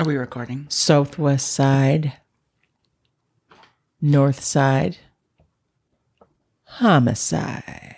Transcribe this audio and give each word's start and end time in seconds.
Are 0.00 0.04
we 0.04 0.16
recording? 0.16 0.64
Southwest 0.70 1.52
side, 1.52 2.14
North 4.00 4.42
side, 4.42 4.96
homicide, 6.64 7.96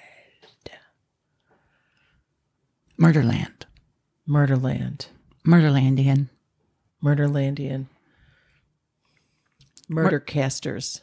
Murderland. 2.98 3.66
Murderland, 4.26 5.06
Murderlandian. 5.46 6.28
Murderlandian, 7.04 7.86
Murdercasters. 9.88 11.02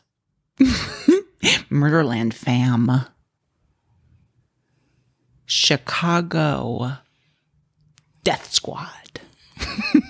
Murderland 1.69 2.33
fam. 2.33 3.05
Chicago. 5.45 6.97
Death 8.25 8.51
Squad. 8.51 9.21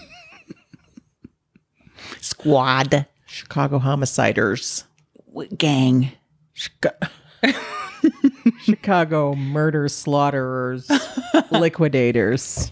Squad. 2.39 3.05
Chicago 3.25 3.79
homiciders. 3.79 4.83
W- 5.27 5.49
Gang. 5.55 6.11
Chica- 6.53 7.09
Chicago 8.63 9.33
murder 9.35 9.87
slaughterers, 9.87 10.89
liquidators, 11.51 12.71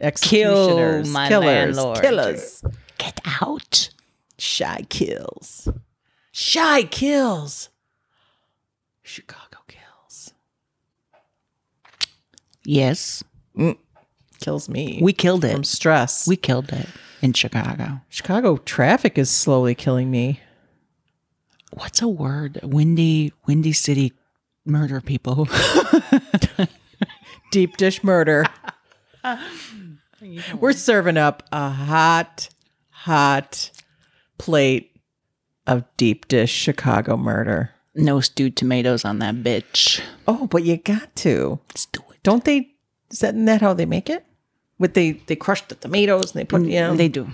executioners, 0.00 1.08
my 1.10 1.28
killers, 1.28 1.76
landlord. 1.76 2.00
killers, 2.00 2.64
Get 2.98 3.20
out. 3.42 3.90
shy 4.38 4.84
kills, 4.88 5.68
shy 6.32 6.82
kills, 6.84 7.68
Chicago 9.02 9.58
kills, 9.68 10.32
Yes. 12.64 13.22
Mm. 13.56 13.76
kills 14.40 14.68
me. 14.68 14.98
We 15.02 15.12
killed 15.12 15.42
from 15.42 15.60
it. 15.60 15.66
stress. 15.66 16.26
We 16.26 16.36
killed 16.36 16.72
it 16.72 16.86
in 17.22 17.32
Chicago. 17.32 18.00
Chicago 18.08 18.56
traffic 18.58 19.18
is 19.18 19.30
slowly 19.30 19.74
killing 19.74 20.10
me. 20.10 20.40
What's 21.72 22.00
a 22.02 22.08
word? 22.08 22.60
Windy, 22.62 23.32
windy 23.46 23.72
city 23.72 24.12
murder 24.64 25.00
people. 25.00 25.48
Deep 27.50 27.76
dish 27.76 28.02
murder. 28.04 28.44
We're 30.58 30.72
serving 30.72 31.16
up 31.16 31.42
a 31.52 31.70
hot, 31.70 32.48
hot 32.90 33.70
plate 34.38 34.92
of 35.66 35.84
deep 35.96 36.28
dish 36.28 36.52
Chicago 36.52 37.16
murder. 37.16 37.70
no 37.94 38.20
stewed 38.20 38.56
tomatoes 38.56 39.04
on 39.04 39.18
that 39.20 39.36
bitch. 39.36 40.00
Oh, 40.28 40.46
but 40.46 40.64
you 40.64 40.76
got 40.76 41.14
to. 41.16 41.60
Let's 41.70 41.86
do 41.86 42.02
it. 42.10 42.22
Don't 42.22 42.44
they? 42.44 42.72
Isn't 43.10 43.44
that 43.46 43.62
how 43.62 43.72
they 43.72 43.86
make 43.86 44.10
it? 44.10 44.25
With 44.78 44.94
they 44.94 45.12
they 45.12 45.36
crush 45.36 45.62
the 45.68 45.74
tomatoes 45.74 46.32
and 46.34 46.40
they 46.40 46.44
put 46.44 46.62
you 46.62 46.80
know 46.80 46.94
They 46.96 47.08
do. 47.08 47.28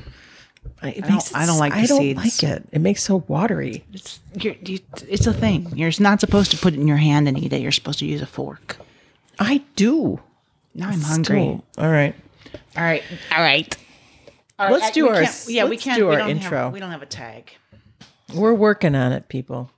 it 0.83 1.05
don't- 1.05 1.17
it- 1.17 1.33
I 1.35 1.45
don't 1.47 1.59
like 1.59 1.73
the 1.73 1.79
I 1.81 1.87
don't 1.87 1.99
seeds. 1.99 2.19
like 2.19 2.43
it. 2.43 2.69
It 2.73 2.81
makes 2.81 3.03
so 3.03 3.25
watery. 3.29 3.85
It's, 3.93 4.21
you're, 4.35 4.55
you, 4.65 4.79
it's 5.09 5.27
a 5.27 5.33
thing. 5.33 5.73
You're 5.75 5.91
not 5.99 6.21
supposed 6.21 6.51
to 6.53 6.57
put 6.57 6.75
it 6.75 6.81
in 6.81 6.87
your 6.87 6.99
hand 6.99 7.27
and 7.29 7.37
eat 7.37 7.53
it. 7.53 7.61
You're 7.61 7.73
supposed 7.73 7.99
to 8.01 8.07
use 8.07 8.23
a 8.23 8.27
fork. 8.27 8.77
I 9.41 9.63
do. 9.77 10.21
Now 10.75 10.89
I'm 10.89 11.01
hungry. 11.01 11.25
Still. 11.43 11.65
All 11.85 11.91
right. 11.91 12.15
All 12.77 12.83
right. 12.85 13.03
All 13.33 13.43
right. 13.43 13.77
Let's 14.59 14.91
do 14.93 15.09
we 15.09 15.11
our- 15.17 15.25
Yeah, 15.49 15.65
we 15.65 15.77
can't 15.77 15.99
do 15.99 16.11
our 16.11 16.19
don't 16.19 16.31
intro. 16.31 16.59
Have, 16.65 16.73
we 16.73 16.79
don't 16.81 16.91
have 16.93 17.03
a 17.03 17.07
tag. 17.07 17.51
We're 18.35 18.55
working 18.55 18.95
on 18.95 19.13
it, 19.13 19.29
people. 19.29 19.71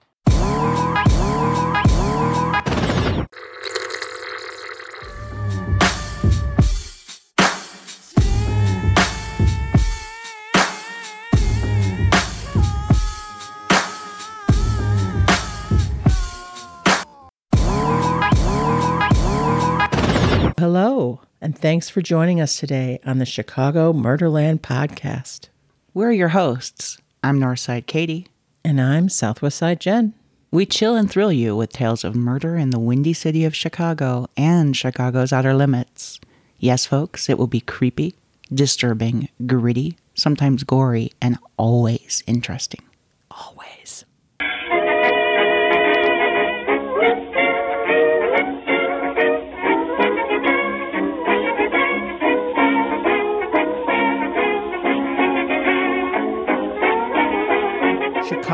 Thanks 21.65 21.89
for 21.89 22.03
joining 22.03 22.43
us 22.43 22.59
today 22.59 23.01
on 23.07 23.17
the 23.17 23.25
Chicago 23.25 23.91
Murderland 23.91 24.61
podcast. 24.61 25.49
We're 25.95 26.13
your 26.13 26.29
hosts. 26.29 26.99
I'm 27.23 27.41
Northside 27.41 27.87
Katie. 27.87 28.27
And 28.63 28.79
I'm 28.79 29.09
Southwest 29.09 29.57
Side 29.57 29.81
Jen. 29.81 30.13
We 30.51 30.67
chill 30.67 30.95
and 30.95 31.11
thrill 31.11 31.33
you 31.33 31.57
with 31.57 31.73
tales 31.73 32.05
of 32.05 32.15
murder 32.15 32.57
in 32.57 32.69
the 32.69 32.79
windy 32.79 33.15
city 33.15 33.47
of 33.47 33.57
Chicago 33.57 34.27
and 34.37 34.77
Chicago's 34.77 35.33
outer 35.33 35.55
limits. 35.55 36.21
Yes, 36.59 36.85
folks, 36.85 37.31
it 37.31 37.39
will 37.39 37.47
be 37.47 37.61
creepy, 37.63 38.15
disturbing, 38.53 39.31
gritty, 39.47 39.97
sometimes 40.15 40.65
gory, 40.65 41.13
and 41.23 41.39
always 41.57 42.23
interesting. 42.27 42.83
Always. 43.31 43.84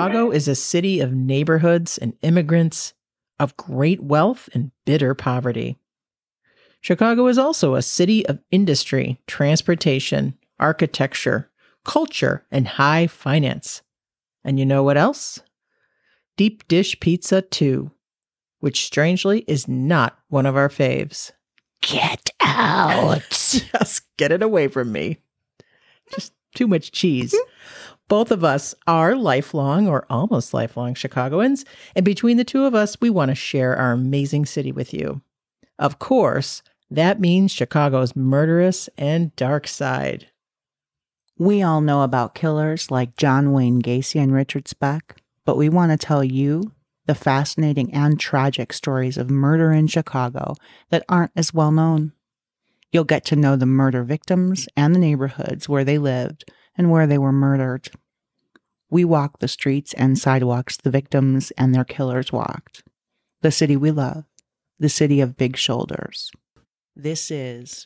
Chicago 0.01 0.31
is 0.31 0.49
a 0.49 0.55
city 0.55 1.01
of 1.01 1.13
neighborhoods 1.13 1.99
and 1.99 2.15
immigrants, 2.23 2.95
of 3.39 3.55
great 3.59 4.03
wealth 4.03 4.49
and 4.55 4.71
bitter 4.87 5.15
poverty. 5.15 5.77
Chicago 6.81 7.27
is 7.27 7.37
also 7.37 7.75
a 7.75 7.83
city 7.83 8.25
of 8.27 8.39
industry, 8.51 9.21
transportation, 9.27 10.39
architecture, 10.59 11.51
culture, 11.85 12.47
and 12.51 12.67
high 12.67 13.07
finance. 13.07 13.83
And 14.43 14.59
you 14.59 14.65
know 14.65 14.83
what 14.83 14.97
else? 14.97 15.41
Deep 16.39 16.67
dish 16.67 16.99
pizza, 17.01 17.43
too, 17.43 17.91
which 18.61 18.87
strangely 18.87 19.45
is 19.47 19.69
not 19.69 20.19
one 20.29 20.47
of 20.47 20.57
our 20.57 20.71
faves. 20.71 21.33
Get 21.83 22.31
out! 22.41 23.29
Just 23.31 24.05
get 24.17 24.33
it 24.33 24.43
away 24.43 24.69
from 24.69 24.93
me. 24.93 25.19
Just 26.11 26.33
too 26.55 26.67
much 26.67 26.91
cheese. 26.91 27.35
Both 28.11 28.33
of 28.33 28.43
us 28.43 28.75
are 28.89 29.15
lifelong 29.15 29.87
or 29.87 30.05
almost 30.11 30.53
lifelong 30.53 30.95
Chicagoans, 30.95 31.65
and 31.95 32.05
between 32.05 32.39
the 32.39 32.45
two 32.45 32.65
of 32.65 32.75
us, 32.75 33.01
we 33.01 33.09
want 33.09 33.29
to 33.29 33.37
share 33.37 33.77
our 33.77 33.93
amazing 33.93 34.47
city 34.47 34.73
with 34.73 34.93
you. 34.93 35.23
Of 35.79 36.01
course, 36.01 36.65
that 36.91 37.21
means 37.21 37.53
Chicago's 37.53 38.17
murderous 38.17 38.89
and 38.99 39.35
dark 39.37 39.69
side. 39.69 40.27
We 41.39 41.63
all 41.63 41.81
know 41.81 42.03
about 42.03 42.35
killers 42.35 42.91
like 42.91 43.17
John 43.17 43.53
Wayne 43.53 43.81
Gacy 43.81 44.21
and 44.21 44.35
Richard 44.35 44.67
Speck, 44.67 45.23
but 45.45 45.57
we 45.57 45.69
want 45.69 45.93
to 45.93 45.97
tell 45.97 46.25
you 46.25 46.73
the 47.07 47.15
fascinating 47.15 47.95
and 47.95 48.19
tragic 48.19 48.73
stories 48.73 49.19
of 49.19 49.31
murder 49.31 49.71
in 49.71 49.87
Chicago 49.87 50.57
that 50.89 51.05
aren't 51.09 51.33
as 51.37 51.55
well 51.55 51.71
known. 51.71 52.11
You'll 52.91 53.05
get 53.05 53.25
to 53.27 53.37
know 53.37 53.55
the 53.55 53.67
murder 53.67 54.03
victims 54.03 54.69
and 54.77 54.93
the 54.93 54.99
neighborhoods 54.99 55.69
where 55.69 55.85
they 55.85 55.97
lived 55.97 56.45
and 56.81 56.91
where 56.91 57.07
they 57.07 57.19
were 57.19 57.31
murdered. 57.31 57.91
We 58.89 59.05
walk 59.05 59.41
the 59.41 59.49
streets 59.49 59.93
and 59.93 60.19
sidewalks 60.19 60.79
the 60.79 60.89
victims 60.89 61.53
and 61.59 61.75
their 61.75 61.85
killers 61.85 62.33
walked. 62.33 62.83
The 63.43 63.51
city 63.51 63.77
we 63.77 63.91
love, 63.91 64.25
the 64.79 64.89
city 64.89 65.21
of 65.21 65.37
big 65.37 65.59
shoulders. 65.59 66.31
This 66.97 67.31
is 67.31 67.85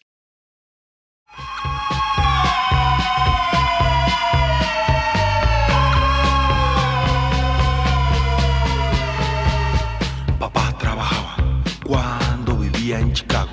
Papá 10.38 10.78
trabajaba 10.78 11.64
cuando 11.84 12.54
vivía 12.54 13.00
en 13.00 13.12
Chicago. 13.12 13.50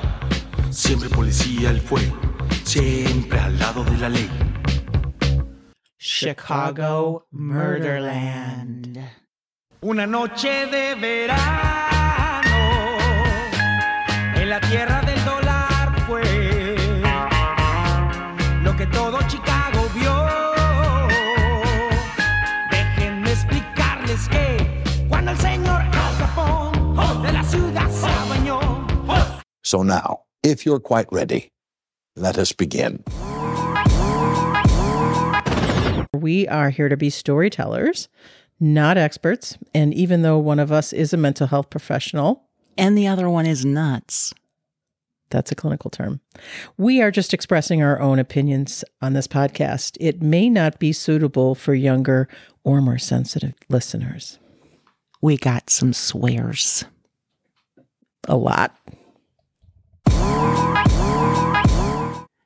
Siempre 0.69 1.09
policía 1.09 1.72
él 1.72 1.81
fue, 1.81 2.02
siempre 2.63 3.40
al 3.40 3.58
lado 3.58 3.84
de 3.84 3.97
la 3.97 4.09
ley. 4.09 4.29
Chicago 6.04 7.28
Murderland. 7.30 8.98
Una 9.82 10.08
noche 10.08 10.66
de 10.66 10.96
verano 10.96 12.58
en 14.36 14.50
la 14.50 14.59
tierra 14.62 15.02
del 15.03 15.24
dólar 15.24 16.02
fue 16.08 16.24
lo 18.64 18.76
que 18.76 18.88
todo 18.88 19.20
Chicago 19.28 19.88
vio. 19.94 20.16
Déjenme 22.72 23.32
explicarles 23.32 24.28
que 24.28 24.82
cuando 25.08 25.34
el 25.34 25.38
señor 25.38 25.84
Al 25.84 26.18
Capone 26.18 27.28
de 27.28 27.32
la 27.32 27.44
ciudad 27.44 27.90
se 27.92 28.08
bañó. 28.28 28.59
So 29.62 29.84
now, 29.84 30.24
if 30.42 30.66
you're 30.66 30.80
quite 30.80 31.09
ready, 31.12 31.52
let 32.16 32.40
us 32.40 32.52
begin. 32.54 33.04
We 36.22 36.47
are 36.47 36.70
here 36.70 36.88
to 36.88 36.96
be 36.96 37.09
storytellers, 37.09 38.08
not 38.59 38.97
experts. 38.97 39.58
And 39.73 39.94
even 39.94 40.22
though 40.22 40.38
one 40.38 40.59
of 40.59 40.72
us 40.72 40.94
is 40.94 41.14
a 41.14 41.18
mental 41.18 41.47
health 41.47 41.70
professional, 41.70 42.44
And 42.78 42.97
the 42.97 43.08
other 43.08 43.29
one 43.29 43.46
is 43.46 43.66
nuts. 43.66 44.34
That's 45.29 45.52
a 45.52 45.56
clinical 45.56 45.90
term. 45.90 46.20
We 46.78 47.02
are 47.02 47.09
just 47.09 47.34
expressing 47.34 47.82
our 47.82 48.00
own 48.00 48.20
opinions 48.20 48.84
on 49.02 49.14
this 49.14 49.28
podcast. 49.28 49.97
It 50.00 50.22
may 50.22 50.50
not 50.50 50.78
be 50.78 50.91
suitable 50.94 51.56
for 51.56 51.73
younger 51.73 52.28
or 52.64 52.82
more 52.82 52.97
sensitive 52.97 53.56
listeners. 53.70 54.40
We 55.22 55.38
got 55.38 55.70
some 55.70 55.94
swears. 55.94 56.85
A 58.28 58.35
lot. 58.35 58.76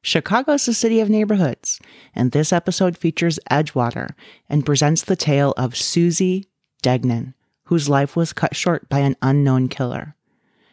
Chicago's 0.06 0.68
a 0.68 0.74
city 0.76 1.00
of 1.00 1.10
neighborhoods, 1.10 1.80
and 2.14 2.32
this 2.32 2.54
episode 2.54 2.96
features 2.96 3.40
Edgewater 3.50 4.12
and 4.48 4.64
presents 4.64 5.02
the 5.02 5.16
tale 5.16 5.52
of 5.58 5.76
Susie 5.76 6.48
Degnan, 6.84 7.34
whose 7.64 7.90
life 7.90 8.16
was 8.16 8.32
cut 8.32 8.56
short 8.56 8.88
by 8.88 9.00
an 9.00 9.16
unknown 9.24 9.68
killer. 9.68 10.16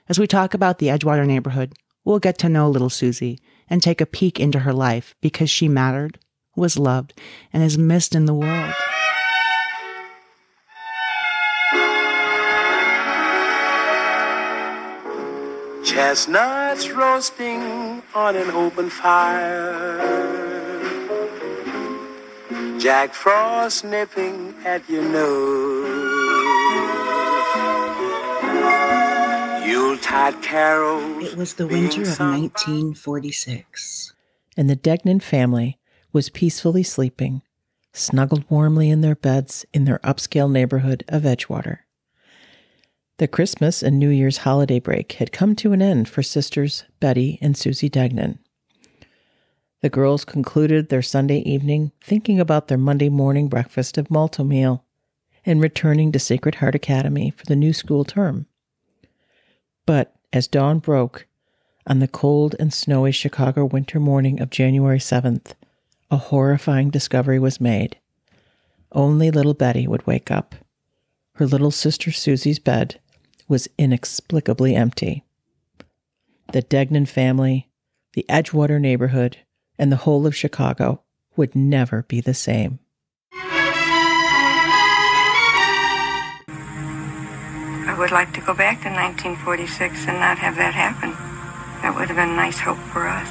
As 0.06 0.18
we 0.18 0.26
talk 0.26 0.52
about 0.52 0.80
the 0.80 0.88
Edgewater 0.88 1.26
neighborhood, 1.26 1.72
we'll 2.04 2.18
get 2.18 2.36
to 2.40 2.50
know 2.50 2.68
little 2.68 2.90
Susie 2.90 3.38
and 3.70 3.82
take 3.82 4.02
a 4.02 4.06
peek 4.06 4.38
into 4.38 4.58
her 4.58 4.72
life 4.74 5.14
because 5.22 5.48
she 5.48 5.66
mattered, 5.66 6.18
was 6.54 6.78
loved, 6.78 7.18
and 7.54 7.62
is 7.62 7.78
missed 7.78 8.14
in 8.14 8.26
the 8.26 8.34
world. 8.34 8.74
Chestnuts 15.92 16.88
roasting 16.88 18.02
on 18.14 18.34
an 18.34 18.50
open 18.52 18.88
fire. 18.88 19.98
Jack 22.78 23.12
Frost 23.12 23.84
nipping 23.84 24.54
at 24.64 24.88
your 24.88 25.02
nose. 25.02 25.92
Yuletide 29.68 30.42
carols. 30.42 31.24
It 31.24 31.36
was 31.36 31.54
the 31.54 31.66
winter 31.66 32.00
of 32.00 32.18
1946. 32.18 34.14
And 34.56 34.70
the 34.70 34.76
Degnan 34.76 35.20
family 35.20 35.78
was 36.10 36.30
peacefully 36.30 36.84
sleeping, 36.84 37.42
snuggled 37.92 38.46
warmly 38.48 38.88
in 38.88 39.02
their 39.02 39.14
beds 39.14 39.66
in 39.74 39.84
their 39.84 39.98
upscale 39.98 40.50
neighborhood 40.50 41.04
of 41.06 41.24
Edgewater. 41.24 41.80
The 43.18 43.28
Christmas 43.28 43.82
and 43.82 43.98
New 43.98 44.08
Year's 44.08 44.38
holiday 44.38 44.80
break 44.80 45.12
had 45.12 45.32
come 45.32 45.54
to 45.56 45.72
an 45.72 45.82
end 45.82 46.08
for 46.08 46.22
sisters 46.22 46.84
Betty 46.98 47.38
and 47.42 47.56
Susie 47.56 47.90
Degnan. 47.90 48.38
The 49.82 49.90
girls 49.90 50.24
concluded 50.24 50.88
their 50.88 51.02
Sunday 51.02 51.40
evening 51.40 51.92
thinking 52.00 52.40
about 52.40 52.68
their 52.68 52.78
Monday 52.78 53.10
morning 53.10 53.48
breakfast 53.48 53.98
of 53.98 54.10
Malt-o-Meal 54.10 54.84
and 55.44 55.60
returning 55.60 56.10
to 56.12 56.18
Sacred 56.18 56.56
Heart 56.56 56.74
Academy 56.74 57.30
for 57.30 57.44
the 57.44 57.56
new 57.56 57.72
school 57.72 58.04
term. 58.04 58.46
But 59.84 60.14
as 60.32 60.48
dawn 60.48 60.78
broke 60.78 61.26
on 61.86 61.98
the 61.98 62.08
cold 62.08 62.56
and 62.58 62.72
snowy 62.72 63.12
Chicago 63.12 63.66
winter 63.66 64.00
morning 64.00 64.40
of 64.40 64.50
January 64.50 64.98
7th, 64.98 65.52
a 66.10 66.16
horrifying 66.16 66.88
discovery 66.88 67.38
was 67.38 67.60
made. 67.60 67.98
Only 68.90 69.30
little 69.30 69.54
Betty 69.54 69.86
would 69.86 70.06
wake 70.06 70.30
up. 70.30 70.54
Her 71.34 71.46
little 71.46 71.70
sister 71.70 72.10
Susie's 72.12 72.58
bed 72.58 73.00
was 73.48 73.68
inexplicably 73.78 74.74
empty. 74.74 75.24
The 76.52 76.62
Degnan 76.62 77.06
family, 77.06 77.68
the 78.14 78.26
Edgewater 78.28 78.80
neighborhood, 78.80 79.38
and 79.78 79.90
the 79.90 79.96
whole 79.96 80.26
of 80.26 80.36
Chicago 80.36 81.02
would 81.36 81.54
never 81.54 82.02
be 82.02 82.20
the 82.20 82.34
same. 82.34 82.78
I 87.84 87.96
would 87.98 88.10
like 88.10 88.32
to 88.34 88.40
go 88.40 88.54
back 88.54 88.82
to 88.82 88.88
1946 88.90 90.06
and 90.08 90.18
not 90.18 90.38
have 90.38 90.56
that 90.56 90.74
happen. 90.74 91.10
That 91.82 91.94
would 91.96 92.08
have 92.08 92.16
been 92.16 92.30
a 92.30 92.36
nice 92.36 92.58
hope 92.58 92.78
for 92.92 93.06
us. 93.06 93.28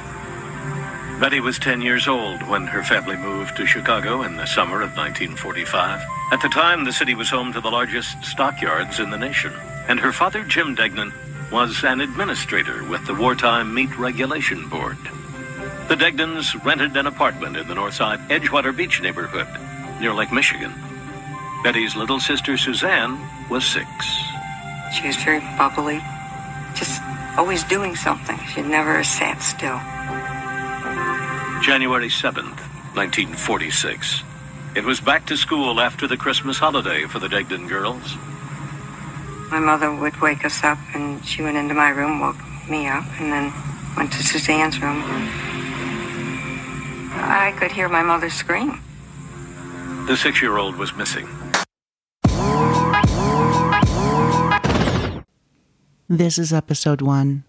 Betty 1.20 1.40
was 1.40 1.58
10 1.58 1.82
years 1.82 2.08
old 2.08 2.42
when 2.48 2.66
her 2.66 2.82
family 2.82 3.16
moved 3.16 3.56
to 3.56 3.66
Chicago 3.66 4.22
in 4.22 4.36
the 4.36 4.46
summer 4.46 4.82
of 4.82 4.96
1945. 4.96 6.02
At 6.32 6.42
the 6.42 6.48
time, 6.48 6.84
the 6.84 6.92
city 6.92 7.14
was 7.14 7.30
home 7.30 7.52
to 7.52 7.60
the 7.60 7.70
largest 7.70 8.24
stockyards 8.24 8.98
in 8.98 9.10
the 9.10 9.18
nation, 9.18 9.52
and 9.88 10.00
her 10.00 10.12
father, 10.12 10.44
Jim 10.44 10.74
Degnan, 10.74 11.12
was 11.50 11.84
an 11.84 12.00
administrator 12.00 12.82
with 12.84 13.06
the 13.06 13.14
Wartime 13.14 13.74
Meat 13.74 13.96
Regulation 13.98 14.68
Board. 14.68 14.96
The 15.88 15.96
Degnans 15.96 16.64
rented 16.64 16.96
an 16.96 17.06
apartment 17.06 17.56
in 17.56 17.68
the 17.68 17.74
Northside 17.74 18.26
Edgewater 18.28 18.74
Beach 18.74 19.02
neighborhood 19.02 19.48
near 20.00 20.14
Lake 20.14 20.32
Michigan. 20.32 20.72
Betty's 21.62 21.94
little 21.94 22.18
sister, 22.18 22.56
Suzanne, 22.56 23.20
was 23.50 23.66
six. 23.66 23.86
She 24.94 25.06
was 25.06 25.16
very 25.16 25.40
bubbly, 25.58 26.00
just 26.74 27.02
always 27.36 27.64
doing 27.64 27.94
something. 27.96 28.38
She 28.54 28.62
never 28.62 29.04
sat 29.04 29.42
still. 29.42 29.78
January 31.62 32.08
7th, 32.08 32.58
1946. 32.96 34.22
It 34.74 34.84
was 34.84 35.00
back 35.00 35.26
to 35.26 35.36
school 35.36 35.80
after 35.80 36.06
the 36.06 36.16
Christmas 36.16 36.58
holiday 36.58 37.04
for 37.04 37.18
the 37.18 37.28
Degnan 37.28 37.68
girls. 37.68 38.16
My 39.52 39.60
mother 39.60 39.94
would 39.94 40.18
wake 40.22 40.46
us 40.46 40.64
up, 40.64 40.78
and 40.94 41.22
she 41.26 41.42
went 41.42 41.58
into 41.58 41.74
my 41.74 41.90
room, 41.90 42.20
woke 42.20 42.38
me 42.70 42.88
up, 42.88 43.04
and 43.20 43.30
then 43.30 43.52
went 43.98 44.10
to 44.14 44.22
Suzanne's 44.22 44.80
room. 44.80 45.02
I 47.12 47.52
could 47.58 47.70
hear 47.70 47.86
my 47.90 48.02
mother 48.02 48.30
scream. 48.30 48.80
The 50.06 50.16
six 50.16 50.40
year 50.40 50.56
old 50.56 50.76
was 50.76 50.94
missing. 50.96 51.28
This 56.08 56.38
is 56.38 56.50
episode 56.54 57.02
one. 57.02 57.44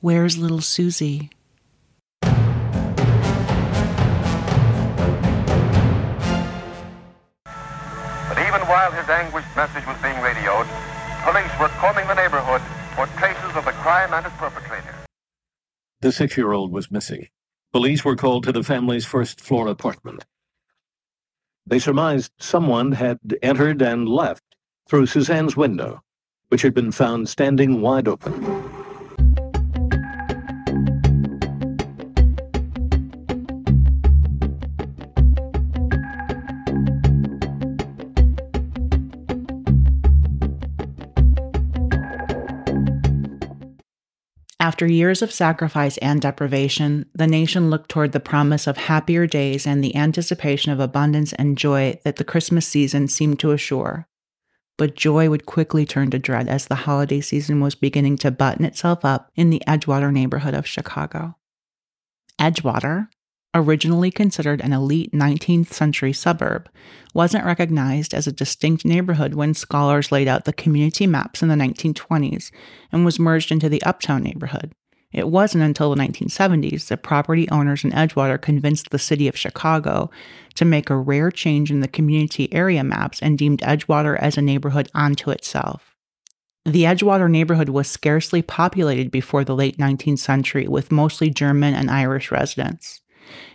Where's 0.00 0.36
little 0.36 0.60
Susie? 0.60 1.30
But 2.22 2.32
even 8.34 8.62
while 8.66 8.90
his 8.90 9.08
anguished 9.08 9.54
message 9.54 9.86
was 9.86 9.96
being 10.02 10.20
radioed, 10.20 10.66
police 11.22 11.52
were 11.60 11.68
combing 11.80 12.06
the 12.06 12.14
neighborhood 12.14 12.62
for 12.94 13.06
traces 13.18 13.56
of 13.56 13.64
the 13.64 13.72
crime 13.72 14.12
and 14.12 14.26
its 14.26 14.34
perpetrator. 14.36 14.94
The 16.00 16.12
six 16.12 16.36
year 16.36 16.52
old 16.52 16.72
was 16.72 16.90
missing. 16.90 17.28
Police 17.72 18.04
were 18.04 18.16
called 18.16 18.44
to 18.44 18.52
the 18.52 18.62
family's 18.62 19.04
first 19.04 19.40
floor 19.40 19.68
apartment. 19.68 20.24
They 21.66 21.78
surmised 21.78 22.32
someone 22.38 22.92
had 22.92 23.18
entered 23.42 23.82
and 23.82 24.08
left 24.08 24.42
through 24.88 25.06
Suzanne's 25.06 25.56
window, 25.56 26.02
which 26.48 26.62
had 26.62 26.74
been 26.74 26.90
found 26.90 27.28
standing 27.28 27.80
wide 27.80 28.08
open. 28.08 28.79
After 44.60 44.86
years 44.86 45.22
of 45.22 45.32
sacrifice 45.32 45.96
and 45.98 46.20
deprivation, 46.20 47.06
the 47.14 47.26
nation 47.26 47.70
looked 47.70 47.88
toward 47.88 48.12
the 48.12 48.20
promise 48.20 48.66
of 48.66 48.76
happier 48.76 49.26
days 49.26 49.66
and 49.66 49.82
the 49.82 49.96
anticipation 49.96 50.70
of 50.70 50.78
abundance 50.78 51.32
and 51.32 51.56
joy 51.56 51.98
that 52.04 52.16
the 52.16 52.24
Christmas 52.24 52.66
season 52.66 53.08
seemed 53.08 53.40
to 53.40 53.52
assure. 53.52 54.06
But 54.76 54.96
joy 54.96 55.30
would 55.30 55.46
quickly 55.46 55.86
turn 55.86 56.10
to 56.10 56.18
dread 56.18 56.46
as 56.46 56.66
the 56.66 56.74
holiday 56.74 57.22
season 57.22 57.60
was 57.60 57.74
beginning 57.74 58.18
to 58.18 58.30
button 58.30 58.66
itself 58.66 59.02
up 59.02 59.30
in 59.34 59.48
the 59.48 59.62
Edgewater 59.66 60.12
neighborhood 60.12 60.52
of 60.52 60.66
Chicago. 60.66 61.36
Edgewater, 62.38 63.08
originally 63.54 64.10
considered 64.10 64.60
an 64.60 64.72
elite 64.72 65.12
19th 65.12 65.72
century 65.72 66.12
suburb, 66.12 66.68
wasn't 67.14 67.44
recognized 67.44 68.14
as 68.14 68.26
a 68.26 68.32
distinct 68.32 68.84
neighborhood 68.84 69.34
when 69.34 69.54
scholars 69.54 70.12
laid 70.12 70.28
out 70.28 70.44
the 70.44 70.52
community 70.52 71.06
maps 71.06 71.42
in 71.42 71.48
the 71.48 71.54
1920s 71.54 72.50
and 72.92 73.04
was 73.04 73.18
merged 73.18 73.50
into 73.50 73.68
the 73.68 73.82
uptown 73.82 74.22
neighborhood. 74.22 74.72
It 75.12 75.28
wasn't 75.28 75.64
until 75.64 75.90
the 75.92 76.00
1970s 76.00 76.86
that 76.86 77.02
property 77.02 77.50
owners 77.50 77.82
in 77.82 77.90
Edgewater 77.90 78.40
convinced 78.40 78.90
the 78.90 78.98
city 78.98 79.26
of 79.26 79.36
Chicago 79.36 80.08
to 80.54 80.64
make 80.64 80.88
a 80.88 80.96
rare 80.96 81.32
change 81.32 81.70
in 81.70 81.80
the 81.80 81.88
community 81.88 82.52
area 82.52 82.84
maps 82.84 83.20
and 83.20 83.36
deemed 83.36 83.60
Edgewater 83.62 84.16
as 84.16 84.38
a 84.38 84.42
neighborhood 84.42 84.88
unto 84.94 85.30
itself. 85.30 85.96
The 86.64 86.84
Edgewater 86.84 87.28
neighborhood 87.28 87.70
was 87.70 87.88
scarcely 87.88 88.42
populated 88.42 89.10
before 89.10 89.44
the 89.44 89.56
late 89.56 89.78
19th 89.78 90.18
century 90.18 90.68
with 90.68 90.92
mostly 90.92 91.30
German 91.30 91.74
and 91.74 91.90
Irish 91.90 92.30
residents. 92.30 92.99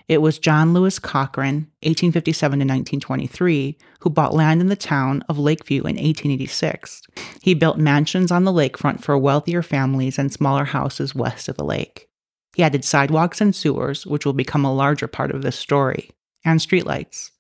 It 0.08 0.22
was 0.22 0.40
John 0.40 0.74
Lewis 0.74 1.00
Cochran, 1.00 1.72
1857 1.82 2.60
to 2.60 2.64
1923, 2.64 3.78
who 4.00 4.10
bought 4.10 4.34
land 4.34 4.62
in 4.62 4.68
the 4.68 4.76
town 4.76 5.24
of 5.28 5.40
Lakeview 5.40 5.82
in 5.82 5.96
1886. 5.96 7.02
He 7.42 7.54
built 7.54 7.78
mansions 7.78 8.32
on 8.32 8.44
the 8.44 8.54
lakefront 8.54 9.02
for 9.02 9.18
wealthier 9.18 9.64
families 9.64 10.20
and 10.20 10.32
smaller 10.32 10.66
houses 10.66 11.16
west 11.16 11.50
of 11.50 11.58
the 11.58 11.66
lake. 11.66 12.08
He 12.56 12.64
added 12.64 12.86
sidewalks 12.86 13.42
and 13.42 13.56
sewers, 13.56 14.06
which 14.06 14.26
will 14.26 14.34
become 14.34 14.64
a 14.64 14.74
larger 14.74 15.08
part 15.08 15.32
of 15.32 15.42
this 15.42 15.58
story, 15.58 16.12
and 16.44 16.60
streetlights. 16.60 17.32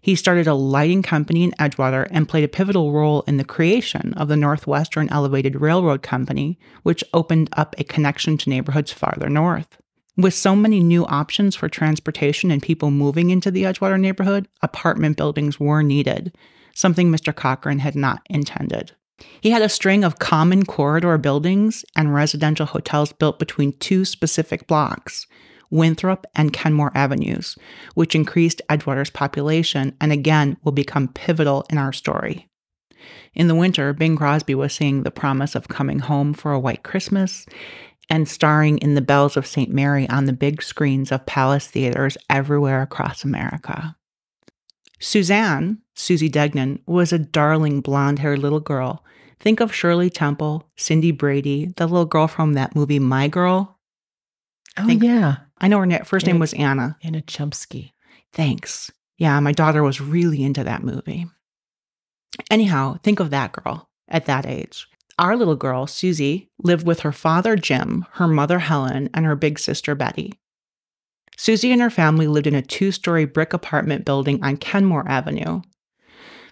He 0.00 0.14
started 0.14 0.46
a 0.46 0.54
lighting 0.54 1.02
company 1.02 1.42
in 1.42 1.52
Edgewater 1.52 2.06
and 2.10 2.28
played 2.28 2.44
a 2.44 2.48
pivotal 2.48 2.92
role 2.92 3.22
in 3.26 3.36
the 3.36 3.44
creation 3.44 4.14
of 4.14 4.28
the 4.28 4.36
Northwestern 4.36 5.08
Elevated 5.10 5.60
Railroad 5.60 6.02
Company, 6.02 6.58
which 6.84 7.04
opened 7.12 7.48
up 7.56 7.74
a 7.76 7.84
connection 7.84 8.38
to 8.38 8.50
neighborhoods 8.50 8.92
farther 8.92 9.28
north. 9.28 9.78
With 10.16 10.32
so 10.32 10.56
many 10.56 10.80
new 10.80 11.04
options 11.06 11.54
for 11.54 11.68
transportation 11.68 12.50
and 12.50 12.62
people 12.62 12.90
moving 12.90 13.28
into 13.28 13.50
the 13.50 13.64
Edgewater 13.64 14.00
neighborhood, 14.00 14.48
apartment 14.62 15.18
buildings 15.18 15.60
were 15.60 15.82
needed, 15.82 16.34
something 16.74 17.10
Mr. 17.10 17.34
Cochran 17.34 17.80
had 17.80 17.94
not 17.94 18.22
intended. 18.30 18.92
He 19.42 19.50
had 19.50 19.60
a 19.60 19.68
string 19.68 20.04
of 20.04 20.18
common 20.18 20.64
corridor 20.64 21.18
buildings 21.18 21.84
and 21.94 22.14
residential 22.14 22.66
hotels 22.66 23.12
built 23.12 23.38
between 23.38 23.74
two 23.74 24.06
specific 24.06 24.66
blocks, 24.66 25.26
Winthrop 25.70 26.26
and 26.34 26.52
Kenmore 26.52 26.92
Avenues, 26.94 27.56
which 27.94 28.14
increased 28.14 28.62
Edgewater's 28.70 29.10
population 29.10 29.94
and 30.00 30.12
again 30.12 30.56
will 30.64 30.72
become 30.72 31.08
pivotal 31.08 31.64
in 31.68 31.76
our 31.76 31.92
story. 31.92 32.48
In 33.34 33.48
the 33.48 33.54
winter, 33.54 33.92
Bing 33.92 34.16
Crosby 34.16 34.54
was 34.54 34.72
seeing 34.72 35.02
the 35.02 35.10
promise 35.10 35.54
of 35.54 35.68
coming 35.68 35.98
home 36.00 36.32
for 36.32 36.52
a 36.52 36.60
white 36.60 36.82
Christmas 36.82 37.46
and 38.08 38.28
starring 38.28 38.78
in 38.78 38.94
The 38.94 39.00
Bells 39.00 39.36
of 39.36 39.46
St. 39.46 39.70
Mary 39.70 40.08
on 40.08 40.26
the 40.26 40.32
big 40.32 40.62
screens 40.62 41.10
of 41.10 41.26
Palace 41.26 41.66
theaters 41.66 42.16
everywhere 42.30 42.82
across 42.82 43.24
America. 43.24 43.96
Suzanne, 45.00 45.78
Susie 45.94 46.28
Degnan, 46.28 46.80
was 46.86 47.12
a 47.12 47.18
darling 47.18 47.80
blonde 47.80 48.20
haired 48.20 48.38
little 48.38 48.60
girl. 48.60 49.04
Think 49.38 49.60
of 49.60 49.74
Shirley 49.74 50.08
Temple, 50.08 50.68
Cindy 50.76 51.10
Brady, 51.10 51.72
the 51.76 51.86
little 51.86 52.06
girl 52.06 52.26
from 52.28 52.54
that 52.54 52.74
movie 52.74 52.98
My 52.98 53.28
Girl. 53.28 53.78
Oh, 54.78 54.86
Think- 54.86 55.02
yeah. 55.02 55.36
I 55.58 55.68
know 55.68 55.78
her 55.80 56.04
first 56.04 56.26
name 56.26 56.38
was 56.38 56.52
Anna. 56.54 56.98
Anna 57.02 57.22
Chlumsky. 57.22 57.92
Thanks. 58.32 58.90
Yeah, 59.16 59.40
my 59.40 59.52
daughter 59.52 59.82
was 59.82 60.00
really 60.02 60.42
into 60.42 60.62
that 60.64 60.82
movie. 60.82 61.26
Anyhow, 62.50 62.98
think 63.02 63.20
of 63.20 63.30
that 63.30 63.52
girl 63.52 63.88
at 64.08 64.26
that 64.26 64.44
age. 64.44 64.86
Our 65.18 65.36
little 65.36 65.56
girl, 65.56 65.86
Susie, 65.86 66.50
lived 66.62 66.86
with 66.86 67.00
her 67.00 67.12
father, 67.12 67.56
Jim, 67.56 68.04
her 68.12 68.28
mother, 68.28 68.58
Helen, 68.58 69.08
and 69.14 69.24
her 69.24 69.34
big 69.34 69.58
sister, 69.58 69.94
Betty. 69.94 70.38
Susie 71.38 71.72
and 71.72 71.80
her 71.80 71.90
family 71.90 72.26
lived 72.26 72.46
in 72.46 72.54
a 72.54 72.62
two 72.62 72.92
story 72.92 73.24
brick 73.24 73.52
apartment 73.52 74.04
building 74.04 74.42
on 74.44 74.56
Kenmore 74.58 75.08
Avenue. 75.08 75.62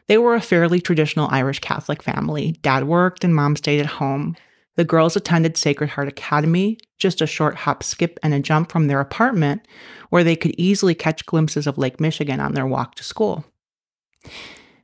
They 0.07 0.19
were 0.19 0.35
a 0.35 0.41
fairly 0.41 0.81
traditional 0.81 1.29
Irish 1.31 1.61
Catholic 1.61 2.03
family. 2.03 2.53
Dad 2.63 2.85
worked 2.85 3.25
and 3.25 3.35
mom 3.35 3.57
stayed 3.57 3.81
at 3.81 3.87
home. 3.87 4.37
The 4.77 4.85
girls 4.85 5.17
attended 5.17 5.57
Sacred 5.57 5.91
Heart 5.91 6.09
Academy, 6.09 6.79
just 6.99 7.21
a 7.21 7.27
short 7.27 7.55
hop, 7.55 7.83
skip, 7.83 8.19
and 8.23 8.35
a 8.35 8.41
jump 8.41 8.73
from 8.73 8.87
their 8.87 9.01
apartment, 9.01 9.67
where 10.11 10.25
they 10.25 10.37
could 10.37 10.55
easily 10.59 10.95
catch 10.95 11.27
glimpses 11.27 11.67
of 11.67 11.79
Lake 11.79 12.01
Michigan 12.01 12.41
on 12.41 12.55
their 12.55 12.67
walk 12.67 12.95
to 12.97 13.05
school. 13.05 13.45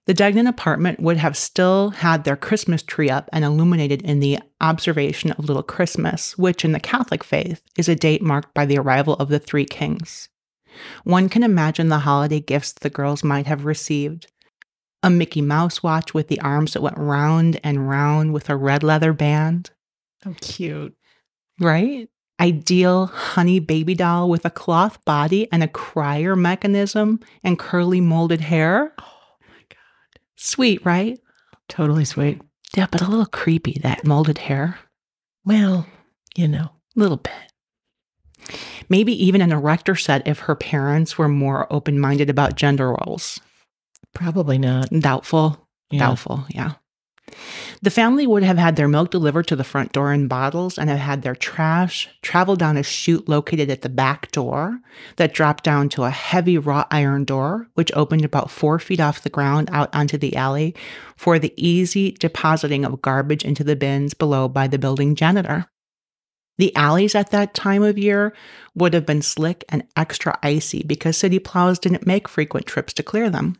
The 0.07 0.15
Degnan 0.15 0.47
apartment 0.47 1.01
would 1.01 1.19
have 1.19 1.37
still 1.37 1.91
had 1.91 2.25
their 2.25 2.37
Christmas 2.37 2.83
tree 2.83 3.11
up 3.11 3.29
and 3.33 3.45
illuminated 3.45 4.03
in 4.03 4.21
the 4.21 4.39
observation 4.61 5.31
of 5.33 5.45
Little 5.45 5.63
Christmas, 5.63 6.37
which 6.39 6.65
in 6.65 6.73
the 6.73 6.81
Catholic 6.81 7.23
faith 7.23 7.63
is 7.77 7.89
a 7.89 7.95
date 7.95 8.23
marked 8.23 8.53
by 8.55 8.67
the 8.67 8.79
arrival 8.79 9.15
of 9.15 9.29
the 9.29 9.39
three 9.39 9.67
kings. 9.67 10.29
One 11.05 11.29
can 11.29 11.43
imagine 11.43 11.89
the 11.89 12.01
holiday 12.01 12.41
gifts 12.41 12.73
the 12.73 12.91
girls 12.91 13.23
might 13.23 13.47
have 13.47 13.65
received 13.65 14.27
a 15.03 15.11
Mickey 15.11 15.41
Mouse 15.41 15.83
watch 15.83 16.13
with 16.13 16.29
the 16.29 16.41
arms 16.41 16.73
that 16.75 16.83
went 16.83 16.99
round 16.99 17.59
and 17.65 17.89
round 17.89 18.33
with 18.33 18.51
a 18.51 18.57
red 18.57 18.83
leather 18.83 19.13
band, 19.13 19.71
How 20.23 20.35
cute. 20.41 20.95
right? 21.59 22.09
Ideal 22.39 23.07
honey 23.07 23.61
baby 23.61 23.95
doll 23.95 24.29
with 24.29 24.45
a 24.45 24.51
cloth 24.51 25.03
body 25.05 25.49
and 25.53 25.63
a 25.63 25.69
crier 25.69 26.37
mechanism 26.37 27.21
and 27.45 27.59
curly 27.59 28.01
molded 28.01 28.41
hair. 28.43 28.93
Oh. 28.99 29.05
Sweet, 30.43 30.85
right? 30.87 31.21
Totally 31.69 32.07
sweet. 32.07 32.41
Yeah, 32.75 32.87
but 32.91 33.03
a 33.03 33.09
little 33.09 33.27
creepy, 33.27 33.79
that 33.83 34.07
molded 34.07 34.39
hair. 34.39 34.79
Well, 35.45 35.87
you 36.35 36.49
know. 36.49 36.71
A 36.97 37.01
little 37.01 37.19
bit. 37.19 38.59
Maybe 38.89 39.13
even 39.25 39.43
an 39.43 39.53
erector 39.53 39.95
set 39.95 40.27
if 40.27 40.41
her 40.41 40.57
parents 40.57 41.19
were 41.19 41.29
more 41.29 41.71
open 41.71 42.01
minded 42.01 42.31
about 42.31 42.57
gender 42.57 42.89
roles. 42.89 43.39
Probably 44.15 44.57
not. 44.57 44.89
Doubtful. 44.89 45.69
Yeah. 45.91 45.99
Doubtful, 46.01 46.47
yeah. 46.49 46.73
The 47.83 47.91
family 47.91 48.27
would 48.27 48.43
have 48.43 48.59
had 48.59 48.77
their 48.77 48.89
milk 48.89 49.11
delivered 49.11 49.47
to 49.49 49.57
the 49.57 49.65
front 49.65 49.93
door 49.93 50.13
in 50.13 50.29
bottles 50.29 50.79
and 50.79 50.91
have 50.91 50.99
had 50.99 51.23
their 51.23 51.35
trash 51.35 52.09
travel 52.23 52.57
down 52.57 52.77
a 52.77 52.83
chute 52.83 53.29
located 53.29 53.71
at 53.71 53.83
the 53.83 53.89
back 53.89 54.31
door 54.33 54.81
that 55.17 55.35
dropped 55.35 55.65
down 55.65 55.89
to 55.91 56.05
a 56.05 56.11
heavy 56.11 56.59
wrought 56.59 56.89
iron 56.91 57.25
door, 57.25 57.69
which 57.75 57.93
opened 57.95 58.25
about 58.25 58.51
four 58.51 58.79
feet 58.79 59.01
off 59.01 59.23
the 59.23 59.31
ground 59.31 59.69
out 59.73 59.95
onto 59.95 60.19
the 60.19 60.37
alley 60.37 60.75
for 61.17 61.39
the 61.39 61.55
easy 61.57 62.13
depositing 62.13 62.85
of 62.85 63.03
garbage 63.03 63.45
into 63.45 63.65
the 63.65 63.77
bins 63.77 64.15
below 64.15 64.49
by 64.49 64.67
the 64.67 64.79
building 64.79 65.15
janitor. 65.15 65.67
The 66.59 66.77
alleys 66.77 67.15
at 67.15 67.31
that 67.31 67.55
time 67.55 67.83
of 67.83 67.97
year 67.97 68.35
would 68.75 68.93
have 68.93 69.07
been 69.07 69.23
slick 69.23 69.65
and 69.71 69.85
extra 69.97 70.39
icy 70.43 70.83
because 70.83 71.17
city 71.17 71.39
plows 71.39 71.79
didn't 71.79 72.07
make 72.07 72.29
frequent 72.29 72.67
trips 72.67 72.93
to 72.95 73.03
clear 73.03 73.31
them. 73.31 73.57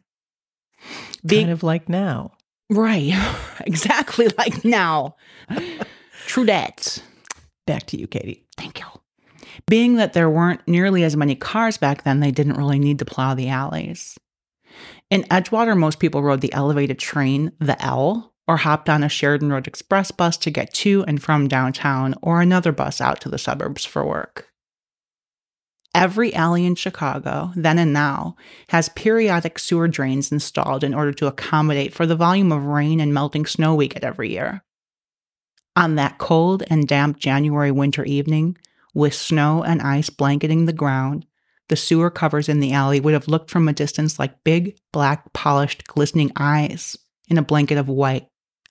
Being- 1.25 1.47
kind 1.47 1.53
of 1.53 1.63
like 1.63 1.89
now. 1.89 2.33
Right. 2.71 3.13
exactly 3.67 4.29
like 4.39 4.65
now. 4.65 5.17
True 6.27 6.47
that. 6.47 7.03
Back 7.67 7.87
to 7.87 7.99
you, 7.99 8.07
Katie. 8.07 8.47
Thank 8.57 8.81
you. 8.81 8.87
Being 9.67 9.97
that 9.97 10.13
there 10.13 10.31
weren't 10.31 10.67
nearly 10.67 11.05
as 11.05 11.17
many 11.17 11.35
cars 11.35 11.77
back 11.77 12.05
then, 12.05 12.21
they 12.21 12.31
didn't 12.31 12.57
really 12.57 12.79
need 12.79 12.99
to 13.01 13.05
plow 13.05 13.35
the 13.35 13.49
alleys. 13.49 14.17
In 15.11 15.23
Edgewater, 15.25 15.77
most 15.77 15.99
people 15.99 16.23
rode 16.23 16.41
the 16.41 16.53
elevated 16.53 16.99
train, 16.99 17.53
the 17.59 17.81
L, 17.85 18.33
or 18.47 18.59
hopped 18.59 18.89
on 18.89 19.03
a 19.03 19.09
Sheridan 19.09 19.53
Road 19.53 19.67
Express 19.67 20.11
bus 20.11 20.37
to 20.39 20.51
get 20.51 20.73
to 20.75 21.05
and 21.07 21.23
from 21.23 21.49
downtown, 21.49 22.15
or 22.23 22.41
another 22.41 22.73
bus 22.73 23.01
out 23.01 23.21
to 23.23 23.29
the 23.29 23.39
suburbs 23.39 23.85
for 23.85 24.07
work. 24.07 24.50
Every 25.95 26.33
alley 26.35 26.67
in 26.67 26.77
Chicago, 26.77 27.53
then 27.57 27.79
and 27.79 27.93
now, 27.93 28.37
has 28.69 28.89
periodic 28.91 29.59
sewer 29.59 29.89
drains 29.89 30.31
installed 30.31 30.85
in 30.85 30.95
order 30.95 31.13
to 31.15 31.27
accommodate 31.27 31.93
for 31.93 32.07
the 32.07 32.17
volume 32.17 32.53
of 32.53 32.65
rain 32.65 33.01
and 33.01 33.13
melting 33.13 33.45
snow 33.45 33.75
we 33.75 33.89
get 33.89 34.05
every 34.05 34.31
year. 34.31 34.63
On 35.75 35.97
that 35.97 36.19
cold 36.19 36.63
and 36.69 36.87
damp 36.87 37.19
January 37.19 37.71
winter 37.71 38.05
evening, 38.05 38.57
with 38.95 39.15
snow 39.15 39.63
and 39.63 39.81
ice 39.81 40.11
blanketing 40.11 40.67
the 40.67 40.73
ground, 40.73 41.27
the 41.69 41.77
sewer 41.77 42.11
covers 42.11 42.49
in 42.49 42.59
the 42.59 42.73
alley 42.73 42.99
would 42.99 43.15
have 43.15 43.29
looked 43.29 43.49
from 43.49 43.69
a 43.69 43.73
distance 43.73 44.19
like 44.19 44.43
big, 44.43 44.77
black, 44.93 45.33
polished, 45.33 45.87
glistening 45.87 46.33
eyes 46.37 46.97
in 47.29 47.39
a 47.39 47.43
blanket 47.43 47.79
of 47.79 47.89
white, 47.89 48.27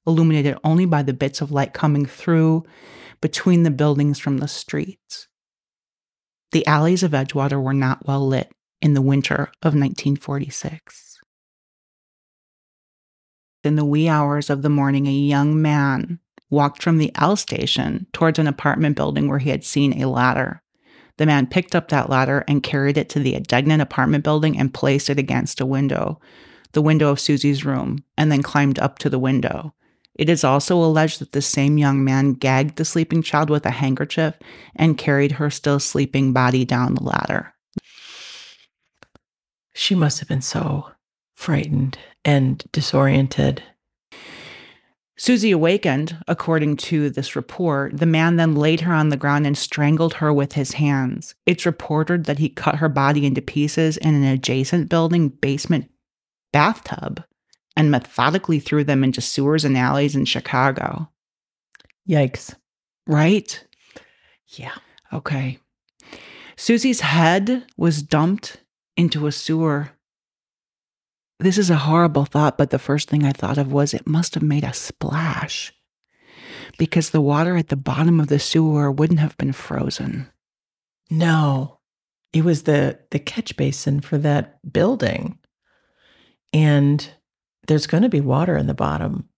illuminated 0.05 0.57
only 0.65 0.85
by 0.85 1.01
the 1.01 1.13
bits 1.13 1.39
of 1.39 1.51
light 1.51 1.73
coming 1.73 2.05
through 2.05 2.65
between 3.21 3.63
the 3.63 3.71
buildings 3.71 4.19
from 4.19 4.39
the 4.39 4.49
streets. 4.49 5.28
The 6.51 6.65
alleys 6.65 7.03
of 7.03 7.11
Edgewater 7.11 7.61
were 7.61 7.73
not 7.73 8.07
well 8.07 8.25
lit 8.25 8.51
in 8.81 8.93
the 8.93 9.01
winter 9.01 9.51
of 9.61 9.75
1946. 9.75 11.19
In 13.63 13.75
the 13.75 13.85
wee 13.85 14.07
hours 14.07 14.49
of 14.49 14.61
the 14.61 14.69
morning, 14.69 15.05
a 15.05 15.11
young 15.11 15.61
man 15.61 16.19
walked 16.49 16.81
from 16.81 16.97
the 16.97 17.11
L 17.15 17.35
station 17.35 18.07
towards 18.13 18.39
an 18.39 18.47
apartment 18.47 18.95
building 18.95 19.27
where 19.27 19.39
he 19.39 19.49
had 19.49 19.63
seen 19.63 20.01
a 20.01 20.09
ladder. 20.09 20.63
The 21.17 21.25
man 21.25 21.47
picked 21.47 21.75
up 21.75 21.89
that 21.89 22.09
ladder 22.09 22.45
and 22.47 22.63
carried 22.63 22.97
it 22.97 23.09
to 23.09 23.19
the 23.19 23.39
Degnan 23.41 23.81
apartment 23.81 24.23
building 24.23 24.57
and 24.57 24.73
placed 24.73 25.09
it 25.09 25.19
against 25.19 25.59
a 25.59 25.65
window, 25.65 26.19
the 26.71 26.81
window 26.81 27.09
of 27.09 27.19
Susie's 27.19 27.65
room, 27.65 28.03
and 28.17 28.31
then 28.31 28.41
climbed 28.41 28.79
up 28.79 28.97
to 28.99 29.09
the 29.09 29.19
window. 29.19 29.75
It 30.19 30.27
is 30.27 30.43
also 30.43 30.75
alleged 30.75 31.21
that 31.21 31.31
the 31.31 31.41
same 31.41 31.77
young 31.77 32.03
man 32.03 32.33
gagged 32.33 32.75
the 32.75 32.83
sleeping 32.83 33.21
child 33.21 33.49
with 33.49 33.65
a 33.65 33.71
handkerchief 33.71 34.35
and 34.75 34.97
carried 34.97 35.31
her 35.31 35.49
still 35.49 35.79
sleeping 35.79 36.33
body 36.33 36.65
down 36.65 36.95
the 36.95 37.03
ladder. 37.03 37.53
She 39.73 39.95
must 39.95 40.19
have 40.19 40.27
been 40.27 40.41
so 40.41 40.91
frightened 41.37 41.97
and 42.25 42.61
disoriented. 42.73 43.63
Susie 45.17 45.51
awakened, 45.51 46.17
according 46.27 46.75
to 46.75 47.09
this 47.09 47.33
report. 47.37 47.97
The 47.97 48.05
man 48.05 48.35
then 48.35 48.55
laid 48.55 48.81
her 48.81 48.93
on 48.93 49.07
the 49.07 49.17
ground 49.17 49.47
and 49.47 49.57
strangled 49.57 50.15
her 50.15 50.33
with 50.33 50.51
his 50.51 50.73
hands. 50.73 51.33
It's 51.45 51.65
reported 51.65 52.25
that 52.25 52.39
he 52.39 52.49
cut 52.49 52.75
her 52.75 52.89
body 52.89 53.25
into 53.25 53.41
pieces 53.41 53.95
in 53.95 54.15
an 54.15 54.25
adjacent 54.25 54.89
building 54.89 55.29
basement 55.29 55.89
bathtub 56.51 57.23
and 57.75 57.91
methodically 57.91 58.59
threw 58.59 58.83
them 58.83 59.03
into 59.03 59.21
sewers 59.21 59.63
and 59.65 59.77
alleys 59.77 60.15
in 60.15 60.25
Chicago. 60.25 61.09
Yikes. 62.07 62.55
Right? 63.07 63.63
Yeah. 64.47 64.75
Okay. 65.13 65.59
Susie's 66.55 67.01
head 67.01 67.65
was 67.77 68.01
dumped 68.01 68.57
into 68.97 69.27
a 69.27 69.31
sewer. 69.31 69.91
This 71.39 71.57
is 71.57 71.69
a 71.69 71.77
horrible 71.77 72.25
thought, 72.25 72.57
but 72.57 72.69
the 72.69 72.79
first 72.79 73.09
thing 73.09 73.23
I 73.23 73.31
thought 73.31 73.57
of 73.57 73.71
was 73.71 73.93
it 73.93 74.05
must 74.05 74.33
have 74.33 74.43
made 74.43 74.65
a 74.65 74.73
splash 74.73 75.73
because 76.77 77.11
the 77.11 77.21
water 77.21 77.55
at 77.55 77.69
the 77.69 77.75
bottom 77.75 78.19
of 78.19 78.27
the 78.27 78.39
sewer 78.39 78.91
wouldn't 78.91 79.19
have 79.19 79.37
been 79.37 79.53
frozen. 79.53 80.27
No. 81.09 81.79
It 82.33 82.43
was 82.43 82.63
the 82.63 82.99
the 83.11 83.19
catch 83.19 83.55
basin 83.57 84.01
for 84.01 84.17
that 84.19 84.59
building. 84.71 85.39
And 86.53 87.09
there's 87.69 87.87
going 87.87 88.01
to 88.01 88.09
be 88.09 88.19
water 88.19 88.57
in 88.57 88.65
the 88.65 88.73
bottom, 88.73 89.29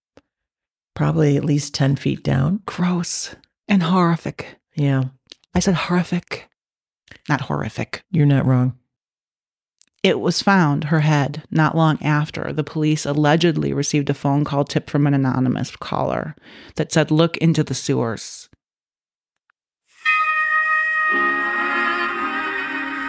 probably 0.95 1.35
at 1.35 1.43
least 1.43 1.73
10 1.75 1.97
feet 1.97 2.23
down. 2.23 2.61
Gross 2.65 3.35
and 3.67 3.83
horrific. 3.83 4.55
Yeah, 4.73 5.03
I 5.53 5.59
said 5.59 5.75
horrific, 5.75 6.49
not 7.27 7.41
horrific. 7.41 8.03
you're 8.09 8.25
not 8.25 8.45
wrong. 8.45 8.77
It 10.01 10.21
was 10.21 10.41
found, 10.41 10.85
her 10.85 11.01
head, 11.01 11.43
not 11.51 11.75
long 11.75 12.01
after 12.01 12.53
the 12.53 12.63
police 12.63 13.05
allegedly 13.05 13.73
received 13.73 14.09
a 14.09 14.15
phone 14.15 14.45
call 14.45 14.63
tip 14.63 14.89
from 14.89 15.05
an 15.05 15.13
anonymous 15.13 15.75
caller 15.75 16.33
that 16.75 16.91
said, 16.91 17.11
Look 17.11 17.37
into 17.37 17.63
the 17.63 17.75
sewers. 17.75 18.49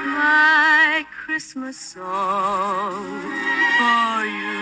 my 0.05 1.07
Christmas 1.25 1.79
song 1.79 3.23
for 3.79 4.27
you 4.27 4.62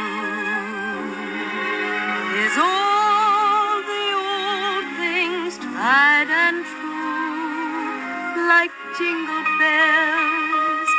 is 2.50 2.58
all 2.58 3.82
the 3.82 4.06
old 4.18 4.86
things 4.98 5.58
tried 5.58 6.28
and 6.28 6.64
true, 6.66 8.48
like 8.48 8.72
jingle 8.98 9.44
bells 9.60 10.90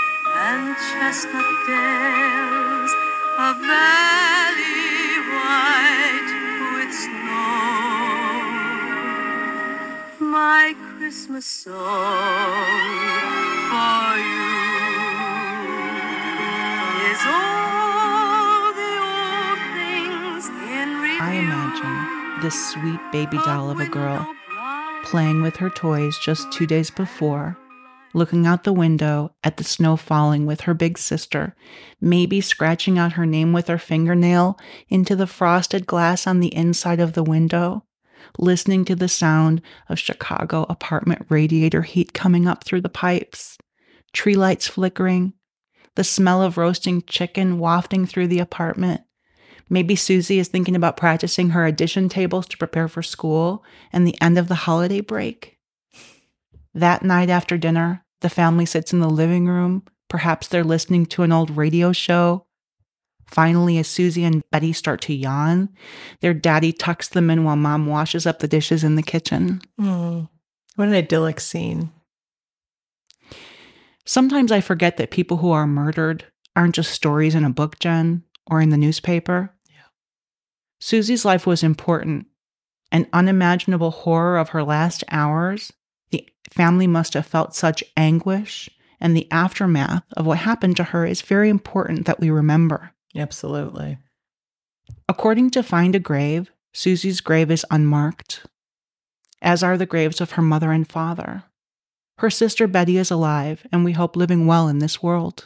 and 0.47 0.75
chestnut 0.87 1.51
dells, 1.67 2.91
a 3.37 3.51
valley 3.67 5.19
white 5.35 6.31
with 6.73 6.93
snow. 7.03 7.51
My 10.19 10.73
Christmas 10.95 11.45
song 11.45 12.71
for 13.71 14.15
you 14.35 14.55
is 17.11 17.21
all 17.27 17.60
this 22.41 22.71
sweet 22.71 22.99
baby 23.11 23.37
doll 23.45 23.69
of 23.69 23.79
a 23.79 23.87
girl 23.87 24.27
playing 25.03 25.41
with 25.41 25.57
her 25.57 25.69
toys 25.69 26.17
just 26.17 26.51
two 26.51 26.65
days 26.65 26.89
before, 26.89 27.57
looking 28.13 28.47
out 28.47 28.63
the 28.63 28.73
window 28.73 29.33
at 29.43 29.57
the 29.57 29.63
snow 29.63 29.95
falling 29.95 30.45
with 30.45 30.61
her 30.61 30.73
big 30.73 30.97
sister, 30.97 31.55
maybe 31.99 32.41
scratching 32.41 32.97
out 32.97 33.13
her 33.13 33.25
name 33.25 33.53
with 33.53 33.67
her 33.67 33.77
fingernail 33.77 34.57
into 34.89 35.15
the 35.15 35.27
frosted 35.27 35.85
glass 35.85 36.25
on 36.25 36.39
the 36.39 36.53
inside 36.55 36.99
of 36.99 37.13
the 37.13 37.23
window, 37.23 37.83
listening 38.39 38.85
to 38.85 38.95
the 38.95 39.07
sound 39.07 39.61
of 39.87 39.99
Chicago 39.99 40.65
apartment 40.69 41.25
radiator 41.29 41.83
heat 41.83 42.13
coming 42.13 42.47
up 42.47 42.63
through 42.63 42.81
the 42.81 42.89
pipes, 42.89 43.57
tree 44.13 44.35
lights 44.35 44.67
flickering, 44.67 45.33
the 45.95 46.03
smell 46.03 46.41
of 46.41 46.57
roasting 46.57 47.03
chicken 47.03 47.59
wafting 47.59 48.05
through 48.05 48.27
the 48.27 48.39
apartment. 48.39 49.01
Maybe 49.71 49.95
Susie 49.95 50.37
is 50.37 50.49
thinking 50.49 50.75
about 50.75 50.97
practicing 50.97 51.51
her 51.51 51.65
addition 51.65 52.09
tables 52.09 52.45
to 52.47 52.57
prepare 52.57 52.89
for 52.89 53.01
school 53.01 53.63
and 53.93 54.05
the 54.05 54.19
end 54.21 54.37
of 54.37 54.49
the 54.49 54.55
holiday 54.55 54.99
break. 54.99 55.57
That 56.73 57.03
night 57.03 57.29
after 57.29 57.57
dinner, 57.57 58.03
the 58.19 58.29
family 58.29 58.65
sits 58.65 58.91
in 58.91 58.99
the 58.99 59.09
living 59.09 59.47
room. 59.47 59.83
Perhaps 60.09 60.49
they're 60.49 60.65
listening 60.65 61.05
to 61.07 61.23
an 61.23 61.31
old 61.31 61.55
radio 61.55 61.93
show. 61.93 62.45
Finally, 63.27 63.77
as 63.77 63.87
Susie 63.87 64.25
and 64.25 64.43
Betty 64.51 64.73
start 64.73 64.99
to 65.03 65.13
yawn, 65.13 65.69
their 66.19 66.33
daddy 66.33 66.73
tucks 66.73 67.07
them 67.07 67.29
in 67.29 67.45
while 67.45 67.55
mom 67.55 67.87
washes 67.87 68.25
up 68.25 68.39
the 68.39 68.49
dishes 68.49 68.83
in 68.83 68.95
the 68.95 69.01
kitchen. 69.01 69.61
Mm, 69.79 70.27
what 70.75 70.89
an 70.89 70.93
idyllic 70.93 71.39
scene. 71.39 71.93
Sometimes 74.03 74.51
I 74.51 74.59
forget 74.59 74.97
that 74.97 75.11
people 75.11 75.37
who 75.37 75.51
are 75.51 75.65
murdered 75.65 76.25
aren't 76.57 76.75
just 76.75 76.91
stories 76.91 77.35
in 77.35 77.45
a 77.45 77.49
book, 77.49 77.79
Jen, 77.79 78.23
or 78.47 78.59
in 78.59 78.69
the 78.69 78.77
newspaper. 78.77 79.53
Susie's 80.81 81.23
life 81.23 81.45
was 81.45 81.61
important. 81.61 82.25
An 82.91 83.07
unimaginable 83.13 83.91
horror 83.91 84.37
of 84.37 84.49
her 84.49 84.63
last 84.63 85.03
hours. 85.09 85.71
The 86.09 86.27
family 86.51 86.87
must 86.87 87.13
have 87.13 87.25
felt 87.25 87.55
such 87.55 87.83
anguish, 87.95 88.67
and 88.99 89.15
the 89.15 89.31
aftermath 89.31 90.03
of 90.17 90.25
what 90.25 90.39
happened 90.39 90.75
to 90.77 90.85
her 90.85 91.05
is 91.05 91.21
very 91.21 91.49
important 91.49 92.07
that 92.07 92.19
we 92.19 92.31
remember. 92.31 92.91
Absolutely. 93.15 93.99
According 95.07 95.51
to 95.51 95.63
Find 95.63 95.95
a 95.95 95.99
Grave, 95.99 96.51
Susie's 96.73 97.21
grave 97.21 97.51
is 97.51 97.65
unmarked, 97.69 98.45
as 99.41 99.61
are 99.61 99.77
the 99.77 99.85
graves 99.85 100.19
of 100.19 100.31
her 100.31 100.41
mother 100.41 100.71
and 100.71 100.89
father. 100.89 101.43
Her 102.17 102.29
sister 102.29 102.65
Betty 102.65 102.97
is 102.97 103.11
alive, 103.11 103.67
and 103.71 103.85
we 103.85 103.91
hope 103.91 104.15
living 104.15 104.47
well 104.47 104.67
in 104.67 104.79
this 104.79 105.03
world. 105.03 105.45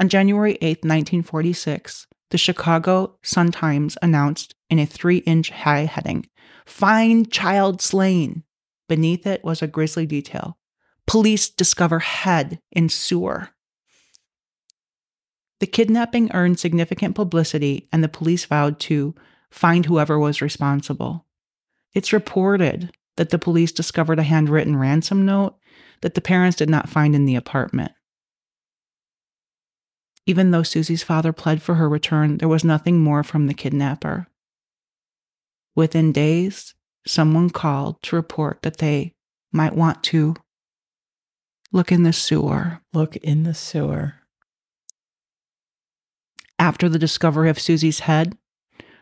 On 0.00 0.08
January 0.08 0.58
8, 0.60 0.78
1946, 0.78 2.06
the 2.34 2.38
Chicago 2.38 3.16
Sun-Times 3.22 3.96
announced 4.02 4.56
in 4.68 4.80
a 4.80 4.86
three 4.86 5.18
inch 5.18 5.50
high 5.50 5.84
heading, 5.84 6.26
Find 6.66 7.30
Child 7.30 7.80
Slain. 7.80 8.42
Beneath 8.88 9.24
it 9.24 9.44
was 9.44 9.62
a 9.62 9.68
grisly 9.68 10.04
detail. 10.04 10.58
Police 11.06 11.48
discover 11.48 12.00
head 12.00 12.58
in 12.72 12.88
sewer. 12.88 13.50
The 15.60 15.68
kidnapping 15.68 16.32
earned 16.34 16.58
significant 16.58 17.14
publicity, 17.14 17.88
and 17.92 18.02
the 18.02 18.08
police 18.08 18.44
vowed 18.46 18.80
to 18.80 19.14
find 19.52 19.86
whoever 19.86 20.18
was 20.18 20.42
responsible. 20.42 21.26
It's 21.92 22.12
reported 22.12 22.90
that 23.16 23.30
the 23.30 23.38
police 23.38 23.70
discovered 23.70 24.18
a 24.18 24.24
handwritten 24.24 24.74
ransom 24.74 25.24
note 25.24 25.54
that 26.00 26.14
the 26.14 26.20
parents 26.20 26.56
did 26.56 26.68
not 26.68 26.88
find 26.88 27.14
in 27.14 27.26
the 27.26 27.36
apartment. 27.36 27.92
Even 30.26 30.50
though 30.50 30.62
Susie's 30.62 31.02
father 31.02 31.32
pled 31.32 31.60
for 31.60 31.74
her 31.74 31.88
return, 31.88 32.38
there 32.38 32.48
was 32.48 32.64
nothing 32.64 33.00
more 33.00 33.22
from 33.22 33.46
the 33.46 33.54
kidnapper. 33.54 34.26
Within 35.74 36.12
days, 36.12 36.74
someone 37.06 37.50
called 37.50 38.02
to 38.02 38.16
report 38.16 38.62
that 38.62 38.78
they 38.78 39.12
might 39.52 39.74
want 39.74 40.02
to 40.04 40.34
look 41.72 41.92
in 41.92 42.04
the 42.04 42.12
sewer. 42.12 42.80
Look 42.92 43.16
in 43.16 43.42
the 43.42 43.54
sewer. 43.54 44.14
After 46.58 46.88
the 46.88 46.98
discovery 46.98 47.50
of 47.50 47.60
Susie's 47.60 48.00
head, 48.00 48.38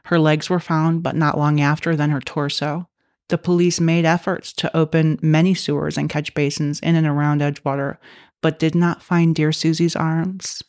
her 0.06 0.18
legs 0.18 0.50
were 0.50 0.58
found, 0.58 1.02
but 1.02 1.14
not 1.14 1.38
long 1.38 1.60
after, 1.60 1.94
then 1.94 2.10
her 2.10 2.20
torso. 2.20 2.88
The 3.28 3.38
police 3.38 3.78
made 3.80 4.04
efforts 4.04 4.52
to 4.54 4.76
open 4.76 5.18
many 5.22 5.54
sewers 5.54 5.96
and 5.96 6.10
catch 6.10 6.34
basins 6.34 6.80
in 6.80 6.96
and 6.96 7.06
around 7.06 7.40
Edgewater, 7.40 7.98
but 8.40 8.58
did 8.58 8.74
not 8.74 9.02
find 9.02 9.34
dear 9.34 9.52
Susie's 9.52 9.94
arms. 9.94 10.62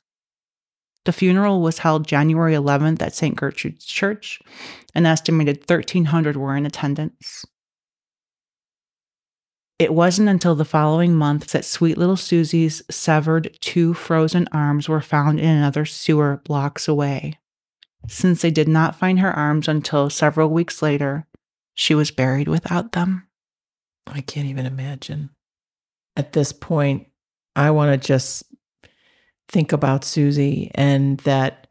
The 1.05 1.13
funeral 1.13 1.61
was 1.61 1.79
held 1.79 2.07
January 2.07 2.53
11th 2.53 3.01
at 3.01 3.13
St. 3.13 3.35
Gertrude's 3.35 3.85
Church. 3.85 4.39
An 4.95 5.05
estimated 5.05 5.57
1,300 5.67 6.37
were 6.37 6.55
in 6.55 6.65
attendance. 6.65 7.45
It 9.79 9.93
wasn't 9.93 10.29
until 10.29 10.55
the 10.55 10.63
following 10.63 11.15
month 11.15 11.47
that 11.47 11.65
sweet 11.65 11.97
little 11.97 12.15
Susie's 12.15 12.81
severed 12.89 13.57
two 13.59 13.93
frozen 13.93 14.47
arms 14.51 14.87
were 14.87 15.01
found 15.01 15.39
in 15.39 15.49
another 15.49 15.83
sewer 15.83 16.41
blocks 16.45 16.87
away. 16.87 17.39
Since 18.07 18.41
they 18.41 18.51
did 18.51 18.67
not 18.67 18.95
find 18.95 19.19
her 19.19 19.31
arms 19.31 19.67
until 19.67 20.09
several 20.09 20.49
weeks 20.49 20.81
later, 20.81 21.25
she 21.73 21.95
was 21.95 22.11
buried 22.11 22.47
without 22.47 22.91
them. 22.91 23.27
I 24.07 24.21
can't 24.21 24.47
even 24.47 24.65
imagine. 24.65 25.31
At 26.15 26.33
this 26.33 26.53
point, 26.53 27.07
I 27.55 27.71
want 27.71 27.91
to 27.91 28.07
just 28.07 28.43
think 29.53 29.71
about 29.71 30.03
Susie 30.03 30.71
and 30.73 31.19
that 31.19 31.67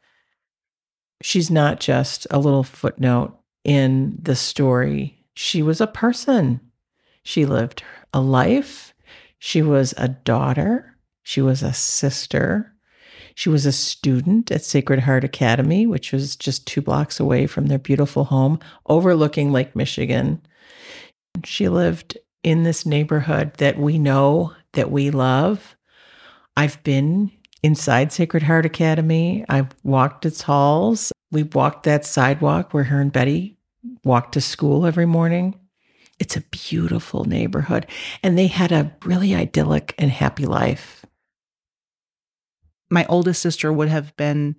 she's 1.21 1.51
not 1.51 1.81
just 1.81 2.27
a 2.31 2.38
little 2.38 2.62
footnote 2.62 3.37
in 3.64 4.16
the 4.23 4.37
story. 4.37 5.18
She 5.35 5.62
was 5.62 5.81
a 5.81 5.87
person. 5.87 6.61
She 7.25 7.45
lived 7.45 7.83
a 8.14 8.21
life. 8.21 8.95
She 9.38 9.61
was 9.62 9.92
a 9.97 10.09
daughter. 10.09 10.97
She 11.25 11.42
was 11.42 11.62
a 11.62 11.73
sister. 11.73 12.73
She 13.35 13.49
was 13.49 13.66
a 13.66 13.73
student 13.73 14.51
at 14.53 14.62
Sacred 14.62 15.01
Heart 15.01 15.25
Academy, 15.25 15.87
which 15.87 16.12
was 16.12 16.37
just 16.37 16.66
two 16.66 16.83
blocks 16.83 17.18
away 17.18 17.47
from 17.47 17.66
their 17.66 17.79
beautiful 17.79 18.25
home 18.25 18.61
overlooking 18.87 19.53
Lake 19.53 19.75
Michigan. 19.75 20.40
She 21.45 21.68
lived 21.68 22.18
in 22.42 22.62
this 22.62 22.85
neighborhood 22.85 23.55
that 23.55 23.79
we 23.79 23.99
know, 23.99 24.53
that 24.75 24.90
we 24.90 25.11
love. 25.11 25.77
I've 26.57 26.83
been 26.85 27.33
inside 27.62 28.12
Sacred 28.12 28.42
Heart 28.42 28.66
Academy. 28.66 29.44
I've 29.48 29.75
walked 29.83 30.27
its 30.27 30.42
halls. 30.42 31.12
We 31.31 31.44
walked 31.44 31.85
that 31.85 32.05
sidewalk 32.05 32.75
where 32.75 32.85
her 32.85 33.01
and 33.01 33.12
Betty 33.12 33.57
walked 34.05 34.35
to 34.35 34.40
school 34.40 34.87
every 34.87 35.07
morning. 35.07 35.59
It's 36.18 36.37
a 36.37 36.42
beautiful 36.42 37.25
neighborhood. 37.25 37.87
And 38.22 38.37
they 38.38 38.46
had 38.46 38.70
a 38.72 38.94
really 39.05 39.35
idyllic 39.35 39.94
and 39.98 40.11
happy 40.11 40.46
life. 40.46 41.05
My 42.90 43.07
oldest 43.07 43.40
sister 43.40 43.72
would 43.72 43.88
have 43.88 44.14
been 44.16 44.57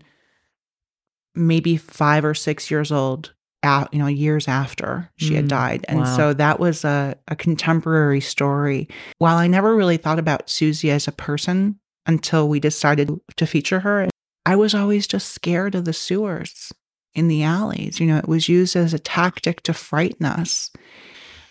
maybe 1.36 1.78
five 1.78 2.26
or 2.26 2.34
six 2.34 2.70
years 2.72 2.92
old, 2.92 3.34
out, 3.64 3.94
you 3.94 4.00
know, 4.00 4.08
years 4.08 4.48
after 4.48 5.10
she 5.18 5.36
had 5.36 5.46
Mm, 5.46 5.50
died. 5.50 5.86
And 5.88 6.00
wow. 6.00 6.18
so 6.18 6.34
that 6.34 6.60
was 6.60 6.84
a, 6.84 7.16
a 7.28 7.36
contemporary 7.36 8.20
story. 8.20 8.90
While 9.20 9.38
I 9.38 9.48
never 9.48 9.76
really 9.76 9.98
thought 9.98 10.20
about 10.20 10.50
Susie 10.50 10.92
as 10.92 11.08
a 11.08 11.12
person 11.14 11.80
until 12.06 12.48
we 12.48 12.60
decided 12.60 13.12
to 13.36 13.48
feature 13.48 13.82
her 13.82 14.08
I 14.46 14.56
was 14.56 14.76
always 14.76 15.08
just 15.08 15.32
scared 15.32 15.76
of 15.76 15.86
the 15.86 15.94
sewers 15.94 16.72
in 17.16 17.28
the 17.28 17.44
alleys. 17.44 18.00
You 18.00 18.08
know, 18.08 18.18
it 18.18 18.28
was 18.28 18.50
used 18.50 18.76
as 18.76 18.94
a 18.94 19.00
tactic 19.00 19.62
to 19.64 19.74
frighten 19.74 20.26
us. 20.26 20.72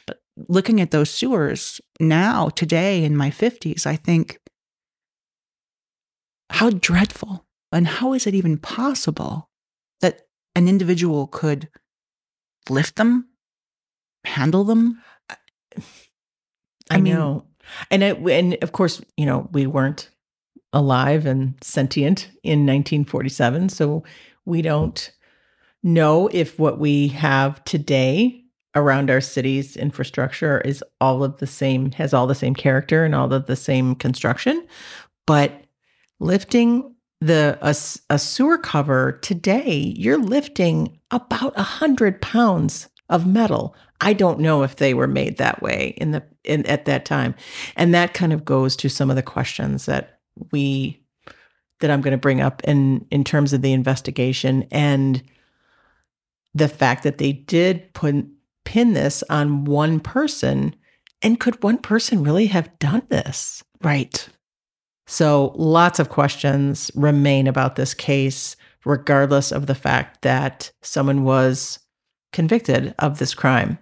But 0.06 0.20
looking 0.48 0.80
at 0.80 0.90
those 0.90 1.10
sewers 1.10 1.80
now, 1.98 2.50
today 2.50 3.04
in 3.04 3.16
my 3.16 3.30
50s, 3.30 3.86
I 3.86 3.96
think, 3.96 4.38
how 6.50 6.70
dreadful. 6.70 7.46
And 7.74 7.86
how 7.86 8.12
is 8.12 8.26
it 8.26 8.34
even 8.34 8.58
possible 8.58 9.48
that 10.02 10.26
an 10.54 10.68
individual 10.68 11.26
could 11.26 11.70
lift 12.68 12.96
them, 12.96 13.28
handle 14.24 14.64
them? 14.64 15.02
I, 15.30 15.36
I 16.90 17.00
mean- 17.00 17.14
know. 17.14 17.46
And 17.90 18.04
I, 18.04 18.10
and 18.10 18.58
of 18.60 18.72
course, 18.72 19.00
you 19.16 19.24
know, 19.24 19.48
we 19.52 19.66
weren't 19.66 20.10
alive 20.72 21.26
and 21.26 21.54
sentient 21.62 22.28
in 22.42 22.60
1947, 22.60 23.68
so 23.68 24.02
we 24.44 24.62
don't 24.62 25.12
know 25.82 26.28
if 26.32 26.58
what 26.58 26.78
we 26.78 27.08
have 27.08 27.62
today 27.64 28.44
around 28.74 29.10
our 29.10 29.20
city's 29.20 29.76
infrastructure 29.76 30.60
is 30.62 30.82
all 31.00 31.22
of 31.22 31.38
the 31.38 31.46
same 31.46 31.90
has 31.92 32.14
all 32.14 32.26
the 32.26 32.34
same 32.34 32.54
character 32.54 33.04
and 33.04 33.14
all 33.14 33.32
of 33.32 33.46
the 33.46 33.56
same 33.56 33.94
construction, 33.94 34.66
but 35.26 35.64
lifting 36.20 36.94
the 37.20 37.58
a, 37.60 37.74
a 38.12 38.18
sewer 38.18 38.58
cover 38.58 39.12
today, 39.22 39.94
you're 39.96 40.18
lifting 40.18 40.98
about 41.10 41.52
a 41.56 41.62
hundred 41.62 42.20
pounds 42.20 42.88
of 43.08 43.26
metal. 43.26 43.76
I 44.00 44.12
don't 44.12 44.40
know 44.40 44.62
if 44.64 44.76
they 44.76 44.94
were 44.94 45.06
made 45.06 45.36
that 45.36 45.62
way 45.62 45.94
in 45.98 46.10
the 46.10 46.24
in 46.44 46.66
at 46.66 46.86
that 46.86 47.04
time, 47.04 47.34
and 47.76 47.94
that 47.94 48.14
kind 48.14 48.32
of 48.32 48.44
goes 48.44 48.74
to 48.76 48.88
some 48.88 49.10
of 49.10 49.16
the 49.16 49.22
questions 49.22 49.86
that 49.86 50.20
we 50.50 51.00
that 51.80 51.90
I'm 51.90 52.00
going 52.00 52.12
to 52.12 52.18
bring 52.18 52.40
up 52.40 52.62
in 52.64 53.06
in 53.10 53.24
terms 53.24 53.52
of 53.52 53.62
the 53.62 53.72
investigation 53.72 54.66
and 54.70 55.22
the 56.54 56.68
fact 56.68 57.02
that 57.02 57.18
they 57.18 57.32
did 57.32 57.92
put 57.94 58.26
pin 58.64 58.92
this 58.92 59.24
on 59.30 59.64
one 59.64 60.00
person, 60.00 60.74
and 61.22 61.40
could 61.40 61.62
one 61.62 61.78
person 61.78 62.22
really 62.22 62.46
have 62.46 62.78
done 62.78 63.02
this? 63.08 63.62
Right. 63.82 64.28
So 65.06 65.52
lots 65.56 65.98
of 65.98 66.08
questions 66.08 66.90
remain 66.94 67.46
about 67.46 67.76
this 67.76 67.94
case, 67.94 68.56
regardless 68.84 69.50
of 69.50 69.66
the 69.66 69.74
fact 69.74 70.22
that 70.22 70.70
someone 70.82 71.24
was 71.24 71.80
convicted 72.32 72.94
of 72.98 73.18
this 73.18 73.34
crime. 73.34 73.78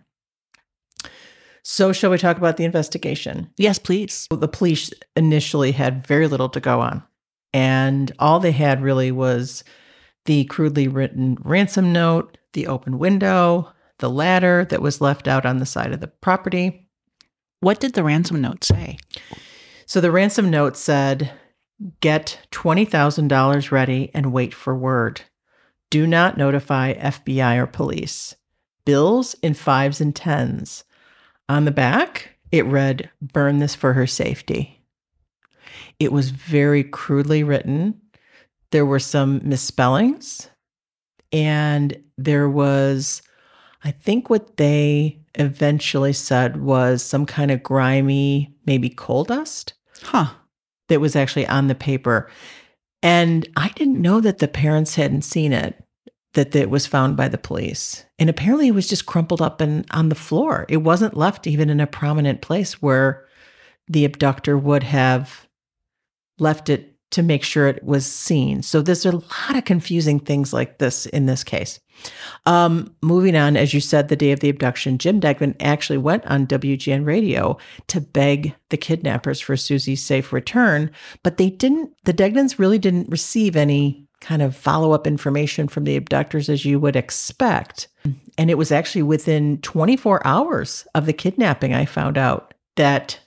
So, 1.73 1.93
shall 1.93 2.11
we 2.11 2.19
talk 2.19 2.37
about 2.37 2.57
the 2.57 2.65
investigation? 2.65 3.49
Yes, 3.57 3.79
please. 3.79 4.27
The 4.29 4.49
police 4.49 4.91
initially 5.15 5.71
had 5.71 6.05
very 6.05 6.27
little 6.27 6.49
to 6.49 6.59
go 6.59 6.81
on, 6.81 7.05
and 7.53 8.11
all 8.19 8.41
they 8.41 8.51
had 8.51 8.83
really 8.83 9.13
was 9.13 9.63
the 10.25 10.47
crudely 10.47 10.89
written 10.89 11.39
ransom 11.43 11.93
note, 11.93 12.37
the 12.55 12.67
open 12.67 12.99
window, 12.99 13.73
the 14.01 14.11
ladder 14.11 14.67
that 14.69 14.83
was 14.83 15.01
left 15.01 15.29
out 15.29 15.47
on 15.47 15.59
the 15.59 15.65
side 15.65 15.93
of 15.93 16.01
the 16.01 16.09
property. 16.09 16.89
What 17.61 17.79
did 17.79 17.93
the 17.93 18.03
ransom 18.03 18.41
note 18.41 18.65
say? 18.65 18.99
So 19.87 20.01
the 20.01 20.11
ransom 20.11 20.51
note 20.51 20.77
said, 20.77 21.31
Get 22.01 22.49
$20,000 22.51 23.71
ready 23.71 24.11
and 24.13 24.33
wait 24.33 24.55
for 24.55 24.75
word. 24.77 25.21
Do 25.89 26.05
not 26.05 26.37
notify 26.37 26.95
FBI 26.95 27.59
or 27.59 27.69
police. 27.69 28.35
Bills 28.85 29.37
in 29.41 29.55
fives 29.55 30.01
and 30.01 30.17
tens. 30.17 30.83
On 31.51 31.65
the 31.65 31.73
back, 31.73 32.37
it 32.53 32.65
read, 32.65 33.11
Burn 33.21 33.59
this 33.59 33.75
for 33.75 33.93
her 33.95 34.07
safety. 34.07 34.85
It 35.99 36.13
was 36.13 36.31
very 36.31 36.85
crudely 36.85 37.43
written. 37.43 38.01
There 38.71 38.87
were 38.87 39.01
some 39.01 39.41
misspellings, 39.43 40.49
and 41.33 42.01
there 42.17 42.49
was, 42.49 43.21
I 43.83 43.91
think, 43.91 44.31
what 44.31 44.59
they 44.59 45.19
eventually 45.35 46.13
said 46.13 46.63
was 46.63 47.03
some 47.03 47.27
kind 47.27 47.51
of 47.51 47.65
grimy, 47.65 48.55
maybe 48.65 48.89
coal 48.89 49.25
dust 49.25 49.73
Huh. 50.03 50.31
that 50.89 51.01
was 51.01 51.17
actually 51.17 51.49
on 51.49 51.67
the 51.67 51.75
paper. 51.75 52.31
And 53.03 53.49
I 53.57 53.71
didn't 53.71 54.01
know 54.01 54.21
that 54.21 54.39
the 54.39 54.47
parents 54.47 54.95
hadn't 54.95 55.23
seen 55.23 55.53
it, 55.53 55.83
that 56.35 56.55
it 56.55 56.71
was 56.71 56.87
found 56.87 57.17
by 57.17 57.29
the 57.29 57.39
police. 57.39 58.05
And 58.19 58.31
apparently 58.31 58.69
it 58.69 58.75
was 58.75 58.89
just 58.89 59.07
crumpled 59.07 59.43
up 59.43 59.61
and 59.61 59.85
on 59.91 60.09
the 60.09 60.15
floor. 60.15 60.67
It 60.69 60.79
wasn't 60.79 61.17
left 61.17 61.47
even 61.47 61.71
in 61.71 61.81
a 61.81 61.87
prominent 61.87 62.41
place 62.41 62.81
where 62.81 63.27
the 63.89 64.05
abductor 64.05 64.57
would 64.57 64.85
have 64.85 65.49
left 66.39 66.69
it 66.69 66.91
to 67.11 67.23
make 67.23 67.43
sure 67.43 67.67
it 67.67 67.83
was 67.83 68.07
seen. 68.07 68.63
So 68.63 68.81
there's 68.83 69.05
a 69.05 69.17
lot 69.17 69.57
of 69.57 69.65
confusing 69.65 70.21
things 70.21 70.53
like 70.53 70.79
this 70.79 71.07
in 71.07 71.27
this 71.27 71.43
case. 71.43 71.81
Um, 72.47 72.95
moving 73.03 73.37
on, 73.37 73.57
as 73.57 73.75
you 73.75 73.81
said, 73.81 74.09
the 74.09 74.17
day 74.17 74.31
of 74.31 74.41
the 74.41 74.49
abduction, 74.49 74.97
Jim 74.97 75.19
Degnan 75.19 75.57
actually 75.61 75.99
went 75.99 76.25
on 76.27 76.47
WGN 76.47 77.05
radio 77.05 77.59
to 77.89 78.01
beg 78.01 78.55
the 78.69 78.77
kidnappers 78.77 79.41
for 79.41 79.57
Susie's 79.57 80.03
safe 80.03 80.33
return, 80.33 80.91
but 81.25 81.37
they 81.37 81.51
didn't, 81.51 81.91
the 82.05 82.15
Degnans 82.15 82.59
really 82.59 82.79
didn't 82.79 83.11
receive 83.11 83.57
any 83.57 84.07
kind 84.21 84.43
of 84.43 84.57
follow 84.57 84.93
up 84.93 85.07
information 85.07 85.69
from 85.69 85.85
the 85.85 85.97
abductors 85.97 86.49
as 86.49 86.65
you 86.65 86.79
would 86.79 86.97
expect. 86.97 87.89
And 88.37 88.51
it 88.51 88.59
was 88.59 88.71
actually 88.71 89.03
within 89.03 89.59
24 89.59 90.27
hours 90.27 90.87
of 90.95 91.07
the 91.07 91.13
kidnapping, 91.13 91.75
I 91.75 91.85
found 91.85 92.19
out 92.19 92.55
that 92.77 93.21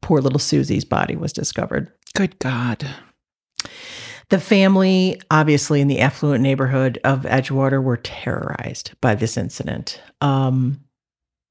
poor 0.00 0.20
little 0.20 0.38
Susie's 0.38 0.84
body 0.84 1.16
was 1.16 1.32
discovered. 1.32 1.90
Good 2.14 2.38
God. 2.38 2.86
The 4.30 4.38
family, 4.38 5.20
obviously 5.30 5.80
in 5.80 5.88
the 5.88 6.00
affluent 6.00 6.42
neighborhood 6.42 6.98
of 7.02 7.22
Edgewater, 7.22 7.82
were 7.82 7.96
terrorized 7.96 8.92
by 9.00 9.14
this 9.14 9.36
incident. 9.36 10.02
Um, 10.20 10.84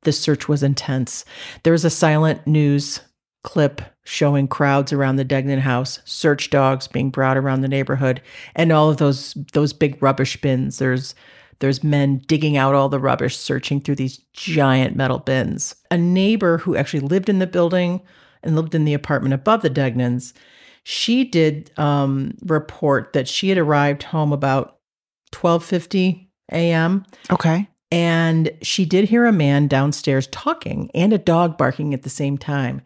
the 0.04 0.12
search 0.12 0.48
was 0.48 0.62
intense. 0.62 1.26
There 1.64 1.74
was 1.74 1.86
a 1.86 1.90
silent 1.90 2.46
news 2.46 3.02
clip 3.44 3.82
showing 4.04 4.48
crowds 4.48 4.92
around 4.92 5.16
the 5.16 5.24
Degnan 5.24 5.60
house, 5.60 6.00
search 6.06 6.50
dogs 6.50 6.88
being 6.88 7.10
brought 7.10 7.38
around 7.38 7.62
the 7.62 7.68
neighborhood, 7.68 8.22
and 8.56 8.72
all 8.72 8.90
of 8.90 8.98
those 8.98 9.36
those 9.54 9.74
big 9.74 10.02
rubbish 10.02 10.40
bins. 10.42 10.80
There's 10.80 11.16
there's 11.60 11.84
men 11.84 12.22
digging 12.28 12.58
out 12.58 12.76
all 12.76 12.90
the 12.90 13.00
rubbish, 13.00 13.38
searching 13.38 13.82
through 13.82 13.96
these 13.96 14.20
giant 14.34 14.96
metal 14.96 15.20
bins. 15.20 15.76
A 15.90 15.98
neighbor 15.98 16.60
who 16.60 16.76
actually 16.76 17.00
lived 17.00 17.30
in 17.30 17.40
the 17.40 17.48
building 17.48 18.02
and 18.44 18.56
lived 18.56 18.76
in 18.76 18.86
the 18.86 18.94
apartment 18.94 19.34
above 19.34 19.62
the 19.62 19.70
Degnans, 19.70 20.34
she 20.84 21.24
did 21.24 21.72
um, 21.78 22.34
report 22.46 23.14
that 23.14 23.28
she 23.28 23.50
had 23.50 23.58
arrived 23.58 24.04
home 24.04 24.32
about 24.32 24.78
12:50 25.34 26.28
a.m. 26.52 27.06
Okay. 27.32 27.68
and 27.92 28.52
she 28.62 28.86
did 28.86 29.10
hear 29.10 29.26
a 29.26 29.34
man 29.34 29.68
downstairs 29.68 30.28
talking 30.28 30.90
and 30.94 31.12
a 31.12 31.18
dog 31.18 31.58
barking 31.58 31.94
at 31.94 32.04
the 32.04 32.10
same 32.10 32.38
time. 32.38 32.82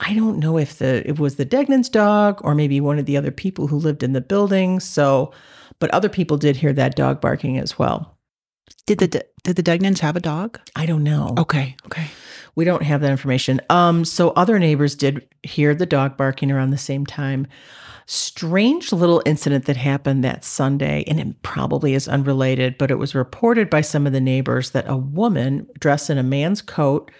I 0.00 0.14
don't 0.14 0.38
know 0.38 0.58
if 0.58 0.78
the 0.78 1.06
it 1.08 1.18
was 1.18 1.36
the 1.36 1.46
Degnan's 1.46 1.88
dog 1.88 2.40
or 2.42 2.54
maybe 2.54 2.80
one 2.80 2.98
of 2.98 3.06
the 3.06 3.16
other 3.16 3.30
people 3.30 3.68
who 3.68 3.76
lived 3.76 4.02
in 4.02 4.12
the 4.12 4.20
building. 4.20 4.80
So, 4.80 5.32
but 5.78 5.90
other 5.90 6.08
people 6.08 6.36
did 6.36 6.56
hear 6.56 6.72
that 6.72 6.96
dog 6.96 7.20
barking 7.20 7.58
as 7.58 7.78
well. 7.78 8.18
Did 8.86 8.98
the 8.98 9.24
did 9.44 9.56
the 9.56 9.62
Degnans 9.62 10.00
have 10.00 10.16
a 10.16 10.20
dog? 10.20 10.58
I 10.74 10.86
don't 10.86 11.04
know. 11.04 11.34
Okay. 11.38 11.76
Okay. 11.86 12.06
We 12.56 12.64
don't 12.64 12.82
have 12.82 13.00
that 13.00 13.10
information. 13.10 13.60
Um, 13.68 14.04
so 14.04 14.30
other 14.30 14.58
neighbors 14.58 14.94
did 14.94 15.26
hear 15.42 15.74
the 15.74 15.86
dog 15.86 16.16
barking 16.16 16.50
around 16.50 16.70
the 16.70 16.78
same 16.78 17.04
time. 17.04 17.46
Strange 18.06 18.92
little 18.92 19.22
incident 19.24 19.64
that 19.64 19.76
happened 19.76 20.22
that 20.22 20.44
Sunday, 20.44 21.04
and 21.06 21.18
it 21.18 21.42
probably 21.42 21.94
is 21.94 22.06
unrelated, 22.06 22.76
but 22.78 22.90
it 22.90 22.98
was 22.98 23.14
reported 23.14 23.70
by 23.70 23.80
some 23.80 24.06
of 24.06 24.12
the 24.12 24.20
neighbors 24.20 24.70
that 24.70 24.88
a 24.88 24.96
woman 24.96 25.66
dressed 25.78 26.10
in 26.10 26.18
a 26.18 26.22
man's 26.22 26.60
coat 26.60 27.10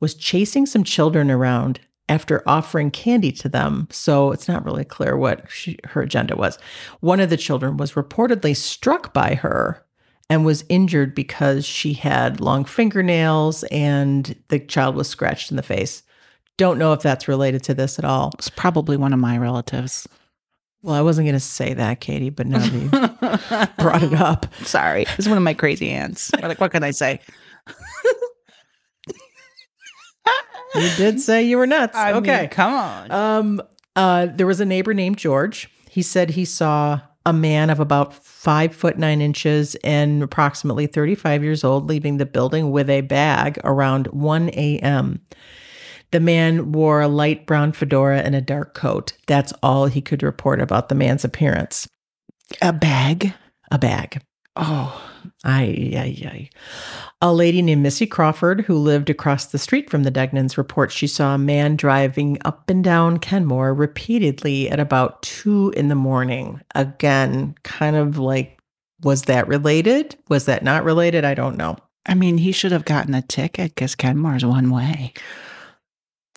was 0.00 0.14
chasing 0.14 0.66
some 0.66 0.82
children 0.82 1.30
around 1.30 1.78
after 2.12 2.42
offering 2.46 2.90
candy 2.90 3.32
to 3.32 3.48
them. 3.48 3.88
So 3.90 4.32
it's 4.32 4.46
not 4.46 4.66
really 4.66 4.84
clear 4.84 5.16
what 5.16 5.50
she, 5.50 5.78
her 5.84 6.02
agenda 6.02 6.36
was. 6.36 6.58
One 7.00 7.20
of 7.20 7.30
the 7.30 7.38
children 7.38 7.78
was 7.78 7.92
reportedly 7.92 8.54
struck 8.54 9.14
by 9.14 9.34
her 9.36 9.82
and 10.28 10.44
was 10.44 10.66
injured 10.68 11.14
because 11.14 11.64
she 11.64 11.94
had 11.94 12.38
long 12.38 12.66
fingernails 12.66 13.64
and 13.64 14.36
the 14.48 14.58
child 14.58 14.94
was 14.94 15.08
scratched 15.08 15.50
in 15.50 15.56
the 15.56 15.62
face. 15.62 16.02
Don't 16.58 16.78
know 16.78 16.92
if 16.92 17.00
that's 17.00 17.28
related 17.28 17.62
to 17.64 17.74
this 17.74 17.98
at 17.98 18.04
all. 18.04 18.30
It's 18.34 18.50
probably 18.50 18.98
one 18.98 19.14
of 19.14 19.18
my 19.18 19.38
relatives. 19.38 20.06
Well, 20.82 20.94
I 20.94 21.00
wasn't 21.00 21.26
going 21.26 21.34
to 21.34 21.40
say 21.40 21.72
that, 21.72 22.00
Katie, 22.00 22.28
but 22.28 22.46
now 22.46 22.58
that 22.58 22.72
you 22.72 22.88
brought 23.82 24.02
it 24.02 24.12
up. 24.14 24.52
Sorry. 24.64 25.06
It's 25.16 25.28
one 25.28 25.38
of 25.38 25.42
my 25.42 25.54
crazy 25.54 25.88
aunts. 25.88 26.30
Like, 26.34 26.60
what 26.60 26.72
can 26.72 26.84
I 26.84 26.90
say? 26.90 27.20
You 30.74 30.90
did 30.96 31.20
say 31.20 31.42
you 31.42 31.58
were 31.58 31.66
nuts. 31.66 31.96
I 31.96 32.12
mean, 32.12 32.22
okay. 32.22 32.48
come 32.48 32.72
on. 32.72 33.10
Um, 33.10 33.62
uh, 33.96 34.26
there 34.26 34.46
was 34.46 34.60
a 34.60 34.64
neighbor 34.64 34.94
named 34.94 35.18
George. 35.18 35.70
He 35.90 36.02
said 36.02 36.30
he 36.30 36.44
saw 36.44 37.00
a 37.24 37.32
man 37.32 37.70
of 37.70 37.78
about 37.78 38.14
five 38.14 38.74
foot 38.74 38.98
nine 38.98 39.20
inches 39.20 39.74
and 39.84 40.22
approximately 40.22 40.86
35 40.86 41.44
years 41.44 41.62
old 41.62 41.88
leaving 41.88 42.16
the 42.16 42.26
building 42.26 42.70
with 42.70 42.90
a 42.90 43.02
bag 43.02 43.60
around 43.64 44.08
1 44.08 44.50
a.m. 44.50 45.20
The 46.10 46.20
man 46.20 46.72
wore 46.72 47.00
a 47.00 47.08
light 47.08 47.46
brown 47.46 47.72
fedora 47.72 48.20
and 48.20 48.34
a 48.34 48.40
dark 48.40 48.74
coat. 48.74 49.12
That's 49.26 49.52
all 49.62 49.86
he 49.86 50.00
could 50.00 50.22
report 50.22 50.60
about 50.60 50.88
the 50.88 50.94
man's 50.94 51.24
appearance. 51.24 51.88
A 52.60 52.72
bag. 52.72 53.32
A 53.70 53.78
bag. 53.78 54.22
Oh, 54.56 55.11
Ay, 55.44 55.92
ay, 55.94 56.28
ay. 56.28 56.50
A 57.20 57.32
lady 57.32 57.62
named 57.62 57.82
Missy 57.82 58.06
Crawford, 58.06 58.62
who 58.62 58.76
lived 58.76 59.10
across 59.10 59.46
the 59.46 59.58
street 59.58 59.90
from 59.90 60.02
the 60.02 60.10
Degnans, 60.10 60.56
reports 60.56 60.94
she 60.94 61.06
saw 61.06 61.34
a 61.34 61.38
man 61.38 61.76
driving 61.76 62.38
up 62.44 62.68
and 62.68 62.82
down 62.82 63.18
Kenmore 63.18 63.72
repeatedly 63.74 64.68
at 64.68 64.80
about 64.80 65.22
two 65.22 65.72
in 65.76 65.88
the 65.88 65.94
morning. 65.94 66.60
Again, 66.74 67.54
kind 67.62 67.96
of 67.96 68.18
like, 68.18 68.58
was 69.02 69.22
that 69.22 69.48
related? 69.48 70.16
Was 70.28 70.46
that 70.46 70.62
not 70.62 70.84
related? 70.84 71.24
I 71.24 71.34
don't 71.34 71.56
know. 71.56 71.76
I 72.06 72.14
mean, 72.14 72.38
he 72.38 72.52
should 72.52 72.72
have 72.72 72.84
gotten 72.84 73.14
a 73.14 73.22
ticket 73.22 73.74
because 73.74 73.94
Kenmore's 73.94 74.44
one 74.44 74.70
way. 74.70 75.12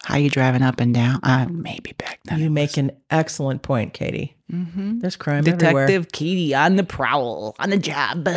How 0.04 0.18
you 0.18 0.30
driving 0.30 0.62
up 0.62 0.80
and 0.80 0.94
down? 0.94 1.20
Uh, 1.24 1.48
maybe 1.50 1.94
back 1.98 2.20
then. 2.26 2.40
You 2.40 2.52
make 2.52 2.78
an 2.78 2.92
excellent 3.10 3.64
point, 3.64 3.94
Katie. 3.94 4.38
mm-hmm. 4.52 5.00
There's 5.00 5.16
crime 5.16 5.48
everywhere. 5.48 5.88
Detective 5.88 6.12
Katie 6.12 6.54
on 6.54 6.76
the 6.76 6.84
prowl, 6.84 7.56
on 7.58 7.72
the 7.72 7.78
job. 7.80 8.30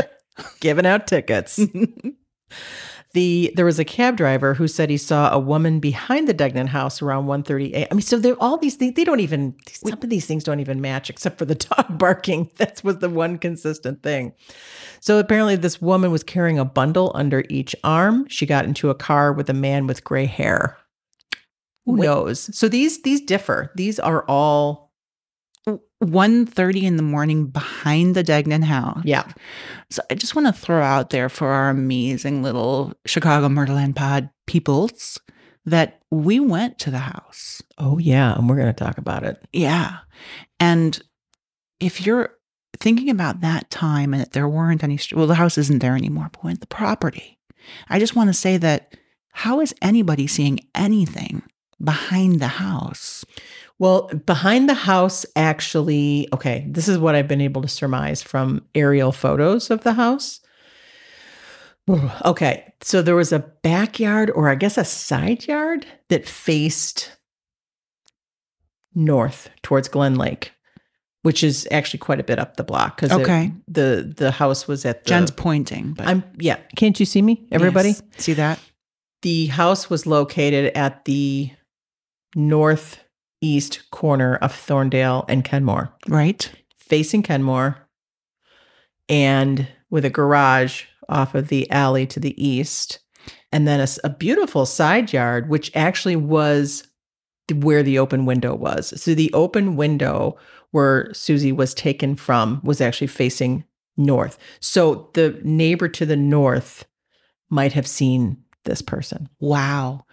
Giving 0.61 0.87
out 0.87 1.07
tickets. 1.07 1.61
the 3.15 3.53
there 3.57 3.65
was 3.65 3.79
a 3.79 3.85
cab 3.85 4.17
driver 4.17 4.55
who 4.55 4.69
said 4.69 4.91
he 4.91 4.97
saw 4.97 5.33
a 5.33 5.39
woman 5.39 5.81
behind 5.81 6.29
the 6.29 6.35
Degnan 6.35 6.69
house 6.69 7.01
around 7.01 7.27
1:30 7.27 7.73
a.m. 7.73 7.89
I 7.91 7.95
mean, 7.95 8.03
so 8.03 8.19
there 8.19 8.37
all 8.41 8.59
these 8.59 8.75
things 8.75 8.95
they 8.95 9.05
don't 9.05 9.21
even 9.21 9.55
some 9.67 9.93
of 9.93 10.11
these 10.11 10.27
things 10.27 10.45
don't 10.45 10.61
even 10.61 10.81
match 10.81 11.09
except 11.09 11.39
for 11.39 11.45
the 11.45 11.55
dog 11.77 11.99
barking. 11.99 12.51
That 12.57 12.83
was 12.85 12.99
the 12.99 13.09
one 13.09 13.39
consistent 13.39 14.03
thing. 14.03 14.35
So 15.01 15.19
apparently 15.19 15.57
this 15.57 15.81
woman 15.81 16.11
was 16.11 16.23
carrying 16.23 16.59
a 16.59 16.65
bundle 16.65 17.13
under 17.15 17.45
each 17.49 17.75
arm. 17.83 18.29
She 18.29 18.47
got 18.47 18.65
into 18.65 18.91
a 18.91 18.95
car 18.95 19.33
with 19.33 19.49
a 19.49 19.55
man 19.55 19.87
with 19.87 20.05
gray 20.05 20.27
hair. 20.27 20.77
Who 21.87 21.97
Wait. 21.97 22.07
knows? 22.07 22.57
So 22.57 22.69
these 22.69 23.03
these 23.03 23.23
differ. 23.23 23.73
These 23.75 23.99
are 23.99 24.25
all 24.29 24.88
1.30 26.03 26.83
in 26.83 26.97
the 26.97 27.03
morning 27.03 27.47
behind 27.47 28.15
the 28.15 28.23
Degnan 28.23 28.63
house. 28.63 29.03
yeah. 29.05 29.31
So 29.91 30.03
I 30.11 30.15
just 30.15 30.35
want 30.37 30.47
to 30.47 30.53
throw 30.53 30.83
out 30.83 31.11
there 31.11 31.29
for 31.29 31.49
our 31.49 31.71
amazing 31.71 32.43
little 32.43 32.93
Chicago 33.07 33.49
Murderland 33.49 33.97
Pod 33.97 34.31
peoples 34.47 35.19
that 35.65 36.01
we 36.11 36.41
went 36.41 36.79
to 36.81 36.91
the 36.91 36.99
house. 36.99 37.63
Oh 37.79 37.99
yeah, 37.99 38.37
and 38.37 38.49
we're 38.49 38.57
going 38.57 38.73
to 38.73 38.85
talk 38.85 38.99
about 38.99 39.25
it. 39.25 39.43
Yeah. 39.53 39.99
And 40.61 41.01
if 41.81 42.05
you're 42.07 42.35
thinking 42.79 43.11
about 43.11 43.41
that 43.41 43.71
time 43.71 44.13
and 44.13 44.23
that 44.23 44.33
there 44.33 44.49
weren't 44.49 44.85
any, 44.85 44.99
well, 45.15 45.27
the 45.27 45.35
house 45.35 45.59
isn't 45.59 45.81
there 45.81 45.97
anymore, 45.97 46.29
but 46.33 46.45
went 46.45 46.61
the 46.61 46.67
property. 46.67 47.39
I 47.89 47.99
just 47.99 48.17
want 48.17 48.29
to 48.29 48.35
say 48.35 48.57
that 48.59 48.95
how 49.33 49.61
is 49.61 49.75
anybody 49.83 50.27
seeing 50.27 50.61
anything 50.75 51.43
behind 51.83 52.41
the 52.41 52.49
house? 52.49 53.25
Well, 53.79 54.09
behind 54.27 54.69
the 54.69 54.75
house, 54.75 55.25
actually, 55.37 56.29
okay, 56.33 56.67
this 56.69 56.89
is 56.89 56.99
what 56.99 57.15
I've 57.15 57.29
been 57.29 57.41
able 57.41 57.63
to 57.63 57.69
surmise 57.69 58.23
from 58.23 58.63
aerial 58.75 59.13
photos 59.13 59.71
of 59.71 59.83
the 59.83 59.93
house. 59.95 60.41
Okay, 62.25 62.71
so 62.83 63.01
there 63.01 63.17
was 63.17 63.33
a 63.33 63.39
backyard 63.63 64.31
or 64.35 64.51
I 64.51 64.57
guess 64.57 64.77
a 64.77 64.85
side 64.85 65.47
yard 65.47 65.87
that 66.11 66.29
faced 66.29 67.17
north 68.95 69.49
towards 69.63 69.89
Glen 69.89 70.17
Lake, 70.17 70.53
which 71.23 71.43
is 71.43 71.67
actually 71.71 72.01
quite 72.01 72.21
a 72.21 72.25
bit 72.25 72.39
up 72.39 72.57
the 72.57 72.65
block 72.65 72.97
because 72.97 73.13
Okay. 73.13 73.53
the 73.67 74.13
the 74.17 74.31
house 74.33 74.69
was 74.69 74.85
at 74.85 75.05
the, 75.05 75.09
Jen's 75.09 75.31
pointing, 75.31 75.93
but 75.95 76.07
I'm 76.07 76.25
yeah. 76.39 76.57
Can't 76.77 76.99
you 77.01 77.07
see 77.07 77.23
me, 77.23 77.47
everybody? 77.53 77.91
Yes. 77.91 78.03
see 78.19 78.33
that? 78.35 78.59
The 79.23 79.47
house 79.47 79.89
was 79.91 80.07
located 80.07 80.73
at 80.77 81.05
the 81.07 81.51
northeast 82.39 83.91
corner 83.91 84.37
of 84.37 84.53
Thorndale 84.53 85.25
and 85.29 85.45
Kenmore, 85.45 85.93
Right? 86.09 86.51
facing 86.79 87.23
Kenmore, 87.23 87.77
and 89.09 89.69
with 89.91 90.05
a 90.05 90.11
garage 90.11 90.85
off 91.09 91.35
of 91.35 91.49
the 91.49 91.71
alley 91.71 92.07
to 92.07 92.21
the 92.21 92.43
east, 92.43 93.01
and 93.53 93.67
then 93.67 93.87
a 94.05 94.09
beautiful 94.11 94.65
side 94.67 95.13
yard, 95.13 95.49
which 95.49 95.71
actually 95.75 96.17
was 96.17 96.87
where 97.55 97.83
the 97.83 97.99
open 97.99 98.27
window 98.27 98.55
was. 98.55 99.01
So 99.01 99.15
the 99.15 99.33
open 99.33 99.77
window 99.77 100.37
where 100.71 101.13
Susie 101.15 101.53
was 101.53 101.73
taken 101.73 102.15
from 102.15 102.61
was 102.63 102.81
actually 102.81 103.07
facing 103.07 103.65
north. 103.97 104.39
So 104.61 105.11
the 105.15 105.41
neighbor 105.43 105.89
to 105.89 106.05
the 106.05 106.17
north 106.17 106.85
might 107.49 107.73
have 107.73 107.87
seen 107.87 108.37
this 108.65 108.83
person. 108.83 109.31
Wow. 109.41 110.05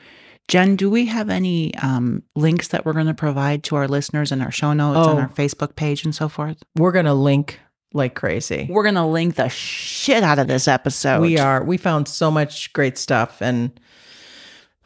Jen, 0.47 0.75
do 0.75 0.89
we 0.89 1.05
have 1.08 1.29
any 1.29 1.73
um, 1.77 2.21
links 2.36 2.67
that 2.67 2.86
we're 2.86 2.93
going 2.93 3.08
to 3.08 3.13
provide 3.15 3.63
to 3.63 3.75
our 3.75 3.88
listeners 3.88 4.31
in 4.31 4.41
our 4.41 4.51
show 4.51 4.73
notes 4.73 5.08
on 5.08 5.17
Oh. 5.17 5.21
our 5.21 5.29
Facebook 5.29 5.75
page 5.75 6.05
and 6.05 6.13
so 6.13 6.29
forth? 6.29 6.58
We're 6.75 6.91
going 6.91 7.05
to 7.05 7.13
link 7.15 7.60
like 7.93 8.13
crazy. 8.13 8.67
We're 8.69 8.84
going 8.84 8.95
to 8.95 9.05
link 9.05 9.36
the 9.36 9.49
shit 9.49 10.21
out 10.21 10.38
of 10.38 10.47
this 10.47 10.67
episode. 10.67 11.21
We 11.21 11.39
are. 11.39 11.63
We 11.63 11.77
found 11.77 12.08
so 12.08 12.29
much 12.29 12.71
great 12.73 12.97
stuff, 12.97 13.41
and 13.41 13.71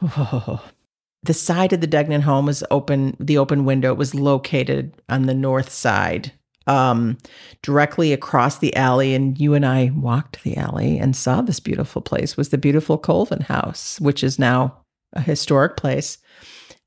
the 0.00 1.34
side 1.34 1.72
of 1.72 1.80
the 1.80 1.86
Degnan 1.86 2.22
home 2.22 2.46
was 2.46 2.64
open. 2.70 3.16
The 3.20 3.36
open 3.38 3.64
window 3.64 3.92
was 3.94 4.14
located 4.14 4.94
on 5.08 5.26
the 5.26 5.34
north 5.34 5.70
side, 5.70 6.32
um, 6.66 7.18
directly 7.62 8.12
across 8.12 8.58
the 8.58 8.74
alley. 8.76 9.14
And 9.14 9.38
you 9.38 9.54
and 9.54 9.66
I 9.66 9.90
walked 9.94 10.42
the 10.42 10.56
alley 10.56 10.98
and 10.98 11.14
saw 11.14 11.42
this 11.42 11.60
beautiful 11.60 12.00
place. 12.00 12.36
Was 12.36 12.48
the 12.48 12.58
beautiful 12.58 12.96
Colvin 12.96 13.42
House, 13.42 14.00
which 14.00 14.24
is 14.24 14.38
now 14.38 14.76
a 15.12 15.20
historic 15.20 15.76
place, 15.76 16.18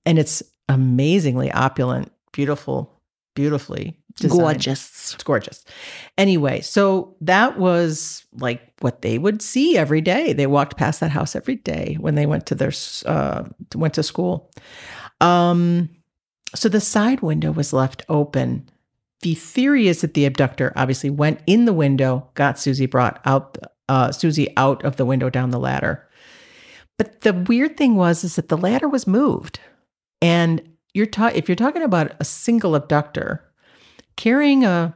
and 0.06 0.18
it's 0.18 0.44
amazingly 0.70 1.52
opulent, 1.52 2.12
beautiful, 2.32 3.02
beautifully 3.36 3.98
designed. 4.20 4.40
gorgeous. 4.40 5.14
It's 5.14 5.24
gorgeous. 5.24 5.66
Anyway, 6.18 6.62
so 6.62 7.16
that 7.22 7.58
was 7.58 8.26
like 8.34 8.62
what 8.80 9.02
they 9.02 9.18
would 9.18 9.42
see 9.42 9.78
every 9.78 10.02
day. 10.02 10.34
They 10.34 10.48
walked 10.48 10.78
past 10.78 11.00
that 11.00 11.12
house 11.12 11.36
every 11.36 11.56
day 11.56 11.98
when 12.00 12.16
they 12.16 12.26
went 12.26 12.46
to 12.48 12.56
their 12.56 12.72
uh, 13.06 13.44
went 13.76 13.94
to 13.96 14.04
school. 14.04 14.52
Um, 15.22 15.90
so 16.56 16.70
the 16.70 16.82
side 16.82 17.22
window 17.22 17.52
was 17.52 17.74
left 17.74 18.04
open. 18.10 18.70
The 19.22 19.36
theory 19.36 19.88
is 19.88 20.02
that 20.02 20.14
the 20.14 20.26
abductor 20.26 20.74
obviously 20.76 21.10
went 21.10 21.40
in 21.48 21.66
the 21.66 21.74
window, 21.74 22.30
got 22.36 22.60
Susie 22.60 22.86
brought 22.86 23.22
out 23.26 23.58
uh, 23.90 24.12
Susie 24.12 24.56
out 24.58 24.84
of 24.84 24.98
the 24.98 25.06
window 25.06 25.30
down 25.30 25.50
the 25.50 25.60
ladder. 25.60 26.08
But 26.98 27.22
the 27.22 27.34
weird 27.34 27.78
thing 27.78 27.96
was 27.96 28.24
is 28.24 28.36
that 28.36 28.50
the 28.50 28.58
ladder 28.58 28.88
was 28.88 29.08
moved, 29.08 29.60
and 30.22 30.62
you're 30.94 31.06
ta- 31.06 31.32
if 31.34 31.50
you're 31.50 31.56
talking 31.56 31.82
about 31.82 32.14
a 32.20 32.26
single 32.26 32.76
abductor, 32.76 33.44
carrying 34.16 34.64
a 34.64 34.96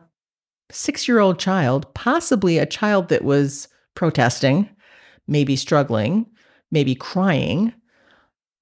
six 0.71 1.07
year 1.07 1.19
old 1.19 1.39
child, 1.39 1.93
possibly 1.93 2.57
a 2.57 2.65
child 2.65 3.09
that 3.09 3.23
was 3.23 3.67
protesting, 3.95 4.69
maybe 5.27 5.55
struggling, 5.55 6.27
maybe 6.71 6.93
crying, 6.93 7.73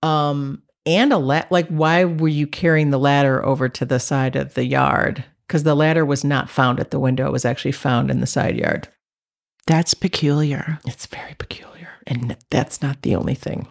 um, 0.02 0.62
and 0.86 1.12
a 1.12 1.18
la- 1.18 1.46
like, 1.50 1.68
why 1.68 2.06
were 2.06 2.28
you 2.28 2.48
carrying 2.48 2.92
the 2.92 3.00
ladder 3.00 3.44
over 3.44 3.68
to 3.70 3.86
the 3.86 4.00
side 4.00 4.36
of 4.36 4.54
the 4.54 4.66
yard? 4.66 5.26
Because 5.48 5.64
the 5.64 5.76
ladder 5.76 6.06
was 6.06 6.24
not 6.24 6.50
found 6.50 6.80
at 6.80 6.92
the 6.92 7.00
window; 7.00 7.28
it 7.28 7.32
was 7.32 7.46
actually 7.46 7.72
found 7.72 8.10
in 8.10 8.20
the 8.22 8.28
side 8.28 8.56
yard. 8.56 8.88
That's 9.68 9.94
peculiar. 9.94 10.80
It's 10.86 11.08
very 11.08 11.34
peculiar, 11.36 11.75
and 12.08 12.38
that's 12.50 12.82
not 12.82 13.02
the 13.02 13.16
only 13.16 13.36
thing. 13.36 13.68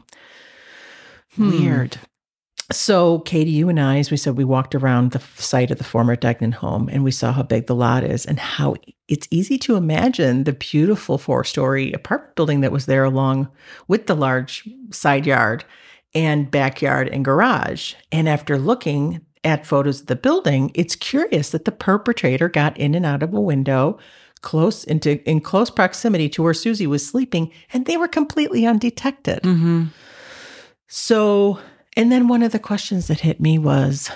Hmm. 1.37 1.51
Weird. 1.51 1.99
So, 2.73 3.19
Katie, 3.21 3.51
you 3.51 3.69
and 3.69 3.79
I, 3.79 3.99
as 3.99 4.11
we 4.11 4.17
said, 4.17 4.39
we 4.39 4.45
walked 4.45 4.75
around 4.75 5.11
the 5.11 5.21
site 5.37 5.71
of 5.71 5.77
the 5.77 5.85
former 5.85 6.17
Degnan 6.17 6.53
home 6.53 6.89
and 6.91 7.05
we 7.05 7.11
saw 7.11 7.33
how 7.33 7.43
big 7.43 7.67
the 7.67 7.75
lot 7.75 8.05
is 8.05 8.25
and 8.25 8.41
how 8.41 8.77
it's 9.07 9.29
easy 9.31 9.59
to 9.59 9.77
imagine 9.77 10.45
the 10.45 10.55
beautiful 10.55 11.19
four 11.19 11.45
story 11.45 11.93
apartment 11.93 12.35
building 12.37 12.61
that 12.63 12.73
was 12.73 12.87
there 12.87 13.05
along 13.05 13.49
with 13.87 14.07
the 14.07 14.15
large 14.15 14.67
side 14.91 15.27
yard 15.27 15.65
and 16.15 16.51
backyard 16.51 17.09
and 17.09 17.25
garage. 17.25 17.95
And 18.11 18.29
after 18.29 18.57
looking 18.57 19.21
at 19.43 19.67
photos 19.67 20.01
of 20.01 20.07
the 20.07 20.17
building, 20.17 20.71
it's 20.75 20.97
curious 20.97 21.51
that 21.51 21.67
the 21.67 21.73
perpetrator 21.73 22.49
got 22.49 22.79
in 22.79 22.95
and 22.95 23.05
out 23.05 23.23
of 23.23 23.35
a 23.35 23.41
window 23.41 23.99
close 24.45 24.85
into 24.85 25.21
in 25.29 25.41
close 25.41 25.71
proximity 25.71 26.29
to 26.29 26.43
where 26.43 26.55
Susie 26.55 26.87
was 26.87 27.05
sleeping 27.05 27.51
and 27.73 27.87
they 27.87 27.97
were 27.97 28.07
completely 28.07 28.65
undetected. 28.65 29.43
Mm-hmm. 29.43 29.87
So, 30.87 31.59
and 31.97 32.13
then 32.13 32.29
one 32.29 32.43
of 32.43 32.53
the 32.53 32.59
questions 32.61 33.09
that 33.09 33.21
hit 33.21 33.41
me 33.41 33.59
was 33.59 34.11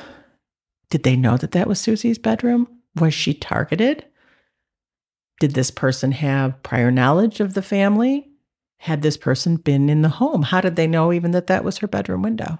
Did 0.91 1.03
they 1.03 1.17
know 1.17 1.37
that 1.39 1.53
that 1.53 1.67
was 1.67 1.81
Susie's 1.81 2.19
bedroom? 2.19 2.69
Was 2.95 3.15
she 3.15 3.35
targeted? 3.35 4.05
Did 5.41 5.55
this 5.55 5.71
person 5.71 6.13
have 6.13 6.63
prior 6.63 6.91
knowledge 6.91 7.41
of 7.41 7.55
the 7.55 7.63
family? 7.63 8.29
Had 8.81 9.03
this 9.03 9.17
person 9.17 9.57
been 9.57 9.89
in 9.89 10.03
the 10.03 10.09
home? 10.09 10.43
How 10.43 10.61
did 10.61 10.77
they 10.77 10.87
know 10.87 11.13
even 11.13 11.33
that 11.33 11.49
that 11.49 11.65
was 11.65 11.79
her 11.79 11.89
bedroom 11.89 12.23
window? 12.23 12.59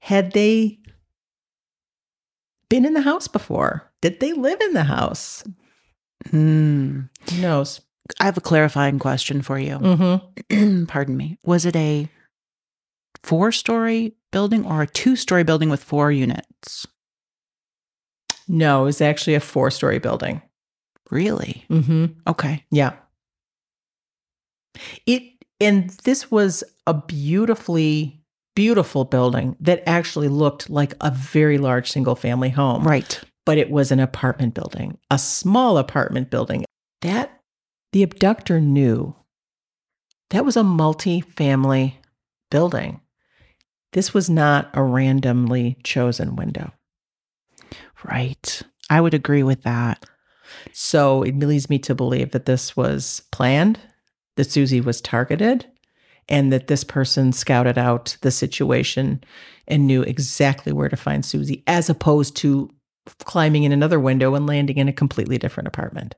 Had 0.00 0.32
they 0.32 0.78
been 2.68 2.84
in 2.84 2.94
the 2.94 3.02
house 3.02 3.28
before? 3.28 3.90
Did 4.00 4.20
they 4.20 4.32
live 4.32 4.60
in 4.60 4.74
the 4.74 4.84
house? 4.84 5.42
Hmm. 6.30 7.00
Who 7.30 7.40
knows? 7.40 7.80
I 8.20 8.24
have 8.24 8.36
a 8.36 8.42
clarifying 8.42 8.98
question 8.98 9.42
for 9.42 9.58
you. 9.58 9.78
Mm-hmm. 9.78 10.84
Pardon 10.86 11.16
me. 11.16 11.38
Was 11.44 11.64
it 11.66 11.76
a 11.76 12.08
four 13.22 13.52
story 13.52 14.14
building 14.30 14.66
or 14.66 14.82
a 14.82 14.86
two 14.86 15.16
story 15.16 15.44
building 15.44 15.70
with 15.70 15.82
four 15.82 16.10
units? 16.10 16.86
No, 18.48 18.82
it 18.82 18.86
was 18.86 19.00
actually 19.00 19.34
a 19.34 19.40
four 19.40 19.70
story 19.70 19.98
building. 19.98 20.42
Really? 21.10 21.64
Mm-hmm. 21.70 22.06
Okay. 22.26 22.64
Yeah. 22.70 22.94
It 25.06 25.22
and 25.60 25.90
this 26.04 26.30
was 26.30 26.64
a 26.86 26.94
beautifully 26.94 28.20
beautiful 28.54 29.04
building 29.04 29.56
that 29.60 29.82
actually 29.88 30.28
looked 30.28 30.68
like 30.68 30.94
a 31.00 31.10
very 31.10 31.58
large 31.58 31.90
single 31.90 32.16
family 32.16 32.50
home. 32.50 32.82
Right. 32.82 33.20
But 33.44 33.58
it 33.58 33.70
was 33.70 33.90
an 33.90 34.00
apartment 34.00 34.54
building, 34.54 34.98
a 35.10 35.18
small 35.18 35.78
apartment 35.78 36.30
building. 36.30 36.64
That 37.00 37.40
the 37.92 38.02
abductor 38.02 38.60
knew 38.60 39.16
that 40.30 40.44
was 40.44 40.56
a 40.56 40.62
multi-family 40.62 41.98
building. 42.50 43.00
This 43.92 44.14
was 44.14 44.30
not 44.30 44.70
a 44.72 44.82
randomly 44.82 45.76
chosen 45.82 46.36
window. 46.36 46.72
Right. 48.04 48.62
I 48.88 49.00
would 49.00 49.14
agree 49.14 49.42
with 49.42 49.62
that. 49.62 50.06
So 50.72 51.22
it 51.22 51.38
leads 51.38 51.68
me 51.68 51.78
to 51.80 51.94
believe 51.94 52.30
that 52.30 52.46
this 52.46 52.76
was 52.76 53.22
planned, 53.32 53.80
that 54.36 54.50
Susie 54.50 54.80
was 54.80 55.00
targeted, 55.00 55.66
and 56.28 56.52
that 56.52 56.68
this 56.68 56.84
person 56.84 57.32
scouted 57.32 57.76
out 57.76 58.16
the 58.22 58.30
situation 58.30 59.22
and 59.66 59.86
knew 59.86 60.02
exactly 60.02 60.72
where 60.72 60.88
to 60.88 60.96
find 60.96 61.24
Susie, 61.24 61.62
as 61.66 61.90
opposed 61.90 62.36
to 62.36 62.70
climbing 63.24 63.64
in 63.64 63.72
another 63.72 63.98
window 64.00 64.34
and 64.34 64.46
landing 64.46 64.76
in 64.78 64.88
a 64.88 64.92
completely 64.92 65.38
different 65.38 65.66
apartment. 65.68 66.14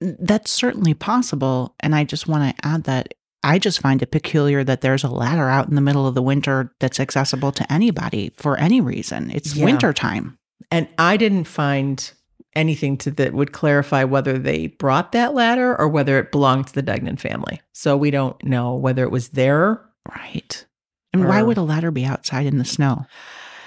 That's 0.00 0.50
certainly 0.50 0.94
possible. 0.94 1.74
And 1.80 1.94
I 1.94 2.04
just 2.04 2.26
want 2.28 2.56
to 2.56 2.66
add 2.66 2.84
that 2.84 3.14
I 3.42 3.58
just 3.58 3.80
find 3.80 4.02
it 4.02 4.10
peculiar 4.10 4.64
that 4.64 4.80
there's 4.80 5.04
a 5.04 5.08
ladder 5.08 5.48
out 5.48 5.68
in 5.68 5.74
the 5.76 5.80
middle 5.80 6.06
of 6.06 6.14
the 6.14 6.22
winter 6.22 6.74
that's 6.80 6.98
accessible 6.98 7.52
to 7.52 7.72
anybody 7.72 8.32
for 8.36 8.56
any 8.58 8.80
reason. 8.80 9.30
It's 9.30 9.54
Yeah. 9.54 9.64
winter 9.64 9.92
time. 9.92 10.36
And 10.70 10.88
I 10.98 11.16
didn't 11.16 11.44
find 11.44 12.10
anything 12.56 12.96
to 12.96 13.10
that 13.12 13.34
would 13.34 13.52
clarify 13.52 14.02
whether 14.02 14.36
they 14.38 14.66
brought 14.66 15.12
that 15.12 15.34
ladder 15.34 15.78
or 15.78 15.88
whether 15.88 16.18
it 16.18 16.32
belonged 16.32 16.66
to 16.68 16.72
the 16.74 16.82
Degnan 16.82 17.18
family. 17.18 17.60
So 17.72 17.96
we 17.96 18.10
don't 18.10 18.42
know 18.42 18.74
whether 18.74 19.04
it 19.04 19.10
was 19.10 19.28
there. 19.28 19.80
Right. 20.08 20.64
And 21.12 21.28
why 21.28 21.42
would 21.42 21.56
a 21.56 21.62
ladder 21.62 21.90
be 21.90 22.04
outside 22.04 22.46
in 22.46 22.58
the 22.58 22.64
snow? 22.64 23.06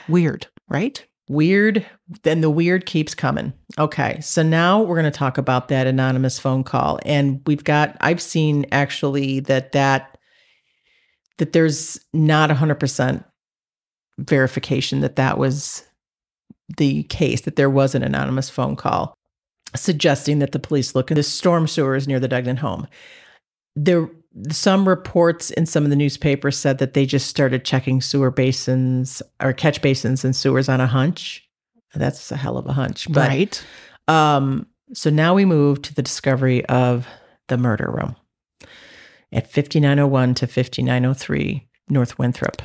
Weird, 0.07 0.47
right? 0.67 1.03
Weird. 1.29 1.85
Then 2.23 2.41
the 2.41 2.49
weird 2.49 2.85
keeps 2.85 3.15
coming. 3.15 3.53
Okay. 3.77 4.19
So 4.19 4.43
now 4.43 4.81
we're 4.81 4.99
going 4.99 5.11
to 5.11 5.17
talk 5.17 5.37
about 5.37 5.69
that 5.69 5.87
anonymous 5.87 6.39
phone 6.39 6.63
call. 6.63 6.99
And 7.05 7.41
we've 7.45 7.63
got, 7.63 7.95
I've 8.01 8.21
seen 8.21 8.65
actually 8.71 9.39
that 9.41 9.71
that, 9.71 10.17
that 11.37 11.53
there's 11.53 11.99
not 12.11 12.49
100% 12.49 13.23
verification 14.17 14.99
that 14.99 15.15
that 15.15 15.37
was 15.37 15.85
the 16.77 17.03
case, 17.03 17.41
that 17.41 17.55
there 17.55 17.69
was 17.69 17.95
an 17.95 18.03
anonymous 18.03 18.49
phone 18.49 18.75
call 18.75 19.13
suggesting 19.75 20.39
that 20.39 20.51
the 20.51 20.59
police 20.59 20.95
look 20.95 21.11
in 21.11 21.15
the 21.15 21.23
storm 21.23 21.67
sewers 21.67 22.07
near 22.07 22.19
the 22.19 22.27
Degnan 22.27 22.57
home. 22.57 22.87
There, 23.75 24.09
some 24.51 24.87
reports 24.87 25.49
in 25.51 25.65
some 25.65 25.83
of 25.83 25.89
the 25.89 25.95
newspapers 25.95 26.57
said 26.57 26.77
that 26.79 26.93
they 26.93 27.05
just 27.05 27.27
started 27.27 27.65
checking 27.65 28.01
sewer 28.01 28.31
basins 28.31 29.21
or 29.41 29.53
catch 29.53 29.81
basins 29.81 30.23
and 30.23 30.35
sewers 30.35 30.69
on 30.69 30.79
a 30.81 30.87
hunch. 30.87 31.47
That's 31.95 32.31
a 32.31 32.37
hell 32.37 32.57
of 32.57 32.65
a 32.67 32.73
hunch, 32.73 33.11
but 33.11 33.27
right. 33.27 33.65
um, 34.07 34.67
so 34.93 35.09
now 35.09 35.33
we 35.33 35.45
move 35.45 35.81
to 35.83 35.93
the 35.93 36.01
discovery 36.03 36.65
of 36.67 37.07
the 37.47 37.57
murder 37.57 37.89
room 37.91 38.15
at 39.31 39.51
5901 39.51 40.33
to 40.35 40.47
5903 40.47 41.67
North 41.89 42.17
Winthrop. 42.19 42.61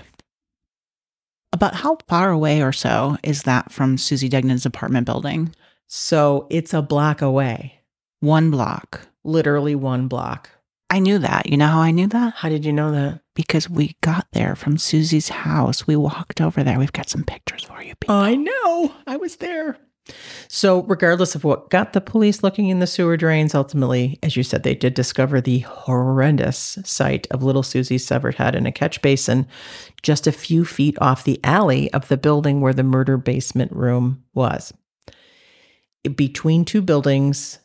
About 1.53 1.75
how 1.77 1.99
far 2.09 2.31
away 2.31 2.63
or 2.63 2.73
so 2.73 3.17
is 3.23 3.45
that 3.45 3.71
from 3.73 3.97
Susie 3.97 4.29
Degnan's 4.29 4.67
apartment 4.67 5.07
building? 5.07 5.55
So 5.87 6.47
it's 6.51 6.75
a 6.75 6.83
block 6.83 7.23
away, 7.23 7.81
One 8.21 8.51
block. 8.51 9.09
literally 9.23 9.75
one 9.75 10.09
block. 10.09 10.51
I 10.91 10.99
knew 10.99 11.19
that. 11.19 11.49
You 11.49 11.57
know 11.57 11.67
how 11.69 11.81
I 11.81 11.91
knew 11.91 12.07
that? 12.09 12.35
How 12.35 12.49
did 12.49 12.65
you 12.65 12.73
know 12.73 12.93
that? 12.93 13.21
Because 13.35 13.69
we 13.69 13.97
got 14.01 14.27
there 14.33 14.55
from 14.55 14.79
Susie's 14.79 15.29
house. 15.29 15.87
We 15.87 15.97
walked 15.97 16.41
over 16.41 16.63
there. 16.63 16.79
We've 16.79 16.93
got 16.93 17.09
some 17.09 17.25
pictures 17.25 17.65
for 17.65 17.83
you. 17.83 17.95
people. 17.97 18.15
I 18.15 18.35
know. 18.35 18.95
I 19.07 19.17
was 19.17 19.37
there. 19.37 19.79
So, 20.49 20.83
regardless 20.83 21.35
of 21.35 21.45
what 21.45 21.71
got 21.71 21.95
the 21.95 22.01
police 22.01 22.43
looking 22.43 22.69
in 22.69 22.79
the 22.79 22.87
sewer 22.87 23.17
drains, 23.17 23.55
ultimately, 23.55 24.19
as 24.23 24.37
you 24.37 24.43
said, 24.43 24.63
they 24.63 24.75
did 24.75 24.93
discover 24.93 25.41
the 25.41 25.61
horrendous 25.61 26.79
sight 26.85 27.27
of 27.31 27.43
little 27.43 27.63
Susie's 27.63 28.07
severed 28.07 28.35
head 28.35 28.55
in 28.55 28.67
a 28.67 28.73
catch 28.73 29.01
basin 29.01 29.47
just 30.03 30.27
a 30.27 30.33
few 30.33 30.65
feet 30.65 30.97
off 31.01 31.25
the 31.25 31.41
alley 31.43 31.93
of 31.95 32.09
the 32.09 32.19
building 32.19 32.61
where 32.61 32.75
the 32.75 32.83
murder 32.83 33.17
basement 33.17 33.73
room 33.73 34.23
was. 34.35 34.75
Between 36.15 36.67
two 36.67 36.83
buildings, 36.83 37.61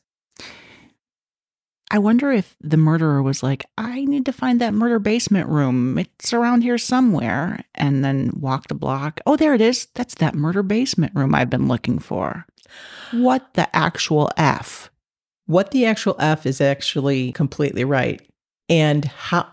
I 1.92 1.98
wonder 2.00 2.32
if 2.32 2.56
the 2.62 2.78
murderer 2.78 3.24
was 3.24 3.42
like, 3.42 3.66
I 3.78 4.06
need 4.06 4.26
to 4.28 4.34
find 4.34 4.62
that 4.62 4.74
murder 4.76 5.00
basement 5.00 5.50
room. 5.50 5.98
It's 5.98 6.34
around 6.34 6.62
here 6.62 6.78
somewhere. 6.78 7.66
And 7.74 8.06
then 8.06 8.32
walked 8.36 8.72
a 8.72 8.76
block. 8.76 9.20
Oh, 9.26 9.36
there 9.36 9.56
it 9.56 9.62
is. 9.62 9.88
That's 9.96 10.16
that 10.16 10.36
murder 10.36 10.62
basement 10.62 11.14
room 11.16 11.34
I've 11.34 11.50
been 11.50 11.68
looking 11.68 11.98
for. 11.98 12.46
What 13.12 13.56
the 13.56 13.76
actual 13.76 14.30
F? 14.38 14.92
what 15.50 15.72
the 15.72 15.88
actual 15.88 16.16
F 16.20 16.46
is 16.46 16.62
actually 16.62 17.32
completely 17.32 17.84
right. 17.84 18.22
And 18.70 19.04
how, 19.04 19.48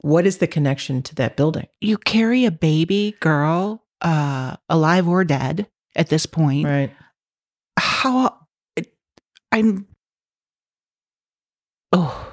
what 0.00 0.26
is 0.26 0.38
the 0.38 0.46
connection 0.46 1.02
to 1.02 1.14
that 1.16 1.36
building? 1.36 1.66
You 1.80 1.98
carry 1.98 2.44
a 2.44 2.52
baby 2.52 3.16
girl, 3.18 3.82
uh, 4.00 4.56
alive 4.68 5.08
or 5.08 5.24
dead 5.24 5.66
at 5.96 6.08
this 6.08 6.24
point. 6.24 6.66
Right. 6.66 6.92
How 7.76 8.38
I'm. 9.50 9.88
Oh, 11.94 12.30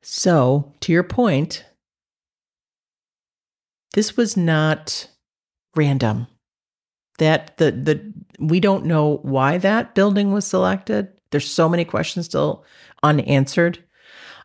So, 0.00 0.72
to 0.80 0.92
your 0.92 1.02
point, 1.04 1.64
this 3.94 4.16
was 4.16 4.36
not 4.36 5.08
random. 5.76 6.26
That 7.18 7.56
the 7.58 7.70
the 7.70 8.12
we 8.40 8.58
don't 8.58 8.86
know 8.86 9.18
why 9.22 9.58
that 9.58 9.94
building 9.94 10.32
was 10.32 10.46
selected. 10.46 11.08
There's 11.30 11.48
so 11.50 11.68
many 11.68 11.84
questions 11.84 12.26
still 12.26 12.64
unanswered. 13.02 13.84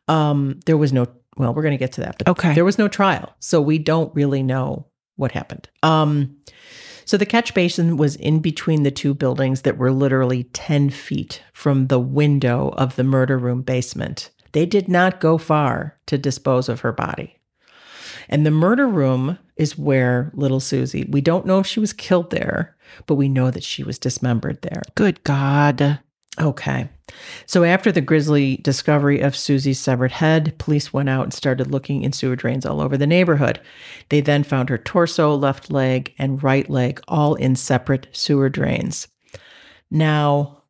Um, 0.08 0.60
there 0.66 0.78
was 0.78 0.92
no 0.94 1.08
well, 1.38 1.54
we're 1.54 1.62
going 1.62 1.72
to 1.74 1.78
get 1.78 1.94
to 1.94 2.02
that, 2.02 2.18
but 2.18 2.28
Okay. 2.30 2.54
there 2.54 2.66
was 2.66 2.78
no 2.78 2.88
trial, 2.88 3.36
so 3.40 3.62
we 3.62 3.78
don't 3.78 4.14
really 4.16 4.44
know 4.44 4.88
what 5.16 5.32
happened. 5.32 5.70
Um, 5.84 6.38
so 7.08 7.16
the 7.16 7.26
catch 7.26 7.54
basin 7.54 7.96
was 7.96 8.18
in 8.18 8.40
between 8.40 8.84
the 8.84 8.92
two 8.92 9.14
buildings 9.14 9.62
that 9.62 9.78
were 9.78 9.94
literally 9.94 10.44
10 10.44 10.90
feet 10.90 11.42
from 11.54 11.88
the 11.88 12.02
window 12.02 12.74
of 12.76 12.98
the 12.98 13.04
murder 13.06 13.38
room 13.38 13.62
basement. 13.62 14.30
They 14.52 14.66
did 14.66 14.90
not 14.90 15.22
go 15.22 15.38
far 15.38 15.98
to 16.08 16.18
dispose 16.18 16.68
of 16.68 16.82
her 16.82 16.92
body. 16.92 17.40
And 18.28 18.46
the 18.46 18.52
murder 18.52 18.88
room 18.88 19.40
is 19.56 19.78
where 19.78 20.34
little 20.34 20.60
Susie, 20.60 21.08
we 21.10 21.22
don't 21.22 21.46
know 21.46 21.60
if 21.60 21.66
she 21.66 21.80
was 21.80 21.94
killed 21.94 22.30
there, 22.30 22.76
but 23.06 23.16
we 23.16 23.30
know 23.30 23.52
that 23.52 23.64
she 23.64 23.84
was 23.84 23.98
dismembered 23.98 24.62
there. 24.62 24.82
good 24.96 25.24
God. 25.24 26.00
Okay. 26.38 26.90
So 27.46 27.64
after 27.64 27.92
the 27.92 28.02
grisly 28.02 28.58
discovery 28.58 29.20
of 29.22 29.36
Susie's 29.36 29.80
severed 29.80 30.12
head, 30.14 30.58
police 30.58 30.92
went 30.94 31.10
out 31.10 31.24
and 31.24 31.34
started 31.34 31.72
looking 31.72 32.04
in 32.04 32.14
sewer 32.14 32.36
drains 32.36 32.66
all 32.66 32.82
over 32.82 32.98
the 32.98 33.08
neighborhood. 33.08 33.60
They 34.10 34.22
then 34.22 34.44
found 34.44 34.70
her 34.70 34.78
torso, 34.78 35.36
left 35.36 35.72
leg, 35.72 36.14
and 36.18 36.44
right 36.44 36.70
leg 36.70 37.02
all 37.08 37.36
in 37.36 37.56
separate 37.56 38.08
sewer 38.12 38.50
drains. 38.50 39.08
Now, 39.90 40.64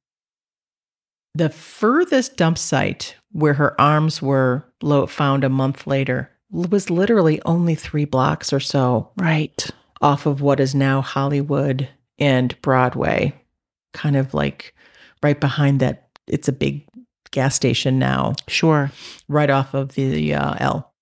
the 1.33 1.49
furthest 1.49 2.37
dump 2.37 2.57
site 2.57 3.15
where 3.31 3.53
her 3.55 3.79
arms 3.79 4.21
were 4.21 4.65
found 5.07 5.43
a 5.43 5.49
month 5.49 5.85
later 5.85 6.31
was 6.49 6.89
literally 6.89 7.41
only 7.45 7.75
three 7.75 8.05
blocks 8.05 8.51
or 8.53 8.59
so 8.59 9.11
Right. 9.17 9.69
off 10.01 10.25
of 10.25 10.41
what 10.41 10.59
is 10.59 10.73
now 10.73 11.01
Hollywood 11.01 11.89
and 12.17 12.59
Broadway, 12.61 13.33
kind 13.93 14.15
of 14.15 14.33
like 14.33 14.73
right 15.21 15.39
behind 15.39 15.79
that. 15.81 16.06
It's 16.27 16.47
a 16.47 16.53
big 16.53 16.85
gas 17.31 17.55
station 17.55 17.99
now, 17.99 18.33
Sure. 18.47 18.91
right 19.27 19.49
off 19.49 19.73
of 19.73 19.93
the 19.95 20.33
uh, 20.33 20.55
L. 20.59 20.93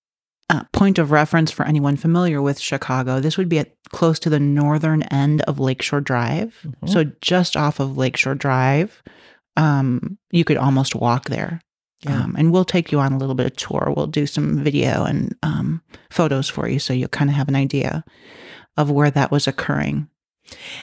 Uh, 0.49 0.63
point 0.73 0.99
of 0.99 1.09
reference 1.09 1.49
for 1.49 1.65
anyone 1.65 1.95
familiar 1.97 2.39
with 2.41 2.59
Chicago, 2.59 3.19
this 3.19 3.35
would 3.37 3.49
be 3.49 3.57
at 3.59 3.73
close 3.91 4.19
to 4.19 4.29
the 4.29 4.39
northern 4.39 5.01
end 5.03 5.41
of 5.43 5.59
Lakeshore 5.59 6.01
Drive. 6.01 6.55
Mhm. 6.63 6.89
So 6.89 7.03
just 7.21 7.57
off 7.57 7.79
of 7.79 7.97
Lakeshore 7.97 8.35
Drive, 8.35 9.01
um, 9.57 10.17
you 10.31 10.43
could 10.43 10.57
almost 10.57 10.93
walk 10.95 11.29
there. 11.29 11.61
Yeah. 12.01 12.23
Um, 12.23 12.35
and 12.37 12.51
we'll 12.51 12.65
take 12.65 12.91
you 12.91 12.99
on 12.99 13.13
a 13.13 13.17
little 13.17 13.33
bit 13.33 13.47
of 13.47 13.55
tour. 13.55 13.91
We'll 13.95 14.05
do 14.05 14.27
some 14.27 14.63
video 14.63 15.03
and 15.05 15.33
um, 15.41 15.81
photos 16.11 16.47
for 16.49 16.67
you 16.67 16.77
so 16.77 16.93
you 16.93 17.07
kind 17.07 17.29
of 17.31 17.35
have 17.35 17.47
an 17.47 17.55
idea 17.55 18.03
of 18.77 18.91
where 18.91 19.09
that 19.09 19.31
was 19.31 19.47
occurring. 19.47 20.07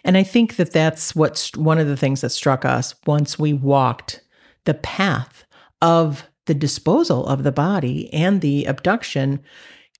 And 0.04 0.16
I 0.16 0.24
think 0.24 0.56
that 0.56 0.72
that's 0.72 1.14
what's 1.14 1.54
one 1.54 1.78
of 1.78 1.86
the 1.86 1.96
things 1.96 2.22
that 2.22 2.30
struck 2.30 2.64
us 2.64 2.96
once 3.06 3.38
we 3.38 3.52
walked 3.52 4.21
the 4.64 4.74
path 4.74 5.44
of 5.80 6.24
the 6.46 6.54
disposal 6.54 7.26
of 7.26 7.42
the 7.42 7.52
body 7.52 8.12
and 8.12 8.40
the 8.40 8.64
abduction. 8.64 9.40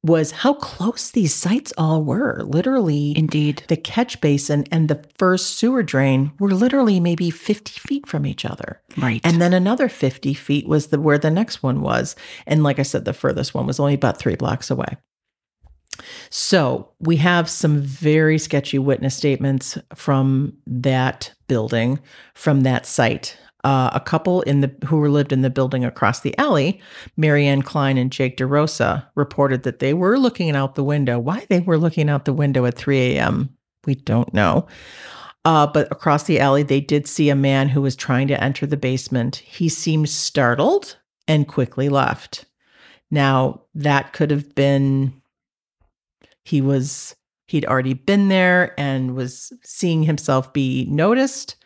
was 0.05 0.33
how 0.33 0.53
close 0.55 1.13
these 1.13 1.33
sites 1.33 1.73
all 1.79 2.03
were. 2.03 2.43
Literally, 2.45 3.17
Indeed. 3.17 3.63
the 3.69 3.77
catch 3.77 4.21
basin 4.21 4.65
and 4.73 4.89
the 4.89 5.05
first 5.17 5.57
sewer 5.57 5.85
drain 5.85 6.33
were 6.41 6.51
literally 6.51 6.99
maybe 6.99 7.31
50 7.31 7.79
feet 7.79 8.09
from 8.09 8.27
each 8.27 8.45
other. 8.45 8.81
Right. 8.97 9.21
And 9.23 9.41
then 9.41 9.53
another 9.53 9.89
50 9.89 10.35
feet 10.35 10.67
was 10.67 10.89
the 10.89 11.01
where 11.01 11.19
the 11.19 11.31
next 11.31 11.63
one 11.63 11.83
was. 11.83 12.17
And 12.49 12.65
like 12.65 12.81
I 12.81 12.83
said, 12.83 13.05
the 13.05 13.13
furthest 13.13 13.55
one 13.55 13.65
was 13.65 13.79
only 13.79 13.95
about 13.95 14.19
three 14.19 14.35
blocks 14.35 14.73
away. 14.73 14.97
So 16.31 16.91
we 16.99 17.19
have 17.19 17.49
some 17.49 17.79
very 17.81 18.39
sketchy 18.39 18.79
witness 18.79 19.15
statements 19.15 19.79
from 19.95 20.55
that 20.67 21.33
building, 21.47 22.01
from 22.35 22.63
that 22.63 22.87
site. 22.87 23.37
Uh, 23.65 23.91
a 23.93 24.01
couple 24.01 24.43
in 24.43 24.61
the 24.61 24.75
who 24.87 25.07
lived 25.07 25.33
in 25.33 25.43
the 25.43 25.51
building 25.51 25.85
across 25.85 26.21
the 26.21 26.37
alley, 26.37 26.81
Marianne 27.17 27.63
Klein 27.63 27.97
and 27.97 28.11
Jake 28.11 28.37
DeRosa, 28.37 29.07
reported 29.15 29.63
that 29.63 29.79
they 29.79 29.95
were 29.95 30.19
looking 30.19 30.57
out 30.57 30.75
the 30.75 30.83
window. 30.83 31.19
Why 31.19 31.47
they 31.49 31.61
were 31.61 31.79
looking 31.79 32.11
out 32.11 32.25
the 32.25 32.33
window 32.33 32.67
at 32.67 32.75
3 32.75 32.99
a.m., 33.17 33.57
we 33.87 33.95
don't 33.95 34.35
know. 34.35 34.67
Uh, 35.45 35.67
but 35.67 35.91
across 35.91 36.25
the 36.25 36.41
alley, 36.41 36.63
they 36.63 36.81
did 36.81 37.07
see 37.07 37.29
a 37.29 37.37
man 37.37 37.69
who 37.69 37.83
was 37.83 37.97
trying 37.97 38.29
to 38.29 38.43
enter 38.43 38.67
the 38.67 38.77
basement. 38.77 39.37
He 39.37 39.69
seemed 39.69 40.09
startled 40.09 40.97
and 41.27 41.49
quickly 41.49 41.89
left. 41.89 42.45
Now, 43.11 43.63
that 43.75 44.13
could 44.13 44.31
have 44.31 44.55
been 44.55 45.23
he 46.45 46.61
was 46.61 47.15
he'd 47.47 47.67
already 47.67 47.95
been 47.95 48.29
there 48.29 48.79
and 48.79 49.15
was 49.15 49.53
seeing 49.63 50.05
himself 50.05 50.53
be 50.53 50.87
noticed 50.87 51.57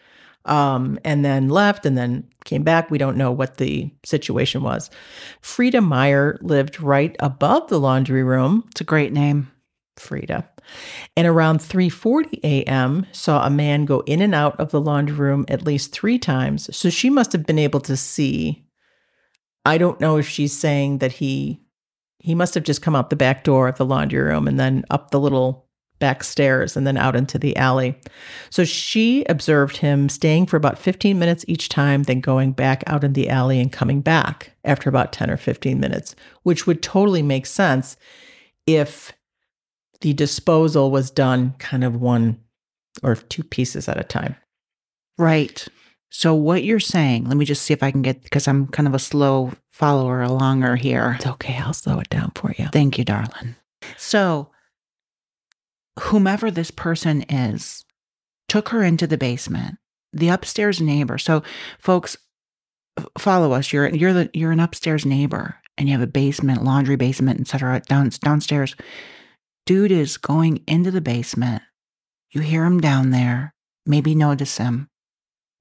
um, 0.47 0.99
and 1.05 1.25
then 1.25 1.49
left 1.49 1.87
and 1.87 1.97
then 1.97 2.29
came 2.45 2.63
back. 2.63 2.91
We 2.91 2.99
don't 2.99 3.17
know 3.17 3.33
what 3.33 3.57
the 3.59 3.91
situation 4.05 4.63
was. 4.63 4.91
Frida 5.43 5.81
meyer 5.81 6.39
lived 6.41 6.81
right 6.81 7.17
above 7.21 7.69
the 7.69 7.81
laundry 7.81 8.23
room. 8.23 8.65
It's 8.71 8.81
a 8.81 8.85
great 8.85 9.13
name. 9.13 9.51
frida. 9.97 10.49
And 11.17 11.27
around 11.27 11.61
3:40 11.61 12.41
a.m. 12.45 13.07
saw 13.13 13.47
a 13.47 13.51
man 13.51 13.85
go 13.85 14.01
in 14.01 14.21
and 14.21 14.35
out 14.35 14.59
of 14.61 14.71
the 14.71 14.81
laundry 14.81 15.17
room 15.17 15.45
at 15.49 15.65
least 15.65 15.93
3 15.93 16.19
times. 16.19 16.75
So 16.77 16.91
she 16.91 17.11
must 17.11 17.33
have 17.33 17.47
been 17.47 17.59
able 17.59 17.81
to 17.81 17.97
see. 17.97 18.65
I 19.65 19.79
don't 19.79 20.01
know 20.01 20.17
if 20.17 20.29
she's 20.29 20.57
saying 20.57 20.99
that 20.99 21.13
he 21.13 21.61
he 22.19 22.35
must 22.35 22.55
have 22.55 22.65
just 22.65 22.83
come 22.83 22.97
out 22.97 23.11
the 23.11 23.17
back 23.17 23.45
door 23.45 23.69
of 23.69 23.79
the 23.79 23.85
laundry 23.85 24.21
room 24.21 24.49
and 24.49 24.59
then 24.59 24.85
up 24.91 25.11
the 25.11 25.21
little 25.21 25.66
back 25.99 26.23
stairs 26.25 26.77
and 26.77 26.87
then 26.87 26.97
out 26.97 27.17
into 27.17 27.39
the 27.39 27.57
alley. 27.57 27.99
So 28.51 28.65
she 28.65 29.25
observed 29.25 29.79
him 29.79 30.09
staying 30.09 30.47
for 30.47 30.57
about 30.57 30.79
15 30.79 31.19
minutes 31.19 31.45
each 31.49 31.69
time, 31.69 32.05
then 32.05 32.21
going 32.21 32.53
back 32.53 32.85
out 32.87 33.05
in 33.05 33.13
the 33.15 33.29
alley 33.29 33.61
and 33.61 33.73
coming 33.73 34.01
back 34.01 34.53
after 34.65 34.89
about 34.89 35.13
10 35.13 35.31
or 35.31 35.37
15 35.37 35.81
minutes, 35.81 36.15
which 36.43 36.67
would 36.67 36.83
totally 36.83 37.23
make 37.23 37.47
sense 37.47 37.97
if 38.67 39.13
the 40.01 40.13
disposal 40.13 40.91
was 40.91 41.11
done 41.11 41.55
kind 41.59 41.85
of 41.85 41.97
one 41.97 42.41
or 43.03 43.15
two 43.15 43.43
pieces 43.43 43.89
at 43.89 43.99
a 43.99 44.05
time. 44.05 44.37
Right. 45.19 45.67
So 46.11 46.35
what 46.35 46.65
you're 46.65 46.81
saying, 46.81 47.25
let 47.25 47.37
me 47.37 47.45
just 47.45 47.63
see 47.63 47.75
if 47.75 47.83
I 47.83 47.91
can 47.91 48.03
get 48.03 48.23
because 48.23 48.47
I'm 48.49 48.69
kind 48.69 48.87
of 48.87 48.95
a 48.95 48.99
slow 48.99 49.53
follower 49.71 50.25
alonger 50.25 50.79
here. 50.79 51.17
It's 51.17 51.27
okay, 51.27 51.57
I'll 51.59 51.75
slow 51.75 51.99
it 51.99 52.09
down 52.09 52.33
for 52.35 52.55
you. 52.57 52.69
Thank 52.73 52.99
you, 52.99 53.05
darling. 53.05 53.57
So 53.97 54.51
whomever 56.01 56.51
this 56.51 56.71
person 56.71 57.23
is 57.23 57.85
took 58.49 58.69
her 58.71 58.83
into 58.83 59.07
the 59.07 59.19
basement. 59.19 59.77
The 60.13 60.29
upstairs 60.29 60.81
neighbor. 60.81 61.19
So 61.19 61.43
folks 61.79 62.17
follow 63.19 63.53
us. 63.53 63.73
You're 63.73 63.89
you're 63.89 64.13
the 64.13 64.31
you're 64.33 64.53
an 64.53 64.61
upstairs 64.61 65.05
neighbor 65.05 65.57
and 65.77 65.89
you 65.89 65.93
have 65.93 66.03
a 66.03 66.11
basement, 66.11 66.65
laundry 66.65 66.97
basement, 66.97 67.41
etc. 67.41 67.81
down 67.81 68.11
downstairs. 68.23 68.75
Dude 69.67 69.93
is 69.93 70.17
going 70.17 70.63
into 70.67 70.91
the 70.91 71.01
basement. 71.01 71.63
You 72.31 72.41
hear 72.41 72.65
him 72.65 72.81
down 72.81 73.11
there, 73.11 73.55
maybe 73.85 74.15
notice 74.15 74.59
him. 74.59 74.89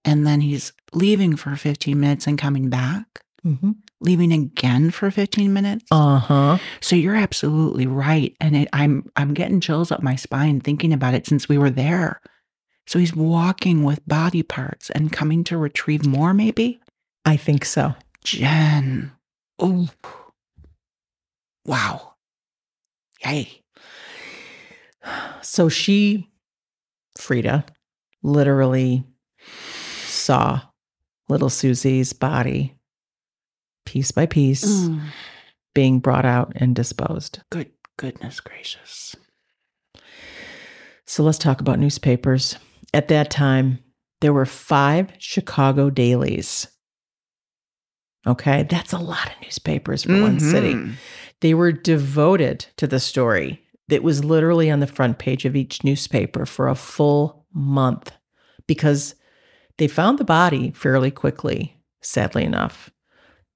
And 0.04 0.26
then 0.26 0.42
he's 0.42 0.74
leaving 0.94 1.36
for 1.36 1.56
15 1.56 2.00
minutes 2.00 2.28
and 2.28 2.38
coming 2.38 2.70
back, 2.70 3.22
Mm-hmm. 3.46 3.72
leaving 4.02 4.34
again 4.34 4.90
for 4.90 5.12
15 5.12 5.54
minutes. 5.54 5.86
Uh 5.92 6.18
huh. 6.18 6.58
So 6.82 6.96
you're 6.96 7.16
absolutely 7.16 7.86
right, 7.86 8.36
and 8.42 8.56
it, 8.56 8.68
I'm 8.74 9.08
I'm 9.16 9.36
getting 9.36 9.62
chills 9.62 9.92
up 9.92 10.02
my 10.02 10.16
spine 10.16 10.60
thinking 10.62 10.92
about 10.92 11.14
it 11.14 11.28
since 11.28 11.48
we 11.48 11.60
were 11.60 11.70
there. 11.70 12.22
So 12.88 12.98
he's 12.98 13.16
walking 13.16 13.84
with 13.84 14.08
body 14.08 14.42
parts 14.42 14.90
and 14.90 15.12
coming 15.12 15.44
to 15.46 15.58
retrieve 15.58 16.08
more, 16.08 16.34
maybe. 16.34 16.80
I 17.24 17.38
think 17.38 17.66
so. 17.66 17.94
Jen, 18.24 19.12
oh, 19.60 19.90
wow, 21.66 22.16
yay! 23.24 23.62
So 25.44 25.70
she, 25.70 26.32
Frida, 27.20 27.66
literally 28.24 29.04
saw 29.48 30.62
little 31.30 31.52
Susie's 31.52 32.12
body 32.14 32.76
piece 33.86 34.12
by 34.12 34.26
piece 34.26 34.66
Mm, 34.66 35.02
being 35.74 36.00
brought 36.00 36.26
out 36.26 36.54
and 36.56 36.76
disposed. 36.76 37.40
good 37.52 37.72
goodness 37.98 38.40
gracious. 38.40 39.16
So 41.06 41.24
let's 41.24 41.38
talk 41.38 41.62
about 41.62 41.80
newspapers. 41.80 42.58
At 42.94 43.08
that 43.10 43.30
time, 43.30 43.80
there 44.22 44.34
were 44.34 44.46
five 44.46 45.12
Chicago 45.20 45.90
dailies. 45.90 46.68
Okay, 48.28 48.64
that's 48.64 48.92
a 48.94 48.98
lot 48.98 49.28
of 49.28 49.42
newspapers 49.44 50.04
for 50.04 50.20
one 50.20 50.40
city. 50.40 50.76
They 51.42 51.54
were 51.54 51.72
devoted 51.72 52.66
to 52.78 52.88
the 52.88 53.00
story. 53.00 53.62
It 53.88 54.02
was 54.04 54.26
literally 54.26 54.72
on 54.72 54.80
the 54.80 54.88
front 54.88 55.20
page 55.20 55.46
of 55.46 55.56
each 55.56 55.84
newspaper 55.84 56.46
for 56.48 56.68
a 56.68 56.74
full 56.76 57.46
month 57.54 58.12
because 58.66 59.14
they 59.78 59.88
found 59.88 60.18
the 60.18 60.24
body 60.24 60.72
fairly 60.72 61.12
quickly, 61.12 61.78
sadly 62.02 62.44
enough. 62.44 62.90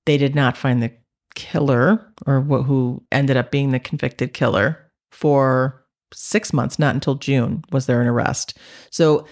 They 0.09 0.17
did 0.17 0.33
not 0.33 0.57
find 0.57 0.81
the 0.81 0.91
killer 1.35 2.11
or 2.25 2.41
wh- 2.41 2.65
who 2.65 3.03
ended 3.11 3.37
up 3.37 3.51
being 3.51 3.69
the 3.69 3.79
convicted 3.79 4.33
killer 4.33 4.91
for 5.11 5.85
six 6.11 6.51
months, 6.51 6.79
not 6.79 6.95
until 6.95 7.13
June 7.13 7.63
was 7.71 7.85
there 7.85 8.01
an 8.01 8.07
arrest. 8.07 8.57
So 8.89 9.27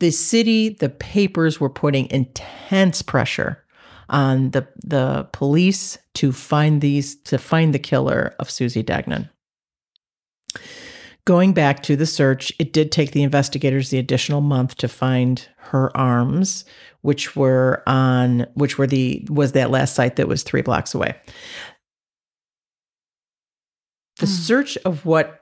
the 0.00 0.10
city, 0.10 0.70
the 0.70 0.88
papers 0.88 1.60
were 1.60 1.68
putting 1.68 2.10
intense 2.10 3.02
pressure 3.02 3.62
on 4.08 4.52
the 4.52 4.66
the 4.82 5.28
police 5.32 5.98
to 6.14 6.32
find 6.32 6.80
these 6.80 7.14
to 7.24 7.36
find 7.36 7.74
the 7.74 7.78
killer 7.78 8.34
of 8.38 8.50
Susie 8.50 8.82
Degnan. 8.82 9.28
Going 11.26 11.52
back 11.52 11.82
to 11.82 11.94
the 11.94 12.06
search, 12.06 12.54
it 12.58 12.72
did 12.72 12.90
take 12.90 13.10
the 13.10 13.22
investigators 13.22 13.90
the 13.90 13.98
additional 13.98 14.40
month 14.40 14.76
to 14.76 14.88
find 14.88 15.46
her 15.56 15.94
arms, 15.94 16.64
which 17.02 17.36
were 17.36 17.82
on 17.86 18.46
which 18.54 18.78
were 18.78 18.86
the 18.86 19.26
was 19.28 19.52
that 19.52 19.70
last 19.70 19.94
site 19.94 20.16
that 20.16 20.28
was 20.28 20.42
3 20.42 20.62
blocks 20.62 20.94
away. 20.94 21.14
The 24.18 24.26
Mm. 24.26 24.28
search 24.46 24.76
of 24.78 25.04
what 25.04 25.38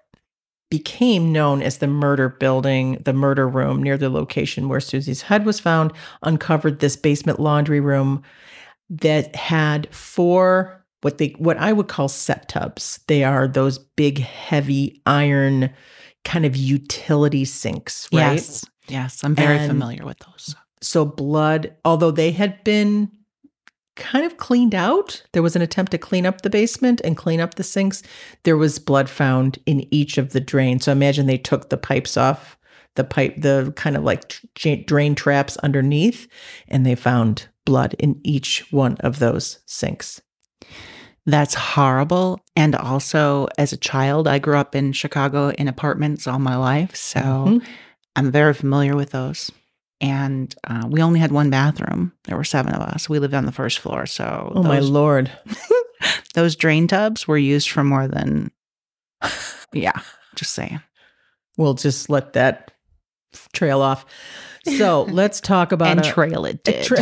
became 0.70 1.32
known 1.32 1.62
as 1.62 1.78
the 1.78 1.86
murder 1.88 2.28
building, 2.28 2.94
the 3.04 3.12
murder 3.12 3.48
room 3.48 3.82
near 3.82 3.98
the 3.98 4.08
location 4.08 4.68
where 4.68 4.78
Susie's 4.80 5.22
head 5.22 5.44
was 5.44 5.58
found, 5.58 5.92
uncovered 6.22 6.78
this 6.78 6.96
basement 6.96 7.40
laundry 7.40 7.80
room 7.80 8.22
that 8.88 9.34
had 9.36 9.92
four 9.94 10.76
what 11.02 11.18
they 11.18 11.28
what 11.38 11.56
I 11.56 11.72
would 11.72 11.88
call 11.88 12.08
set 12.08 12.48
tubs. 12.48 13.00
They 13.08 13.24
are 13.24 13.48
those 13.48 13.78
big 13.78 14.18
heavy 14.18 15.00
iron 15.06 15.70
kind 16.24 16.44
of 16.44 16.54
utility 16.56 17.44
sinks, 17.46 18.06
right? 18.12 18.34
Yes, 18.34 18.64
yes, 18.86 19.24
I'm 19.24 19.34
very 19.34 19.56
And- 19.58 19.66
familiar 19.70 20.04
with 20.04 20.18
those. 20.18 20.54
So 20.82 21.04
blood, 21.04 21.74
although 21.84 22.10
they 22.10 22.32
had 22.32 22.62
been 22.64 23.10
kind 23.96 24.24
of 24.24 24.38
cleaned 24.38 24.74
out, 24.74 25.22
there 25.32 25.42
was 25.42 25.56
an 25.56 25.62
attempt 25.62 25.92
to 25.92 25.98
clean 25.98 26.24
up 26.24 26.40
the 26.40 26.50
basement 26.50 27.00
and 27.04 27.16
clean 27.16 27.40
up 27.40 27.54
the 27.56 27.62
sinks. 27.62 28.02
There 28.44 28.56
was 28.56 28.78
blood 28.78 29.10
found 29.10 29.58
in 29.66 29.86
each 29.92 30.16
of 30.16 30.32
the 30.32 30.40
drains. 30.40 30.84
So 30.84 30.92
imagine 30.92 31.26
they 31.26 31.36
took 31.38 31.68
the 31.68 31.76
pipes 31.76 32.16
off 32.16 32.56
the 32.96 33.04
pipe, 33.04 33.34
the 33.38 33.72
kind 33.76 33.96
of 33.96 34.02
like 34.02 34.34
drain 34.86 35.14
traps 35.14 35.56
underneath, 35.58 36.26
and 36.66 36.84
they 36.84 36.94
found 36.94 37.48
blood 37.64 37.94
in 37.98 38.20
each 38.24 38.66
one 38.72 38.96
of 39.00 39.18
those 39.18 39.60
sinks. 39.66 40.20
That's 41.26 41.54
horrible. 41.54 42.40
And 42.56 42.74
also, 42.74 43.46
as 43.58 43.72
a 43.72 43.76
child, 43.76 44.26
I 44.26 44.38
grew 44.38 44.56
up 44.56 44.74
in 44.74 44.92
Chicago 44.92 45.50
in 45.50 45.68
apartments 45.68 46.26
all 46.26 46.38
my 46.38 46.56
life. 46.56 46.96
So 46.96 47.20
Mhm. 47.20 47.62
I'm 48.16 48.32
very 48.32 48.54
familiar 48.54 48.96
with 48.96 49.10
those. 49.10 49.52
And 50.00 50.54
uh, 50.66 50.86
we 50.88 51.02
only 51.02 51.20
had 51.20 51.30
one 51.30 51.50
bathroom. 51.50 52.12
There 52.24 52.36
were 52.36 52.44
seven 52.44 52.72
of 52.72 52.80
us. 52.80 53.08
We 53.08 53.18
lived 53.18 53.34
on 53.34 53.44
the 53.44 53.52
first 53.52 53.80
floor. 53.80 54.06
So 54.06 54.52
Oh 54.54 54.62
my 54.62 54.78
lord! 54.78 55.30
those 56.34 56.56
drain 56.56 56.86
tubs 56.86 57.28
were 57.28 57.36
used 57.36 57.70
for 57.70 57.84
more 57.84 58.08
than, 58.08 58.50
yeah, 59.74 60.00
just 60.36 60.52
saying. 60.54 60.80
We'll 61.58 61.74
just 61.74 62.08
let 62.08 62.32
that 62.32 62.70
trail 63.52 63.82
off. 63.82 64.06
So 64.78 65.02
let's 65.10 65.40
talk 65.40 65.72
about 65.72 65.88
and 65.88 66.00
a- 66.00 66.10
trail 66.10 66.46
it 66.46 66.64
did. 66.64 66.84
tra- 66.84 66.98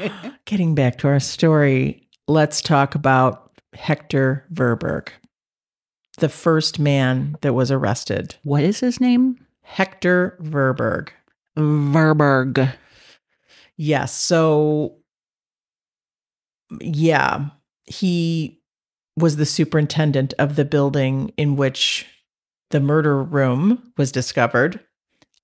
Getting 0.44 0.74
back 0.74 0.98
to 0.98 1.08
our 1.08 1.20
story, 1.20 2.08
let's 2.26 2.60
talk 2.62 2.94
about 2.94 3.50
Hector 3.74 4.44
Verburgh, 4.52 5.08
the 6.18 6.28
first 6.28 6.78
man 6.78 7.36
that 7.40 7.52
was 7.54 7.70
arrested. 7.70 8.36
What 8.44 8.62
is 8.62 8.80
his 8.80 9.00
name? 9.00 9.38
Hector 9.68 10.36
Verburgh. 10.40 11.12
Verburgh. 11.56 12.74
Yes. 13.76 14.14
So, 14.14 14.96
yeah, 16.80 17.50
he 17.84 18.60
was 19.16 19.36
the 19.36 19.46
superintendent 19.46 20.32
of 20.38 20.56
the 20.56 20.64
building 20.64 21.32
in 21.36 21.54
which 21.56 22.06
the 22.70 22.80
murder 22.80 23.22
room 23.22 23.92
was 23.96 24.10
discovered. 24.10 24.80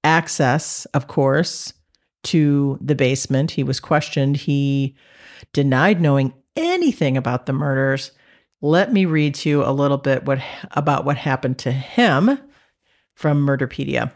Access, 0.02 0.86
of 0.86 1.06
course, 1.06 1.72
to 2.24 2.78
the 2.80 2.94
basement. 2.94 3.52
He 3.52 3.62
was 3.62 3.78
questioned. 3.78 4.38
He 4.38 4.96
denied 5.52 6.00
knowing 6.00 6.32
anything 6.56 7.16
about 7.16 7.46
the 7.46 7.52
murders. 7.52 8.10
Let 8.62 8.92
me 8.92 9.04
read 9.04 9.34
to 9.36 9.48
you 9.48 9.64
a 9.64 9.70
little 9.70 9.98
bit 9.98 10.24
what 10.24 10.40
about 10.72 11.04
what 11.04 11.18
happened 11.18 11.58
to 11.58 11.72
him 11.72 12.38
from 13.14 13.46
Murderpedia. 13.46 14.12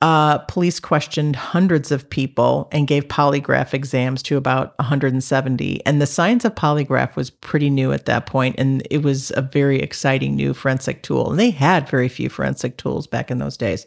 Uh, 0.00 0.38
police 0.38 0.78
questioned 0.78 1.34
hundreds 1.34 1.90
of 1.90 2.08
people 2.08 2.68
and 2.70 2.86
gave 2.86 3.08
polygraph 3.08 3.74
exams 3.74 4.22
to 4.22 4.36
about 4.36 4.78
170. 4.78 5.84
And 5.84 6.00
the 6.00 6.06
science 6.06 6.44
of 6.44 6.54
polygraph 6.54 7.16
was 7.16 7.30
pretty 7.30 7.68
new 7.68 7.92
at 7.92 8.04
that 8.04 8.26
point, 8.26 8.54
and 8.58 8.86
it 8.90 9.02
was 9.02 9.32
a 9.36 9.42
very 9.42 9.80
exciting 9.80 10.36
new 10.36 10.54
forensic 10.54 11.02
tool. 11.02 11.30
And 11.30 11.40
they 11.40 11.50
had 11.50 11.88
very 11.88 12.08
few 12.08 12.28
forensic 12.28 12.76
tools 12.76 13.08
back 13.08 13.28
in 13.30 13.38
those 13.38 13.56
days. 13.56 13.86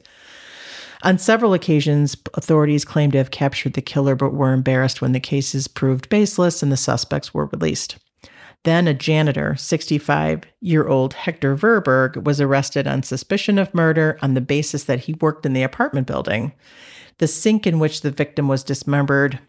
On 1.04 1.18
several 1.18 1.54
occasions, 1.54 2.18
authorities 2.34 2.86
claimed 2.86 3.14
to 3.14 3.18
have 3.18 3.32
captured 3.32 3.74
the 3.74 3.82
killer, 3.82 4.16
but 4.16 4.34
were 4.34 4.54
embarrassed 4.54 5.02
when 5.02 5.14
the 5.14 5.20
cases 5.20 5.68
proved 5.68 6.10
baseless 6.10 6.62
and 6.62 6.72
the 6.72 6.78
suspects 6.78 7.34
were 7.34 7.46
released. 7.46 7.98
Then 8.64 8.88
a 8.88 8.94
janitor, 8.94 9.56
65 9.56 10.44
year 10.60 10.88
old 10.88 11.14
Hector 11.14 11.56
Verburgh, 11.56 12.24
was 12.24 12.40
arrested 12.40 12.88
on 12.88 13.04
suspicion 13.04 13.58
of 13.58 13.74
murder 13.74 14.20
on 14.22 14.34
the 14.34 14.42
basis 14.42 14.84
that 14.84 15.02
he 15.02 15.16
worked 15.16 15.46
in 15.46 15.54
the 15.54 15.64
apartment 15.64 16.08
building. 16.08 16.54
The 17.18 17.28
sink 17.28 17.66
in 17.66 17.80
which 17.80 18.02
the 18.02 18.12
victim 18.12 18.48
was 18.48 18.64
dismembered 18.64 19.40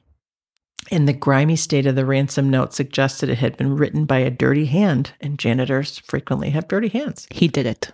and 0.91 1.09
the 1.09 1.13
grimy 1.13 1.57
state 1.57 1.87
of 1.87 1.95
the 1.95 2.05
ransom 2.05 2.51
note 2.51 2.75
suggested 2.75 3.29
it 3.29 3.39
had 3.39 3.57
been 3.57 3.77
written 3.77 4.05
by 4.05 4.19
a 4.19 4.31
dirty 4.31 4.67
hand, 4.67 5.13
and 5.21 5.39
janitors 5.39 5.99
frequently 5.99 6.51
have 6.51 6.69
dirty 6.69 6.89
hands. 6.89 7.27
He 7.31 7.49
did 7.49 7.67
it. 7.67 7.93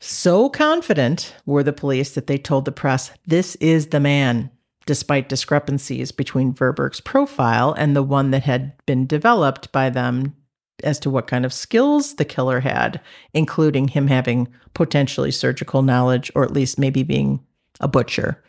So 0.00 0.48
confident 0.48 1.34
were 1.46 1.62
the 1.62 1.72
police 1.72 2.10
that 2.14 2.26
they 2.26 2.36
told 2.36 2.66
the 2.66 2.72
press, 2.72 3.10
This 3.26 3.56
is 3.56 3.88
the 3.88 4.00
man, 4.00 4.50
despite 4.86 5.28
discrepancies 5.28 6.12
between 6.12 6.54
Verburgh's 6.54 7.00
profile 7.00 7.72
and 7.72 7.94
the 7.94 8.02
one 8.02 8.30
that 8.30 8.42
had 8.42 8.72
been 8.86 9.06
developed 9.06 9.72
by 9.72 9.90
them 9.90 10.34
as 10.82 10.98
to 11.00 11.10
what 11.10 11.26
kind 11.26 11.44
of 11.44 11.52
skills 11.52 12.16
the 12.16 12.24
killer 12.24 12.60
had, 12.60 13.00
including 13.32 13.88
him 13.88 14.08
having 14.08 14.48
potentially 14.74 15.30
surgical 15.30 15.82
knowledge 15.82 16.30
or 16.34 16.44
at 16.44 16.52
least 16.52 16.78
maybe 16.78 17.02
being 17.02 17.40
a 17.80 17.88
butcher, 17.88 18.42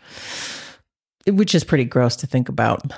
which 1.27 1.55
is 1.55 1.63
pretty 1.63 1.85
gross 1.85 2.15
to 2.15 2.27
think 2.27 2.49
about. 2.49 2.91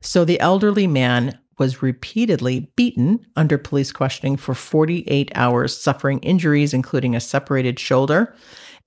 So 0.00 0.24
the 0.24 0.40
elderly 0.40 0.86
man 0.86 1.38
was 1.58 1.82
repeatedly 1.82 2.72
beaten 2.76 3.24
under 3.36 3.56
police 3.56 3.92
questioning 3.92 4.36
for 4.36 4.54
48 4.54 5.30
hours, 5.34 5.76
suffering 5.76 6.18
injuries, 6.20 6.74
including 6.74 7.14
a 7.14 7.20
separated 7.20 7.78
shoulder 7.78 8.34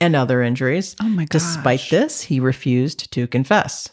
and 0.01 0.15
other 0.15 0.41
injuries. 0.41 0.95
Oh 1.01 1.05
my 1.05 1.23
gosh. 1.23 1.29
Despite 1.29 1.87
this, 1.89 2.23
he 2.23 2.39
refused 2.39 3.11
to 3.13 3.27
confess. 3.27 3.89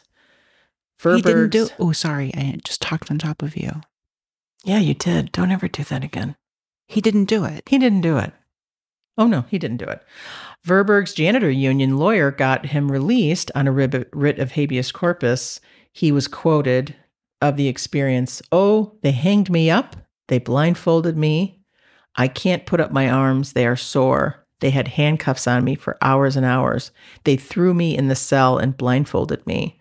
He 1.03 1.23
didn't 1.23 1.51
do. 1.51 1.69
Oh, 1.79 1.93
sorry. 1.93 2.33
I 2.35 2.59
just 2.65 2.81
talked 2.81 3.11
on 3.11 3.19
top 3.19 3.43
of 3.43 3.57
you. 3.57 3.81
Yeah, 4.65 4.79
you 4.79 4.95
did. 4.95 5.33
Don't 5.33 5.51
ever 5.51 5.69
do 5.69 5.83
that 5.85 6.05
again. 6.05 6.37
He 6.87 7.01
didn't 7.01 7.25
do 7.25 7.45
it. 7.45 7.65
He 7.69 7.79
didn't 7.79 8.03
do 8.03 8.19
it. 8.19 8.33
Oh, 9.19 9.27
no, 9.27 9.45
he 9.49 9.59
didn't 9.59 9.79
do 9.79 9.87
it. 9.87 10.03
Verburgh's 10.67 11.13
janitor 11.13 11.51
union 11.51 11.99
lawyer 11.99 12.31
got 12.31 12.67
him 12.67 12.91
released 12.91 13.51
on 13.55 13.67
a 13.67 13.73
writ 13.73 14.39
of 14.39 14.53
habeas 14.53 14.93
corpus. 14.93 15.61
He 15.93 16.13
was 16.13 16.29
quoted 16.29 16.95
of 17.41 17.57
the 17.57 17.69
experience 17.69 18.41
Oh, 18.53 18.97
they 19.03 19.13
hanged 19.13 19.51
me 19.51 19.71
up. 19.71 19.97
They 20.29 20.39
blindfolded 20.39 21.17
me. 21.17 21.61
I 22.17 22.29
can't 22.29 22.67
put 22.67 22.81
up 22.81 22.93
my 22.93 23.11
arms. 23.11 23.53
They 23.53 23.67
are 23.67 23.77
sore. 23.77 24.47
They 24.61 24.71
had 24.71 24.89
handcuffs 24.89 25.47
on 25.47 25.65
me 25.65 25.75
for 25.75 25.99
hours 26.01 26.37
and 26.37 26.47
hours. 26.47 26.93
They 27.25 27.37
threw 27.37 27.75
me 27.75 27.97
in 27.97 28.09
the 28.09 28.15
cell 28.15 28.59
and 28.59 28.77
blindfolded 28.77 29.47
me. 29.47 29.81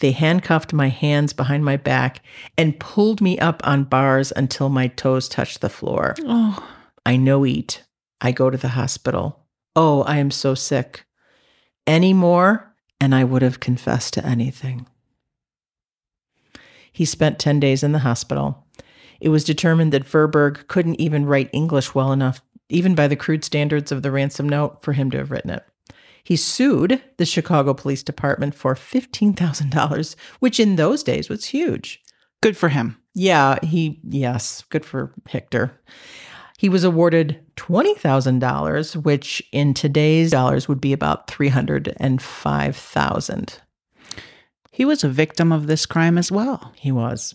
They 0.00 0.12
handcuffed 0.12 0.72
my 0.72 0.88
hands 0.88 1.32
behind 1.32 1.64
my 1.64 1.76
back 1.76 2.22
and 2.56 2.80
pulled 2.80 3.20
me 3.20 3.38
up 3.38 3.60
on 3.64 3.84
bars 3.84 4.32
until 4.34 4.68
my 4.68 4.88
toes 4.88 5.28
touched 5.28 5.60
the 5.60 5.68
floor. 5.68 6.14
Oh, 6.24 6.66
I 7.04 7.16
no 7.16 7.46
eat. 7.46 7.84
I 8.20 8.32
go 8.32 8.50
to 8.50 8.56
the 8.56 8.68
hospital. 8.68 9.46
Oh, 9.76 10.02
I 10.02 10.16
am 10.16 10.30
so 10.30 10.54
sick. 10.54 11.04
Any 11.86 12.12
more, 12.12 12.74
and 13.00 13.14
I 13.14 13.24
would 13.24 13.42
have 13.42 13.60
confessed 13.60 14.14
to 14.14 14.26
anything. 14.26 14.86
He 16.92 17.04
spent 17.04 17.38
10 17.38 17.60
days 17.60 17.82
in 17.82 17.92
the 17.92 18.00
hospital. 18.00 18.66
It 19.20 19.28
was 19.28 19.44
determined 19.44 19.92
that 19.92 20.06
Verburgh 20.06 20.66
couldn't 20.66 21.00
even 21.00 21.26
write 21.26 21.50
English 21.52 21.94
well 21.94 22.12
enough, 22.12 22.40
even 22.70 22.94
by 22.94 23.06
the 23.06 23.16
crude 23.16 23.44
standards 23.44 23.92
of 23.92 24.02
the 24.02 24.10
ransom 24.10 24.48
note, 24.48 24.82
for 24.82 24.94
him 24.94 25.10
to 25.10 25.18
have 25.18 25.30
written 25.30 25.50
it. 25.50 25.64
He 26.22 26.36
sued 26.36 27.02
the 27.16 27.26
Chicago 27.26 27.74
Police 27.74 28.02
Department 28.02 28.54
for 28.54 28.74
$15,000, 28.74 30.16
which 30.38 30.60
in 30.60 30.76
those 30.76 31.02
days 31.02 31.28
was 31.28 31.46
huge. 31.46 32.00
good 32.42 32.56
for 32.56 32.70
him. 32.70 32.96
Yeah, 33.14 33.58
he, 33.62 34.00
yes, 34.08 34.64
good 34.70 34.84
for 34.84 35.12
Hector. 35.26 35.78
He 36.58 36.68
was 36.68 36.84
awarded 36.84 37.40
$20,000, 37.56 39.02
which 39.02 39.42
in 39.52 39.74
today's 39.74 40.30
dollars 40.30 40.68
would 40.68 40.80
be 40.80 40.92
about 40.92 41.28
305,000. 41.28 43.58
He 44.70 44.84
was 44.84 45.02
a 45.02 45.08
victim 45.08 45.50
of 45.52 45.66
this 45.66 45.86
crime 45.86 46.16
as 46.18 46.30
well. 46.30 46.72
He 46.76 46.92
was. 46.92 47.34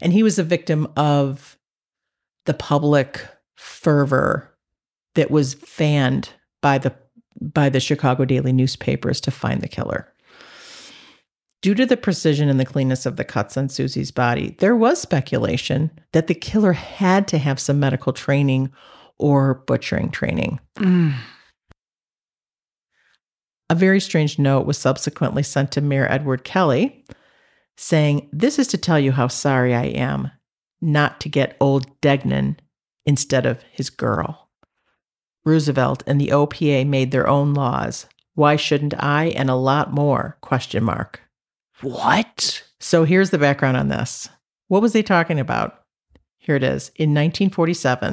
And 0.00 0.12
he 0.12 0.22
was 0.22 0.38
a 0.38 0.44
victim 0.44 0.86
of 0.96 1.56
the 2.46 2.54
public 2.54 3.26
fervor 3.54 4.50
that 5.14 5.30
was 5.30 5.54
fanned 5.54 6.30
by 6.60 6.78
the 6.78 6.94
by 7.40 7.68
the 7.68 7.80
Chicago 7.80 8.24
Daily 8.24 8.52
newspapers 8.52 9.20
to 9.22 9.30
find 9.30 9.60
the 9.60 9.68
killer. 9.68 10.12
Due 11.60 11.74
to 11.74 11.86
the 11.86 11.96
precision 11.96 12.48
and 12.48 12.58
the 12.58 12.64
cleanness 12.64 13.06
of 13.06 13.16
the 13.16 13.24
cuts 13.24 13.56
on 13.56 13.68
Susie's 13.68 14.10
body, 14.10 14.56
there 14.58 14.74
was 14.74 15.00
speculation 15.00 15.90
that 16.12 16.26
the 16.26 16.34
killer 16.34 16.72
had 16.72 17.28
to 17.28 17.38
have 17.38 17.60
some 17.60 17.78
medical 17.78 18.12
training 18.12 18.72
or 19.18 19.62
butchering 19.66 20.10
training. 20.10 20.58
Mm. 20.76 21.14
A 23.70 23.74
very 23.76 24.00
strange 24.00 24.38
note 24.38 24.66
was 24.66 24.76
subsequently 24.76 25.44
sent 25.44 25.70
to 25.72 25.80
Mayor 25.80 26.10
Edward 26.10 26.42
Kelly 26.42 27.04
saying, 27.76 28.28
This 28.32 28.58
is 28.58 28.66
to 28.68 28.76
tell 28.76 28.98
you 28.98 29.12
how 29.12 29.28
sorry 29.28 29.74
I 29.74 29.84
am 29.84 30.30
not 30.80 31.20
to 31.20 31.28
get 31.28 31.56
old 31.60 31.86
Degnan 32.00 32.58
instead 33.06 33.46
of 33.46 33.62
his 33.70 33.88
girl. 33.88 34.41
Roosevelt 35.44 36.02
and 36.06 36.20
the 36.20 36.28
OPA 36.28 36.86
made 36.86 37.10
their 37.10 37.28
own 37.28 37.54
laws. 37.54 38.06
Why 38.34 38.56
shouldn't 38.56 38.94
I 39.02 39.26
and 39.26 39.50
a 39.50 39.54
lot 39.54 39.92
more? 39.92 40.36
Question 40.40 40.84
mark. 40.84 41.20
What? 41.80 42.62
So 42.80 43.04
here's 43.04 43.30
the 43.30 43.38
background 43.38 43.76
on 43.76 43.88
this. 43.88 44.28
What 44.68 44.82
was 44.82 44.92
they 44.92 45.02
talking 45.02 45.38
about? 45.40 45.80
Here 46.38 46.56
it 46.56 46.62
is. 46.62 46.88
In 46.96 47.10
1947, 47.10 48.08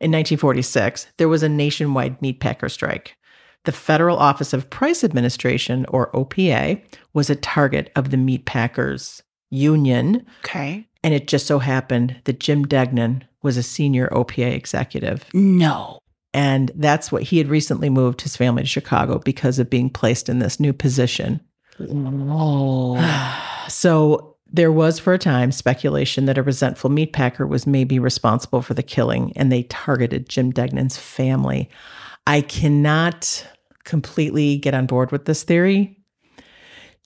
in 0.00 0.10
1946, 0.10 1.06
there 1.16 1.28
was 1.28 1.42
a 1.42 1.48
nationwide 1.48 2.20
meatpacker 2.20 2.70
strike. 2.70 3.16
The 3.64 3.72
Federal 3.72 4.16
Office 4.18 4.52
of 4.52 4.70
Price 4.70 5.04
Administration, 5.04 5.86
or 5.88 6.10
OPA, 6.12 6.80
was 7.12 7.30
a 7.30 7.36
target 7.36 7.92
of 7.94 8.10
the 8.10 8.16
meatpackers 8.16 9.22
union, 9.50 10.26
Okay. 10.44 10.86
and 11.04 11.14
it 11.14 11.28
just 11.28 11.46
so 11.46 11.58
happened 11.60 12.16
that 12.24 12.40
Jim 12.40 12.64
Degnan 12.64 13.24
was 13.42 13.56
a 13.56 13.62
senior 13.62 14.08
OPA 14.12 14.52
executive. 14.54 15.26
No. 15.34 15.98
And 16.34 16.70
that's 16.74 17.12
what 17.12 17.24
he 17.24 17.38
had 17.38 17.48
recently 17.48 17.90
moved 17.90 18.22
his 18.22 18.36
family 18.36 18.62
to 18.62 18.68
Chicago 18.68 19.18
because 19.18 19.58
of 19.58 19.68
being 19.68 19.90
placed 19.90 20.28
in 20.28 20.38
this 20.38 20.58
new 20.58 20.72
position. 20.72 21.40
Oh. 21.80 23.38
So 23.68 24.32
there 24.52 24.72
was 24.72 24.98
for 24.98 25.14
a 25.14 25.18
time 25.18 25.52
speculation 25.52 26.26
that 26.26 26.36
a 26.36 26.42
resentful 26.42 26.90
meatpacker 26.90 27.48
was 27.48 27.64
maybe 27.66 27.98
responsible 27.98 28.60
for 28.60 28.74
the 28.74 28.82
killing 28.82 29.32
and 29.36 29.50
they 29.50 29.62
targeted 29.62 30.28
Jim 30.28 30.52
Degnan's 30.52 30.98
family. 30.98 31.70
I 32.26 32.40
cannot 32.42 33.46
completely 33.84 34.58
get 34.58 34.74
on 34.74 34.86
board 34.86 35.12
with 35.12 35.24
this 35.24 35.44
theory 35.44 36.02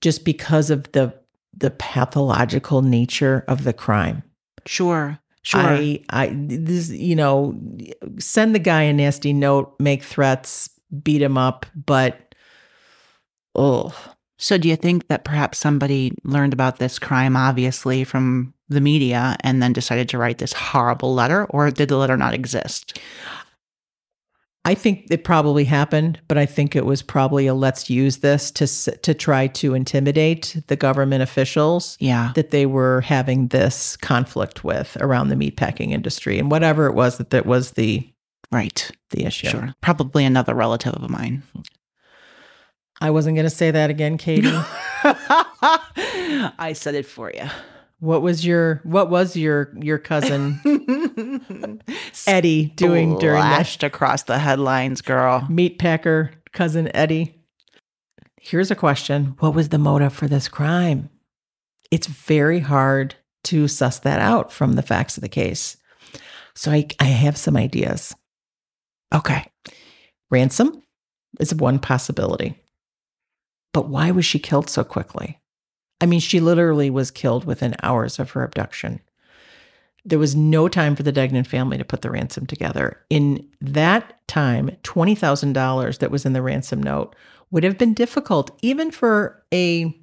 just 0.01 0.25
because 0.25 0.71
of 0.71 0.91
the 0.93 1.15
the 1.59 1.71
pathological 1.71 2.83
nature 2.83 3.45
of 3.49 3.65
the 3.65 3.73
crime. 3.73 4.23
Sure. 4.67 5.19
Sure. 5.47 5.61
I 5.61 6.01
I 6.11 6.33
this 6.35 6.91
you 6.91 7.15
know 7.15 7.55
send 8.19 8.55
the 8.55 8.59
guy 8.59 8.83
a 8.83 8.93
nasty 8.93 9.33
note, 9.33 9.75
make 9.79 10.03
threats, 10.03 10.69
beat 11.05 11.23
him 11.23 11.39
up, 11.39 11.67
but 11.75 12.35
oh 13.55 13.95
So, 14.39 14.59
do 14.59 14.69
you 14.69 14.77
think 14.77 15.09
that 15.09 15.25
perhaps 15.25 15.59
somebody 15.59 16.13
learned 16.25 16.53
about 16.53 16.79
this 16.79 16.99
crime, 16.99 17.37
obviously, 17.37 18.05
from 18.05 18.53
the 18.69 18.81
media 18.83 19.37
and 19.41 19.63
then 19.63 19.73
decided 19.73 20.09
to 20.11 20.19
write 20.19 20.39
this 20.39 20.53
horrible 20.53 21.15
letter, 21.15 21.47
or 21.47 21.71
did 21.71 21.89
the 21.89 21.97
letter 21.97 22.17
not 22.19 22.35
exist? 22.35 22.99
I 24.67 24.75
think 24.75 25.07
it 25.11 25.23
probably 25.23 25.65
happened, 25.65 26.19
but 26.27 26.37
I 26.37 26.45
think 26.45 26.75
it 26.75 26.85
was 26.85 27.01
probably 27.01 27.47
a 27.47 27.55
let's 27.55 27.89
use 27.89 28.19
this 28.19 28.51
to 28.53 28.67
to 28.99 29.15
try 29.15 29.47
to 29.47 29.75
intimidate 29.75 30.61
the 30.67 30.75
government 30.77 31.23
officials 31.23 31.97
Yeah. 32.01 32.33
that 32.35 32.51
they 32.51 32.67
were 32.67 33.01
having 33.03 33.49
this 33.49 33.97
conflict 33.97 34.65
with 34.65 34.97
around 35.01 35.29
the 35.29 35.37
meatpacking 35.37 35.93
industry 35.93 36.39
and 36.41 36.51
whatever 36.51 36.87
it 36.87 36.95
was 36.95 37.17
that 37.19 37.31
that 37.31 37.47
was 37.47 37.71
the 37.73 38.09
Right. 38.53 38.91
the 39.11 39.25
issue. 39.25 39.49
Sure. 39.49 39.75
Probably 39.81 40.25
another 40.25 40.55
relative 40.55 40.95
of 40.95 41.11
mine. 41.11 41.43
I 43.01 43.11
wasn't 43.11 43.37
going 43.37 43.47
to 43.47 43.51
say 43.51 43.71
that 43.71 43.91
again, 43.91 44.19
Katie. 44.19 44.51
I 46.59 46.73
said 46.75 46.95
it 46.95 47.07
for 47.07 47.31
you. 47.33 47.45
What 47.99 48.23
was 48.23 48.45
your 48.45 48.81
what 48.85 49.11
was 49.11 49.37
your 49.37 49.73
your 49.81 49.99
cousin 49.99 50.61
Eddie 52.27 52.67
doing 52.77 53.19
during 53.19 53.41
that 53.41 53.59
Lashed 53.59 53.83
across 53.83 54.25
the 54.25 54.39
headlines, 54.39 55.01
girl. 55.01 55.47
meat 55.49 55.79
packer 55.79 56.33
cousin 56.53 56.91
Eddie? 56.95 57.35
Here's 58.41 58.71
a 58.71 58.77
question. 58.77 59.35
What 59.41 59.55
was 59.55 59.71
the 59.71 59.79
motive 59.79 60.13
for 60.13 60.29
this 60.29 60.49
crime? 60.49 61.11
It's 61.91 62.07
very 62.07 62.61
hard 62.61 63.15
to 63.45 63.69
suss 63.69 63.99
that 64.01 64.21
out 64.21 64.53
from 64.53 64.75
the 64.75 64.83
facts 64.83 65.17
of 65.17 65.21
the 65.21 65.29
case. 65.29 65.77
So 66.55 66.71
I, 66.71 66.87
I 67.01 67.05
have 67.05 67.37
some 67.37 67.57
ideas. 67.57 68.15
Okay. 69.15 69.45
Ransom 70.31 70.83
is 71.39 71.55
one 71.55 71.79
possibility. 71.79 72.61
But 73.73 73.89
why 73.89 74.11
was 74.11 74.25
she 74.25 74.39
killed 74.39 74.71
so 74.71 74.85
quickly? 74.85 75.39
I 76.01 76.07
mean, 76.07 76.21
she 76.21 76.41
literally 76.41 76.91
was 76.91 77.11
killed 77.11 77.45
within 77.45 77.75
hours 77.83 78.19
of 78.19 78.33
her 78.33 78.43
abduction. 78.43 79.01
There 80.05 80.19
was 80.19 80.37
no 80.37 80.69
time 80.69 80.95
for 80.95 81.03
the 81.03 81.13
Degnan 81.13 81.45
family 81.45 81.79
to 81.79 81.85
put 81.85 82.03
the 82.03 82.11
ransom 82.11 82.47
together. 82.47 83.01
In 83.11 83.49
that 83.61 84.27
time, 84.29 84.71
$20,000 84.85 85.99
that 85.99 86.11
was 86.11 86.25
in 86.25 86.33
the 86.33 86.43
ransom 86.43 86.83
note 86.83 87.17
would 87.51 87.65
have 87.65 87.79
been 87.79 87.95
difficult, 87.95 88.57
even 88.63 88.91
for 88.91 89.43
a 89.53 89.79
you 89.81 89.95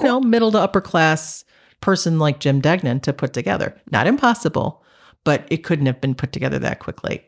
know, 0.00 0.20
middle 0.20 0.52
to 0.52 0.58
upper 0.58 0.80
class 0.80 1.44
person 1.80 2.18
like 2.18 2.40
Jim 2.40 2.60
Degnan 2.60 3.00
to 3.00 3.12
put 3.12 3.32
together. 3.32 3.80
Not 3.90 4.06
impossible, 4.06 4.84
but 5.24 5.46
it 5.50 5.64
couldn't 5.64 5.86
have 5.86 6.00
been 6.00 6.14
put 6.14 6.32
together 6.32 6.58
that 6.58 6.80
quickly. 6.80 7.24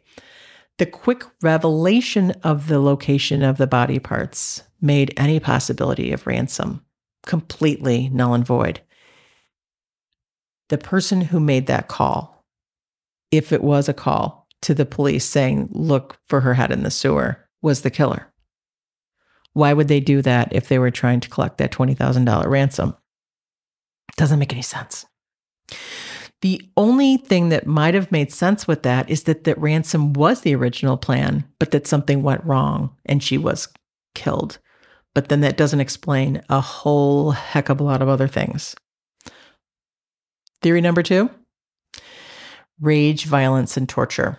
The 0.78 0.86
quick 0.86 1.24
revelation 1.42 2.32
of 2.42 2.68
the 2.68 2.80
location 2.80 3.42
of 3.42 3.58
the 3.58 3.66
body 3.66 3.98
parts 3.98 4.62
made 4.80 5.12
any 5.16 5.38
possibility 5.38 6.12
of 6.12 6.26
ransom 6.26 6.84
completely 7.26 8.08
null 8.08 8.34
and 8.34 8.44
void. 8.44 8.80
The 10.68 10.78
person 10.78 11.22
who 11.22 11.40
made 11.40 11.66
that 11.66 11.88
call, 11.88 12.44
if 13.30 13.52
it 13.52 13.62
was 13.62 13.88
a 13.88 13.94
call 13.94 14.46
to 14.62 14.74
the 14.74 14.86
police 14.86 15.24
saying, 15.24 15.68
look 15.72 16.18
for 16.28 16.40
her 16.42 16.54
head 16.54 16.70
in 16.70 16.82
the 16.82 16.90
sewer, 16.90 17.48
was 17.62 17.82
the 17.82 17.90
killer. 17.90 18.32
Why 19.52 19.72
would 19.72 19.88
they 19.88 20.00
do 20.00 20.22
that 20.22 20.52
if 20.52 20.68
they 20.68 20.78
were 20.78 20.90
trying 20.90 21.20
to 21.20 21.28
collect 21.28 21.58
that 21.58 21.72
$20,000 21.72 22.46
ransom? 22.46 22.96
Doesn't 24.16 24.38
make 24.38 24.52
any 24.52 24.62
sense. 24.62 25.06
The 26.42 26.62
only 26.76 27.18
thing 27.18 27.50
that 27.50 27.66
might 27.66 27.94
have 27.94 28.12
made 28.12 28.32
sense 28.32 28.66
with 28.66 28.82
that 28.84 29.10
is 29.10 29.24
that 29.24 29.44
that 29.44 29.58
ransom 29.58 30.14
was 30.14 30.40
the 30.40 30.54
original 30.54 30.96
plan, 30.96 31.44
but 31.58 31.70
that 31.72 31.86
something 31.86 32.22
went 32.22 32.44
wrong 32.44 32.96
and 33.04 33.22
she 33.22 33.36
was 33.36 33.68
killed. 34.14 34.58
But 35.14 35.28
then 35.28 35.40
that 35.40 35.56
doesn't 35.56 35.80
explain 35.80 36.42
a 36.48 36.60
whole 36.60 37.32
heck 37.32 37.68
of 37.68 37.80
a 37.80 37.84
lot 37.84 38.02
of 38.02 38.08
other 38.08 38.28
things. 38.28 38.76
Theory 40.62 40.80
number 40.80 41.02
two 41.02 41.30
rage, 42.80 43.26
violence, 43.26 43.76
and 43.76 43.88
torture. 43.88 44.38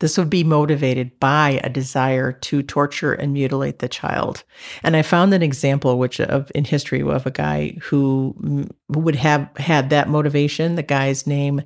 This 0.00 0.16
would 0.16 0.30
be 0.30 0.44
motivated 0.44 1.18
by 1.18 1.60
a 1.64 1.68
desire 1.68 2.30
to 2.30 2.62
torture 2.62 3.12
and 3.12 3.32
mutilate 3.32 3.80
the 3.80 3.88
child. 3.88 4.44
And 4.84 4.94
I 4.94 5.02
found 5.02 5.34
an 5.34 5.42
example 5.42 5.98
which 5.98 6.20
of 6.20 6.52
in 6.54 6.64
history 6.64 7.02
of 7.02 7.26
a 7.26 7.32
guy 7.32 7.76
who 7.82 8.68
would 8.88 9.16
have 9.16 9.50
had 9.56 9.90
that 9.90 10.08
motivation. 10.08 10.76
The 10.76 10.84
guy's 10.84 11.26
name 11.26 11.62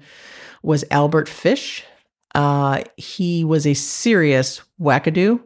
was 0.63 0.85
Albert 0.91 1.29
Fish. 1.29 1.85
Uh, 2.35 2.85
he 2.97 3.45
was 3.45 3.67
a 3.67 3.75
serious 3.75 4.63
wackadoo. 4.81 5.43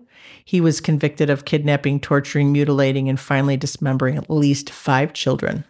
He 0.46 0.60
was 0.60 0.80
convicted 0.80 1.28
of 1.28 1.44
kidnapping, 1.44 1.98
torturing, 1.98 2.52
mutilating, 2.52 3.08
and 3.08 3.18
finally 3.18 3.56
dismembering 3.56 4.16
at 4.16 4.30
least 4.30 4.70
five 4.70 5.12
children. 5.12 5.64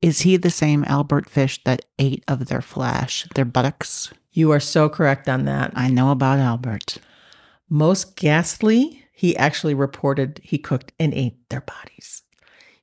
Is 0.00 0.22
he 0.22 0.38
the 0.38 0.48
same 0.50 0.82
Albert 0.84 1.28
Fish 1.28 1.62
that 1.64 1.84
ate 1.98 2.24
of 2.26 2.46
their 2.46 2.62
flesh, 2.62 3.28
their 3.34 3.44
buttocks? 3.44 4.14
You 4.32 4.50
are 4.50 4.60
so 4.60 4.88
correct 4.88 5.28
on 5.28 5.44
that. 5.44 5.72
I 5.74 5.88
know 5.88 6.10
about 6.10 6.38
Albert. 6.38 6.96
Most 7.68 8.16
ghastly, 8.16 9.04
he 9.12 9.36
actually 9.36 9.74
reported 9.74 10.40
he 10.42 10.56
cooked 10.56 10.92
and 10.98 11.12
ate 11.12 11.46
their 11.50 11.60
bodies. 11.60 12.22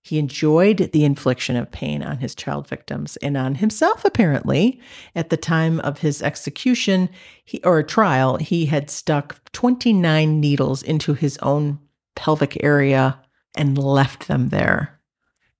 He 0.03 0.19
enjoyed 0.19 0.91
the 0.91 1.05
infliction 1.05 1.55
of 1.55 1.71
pain 1.71 2.03
on 2.03 2.17
his 2.17 2.35
child 2.35 2.67
victims 2.67 3.15
and 3.17 3.37
on 3.37 3.55
himself, 3.55 4.03
apparently. 4.03 4.81
At 5.15 5.29
the 5.29 5.37
time 5.37 5.79
of 5.79 5.99
his 5.99 6.21
execution 6.21 7.09
he, 7.45 7.61
or 7.63 7.81
trial, 7.83 8.35
he 8.35 8.65
had 8.65 8.89
stuck 8.89 9.41
29 9.53 10.41
needles 10.41 10.83
into 10.83 11.13
his 11.13 11.37
own 11.37 11.79
pelvic 12.15 12.61
area 12.61 13.17
and 13.55 13.77
left 13.77 14.27
them 14.27 14.49
there. 14.49 14.99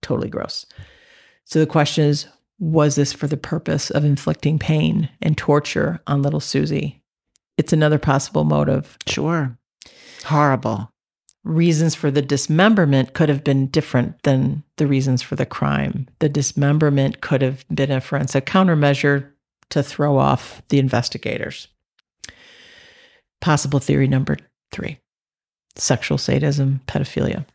Totally 0.01 0.29
gross. 0.29 0.65
So 1.45 1.59
the 1.59 1.65
question 1.65 2.03
is 2.05 2.27
was 2.59 2.95
this 2.95 3.13
for 3.13 3.27
the 3.27 3.37
purpose 3.37 3.89
of 3.89 4.05
inflicting 4.05 4.59
pain 4.59 5.09
and 5.21 5.37
torture 5.37 6.01
on 6.05 6.21
little 6.21 6.39
Susie? 6.39 7.01
It's 7.57 7.73
another 7.73 7.99
possible 7.99 8.43
motive. 8.43 8.97
Sure. 9.07 9.57
Horrible. 10.25 10.92
Reasons 11.43 11.93
for 11.93 12.09
the 12.09 12.21
dismemberment 12.21 13.13
could 13.13 13.27
have 13.27 13.43
been 13.43 13.67
different 13.67 14.23
than 14.23 14.63
the 14.77 14.87
reasons 14.87 15.21
for 15.21 15.35
the 15.35 15.45
crime. 15.45 16.07
The 16.19 16.29
dismemberment 16.29 17.19
could 17.19 17.41
have 17.41 17.65
been 17.67 17.91
a 17.91 17.99
forensic 17.99 18.45
countermeasure 18.45 19.29
to 19.69 19.83
throw 19.83 20.17
off 20.17 20.61
the 20.69 20.79
investigators. 20.79 21.67
Possible 23.41 23.79
theory 23.79 24.07
number 24.07 24.37
three 24.71 24.99
sexual 25.75 26.17
sadism, 26.17 26.81
pedophilia. 26.87 27.45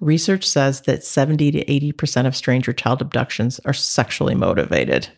Research 0.00 0.46
says 0.46 0.82
that 0.82 1.04
70 1.04 1.52
to 1.52 1.64
80% 1.64 2.26
of 2.26 2.36
stranger 2.36 2.72
child 2.72 3.00
abductions 3.00 3.60
are 3.64 3.72
sexually 3.72 4.34
motivated, 4.34 5.08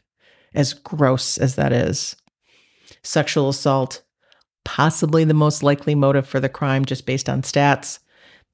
as 0.55 0.73
gross 0.73 1.39
as 1.39 1.57
that 1.57 1.73
is. 1.73 2.17
Sexual 3.03 3.49
assault, 3.49 4.03
possibly 4.65 5.25
the 5.25 5.35
most 5.35 5.63
likely 5.63 5.95
motive 5.95 6.27
for 6.27 6.41
the 6.41 6.49
crime, 6.49 6.85
just 6.85 7.07
based 7.07 7.29
on 7.29 7.43
stats. 7.43 7.99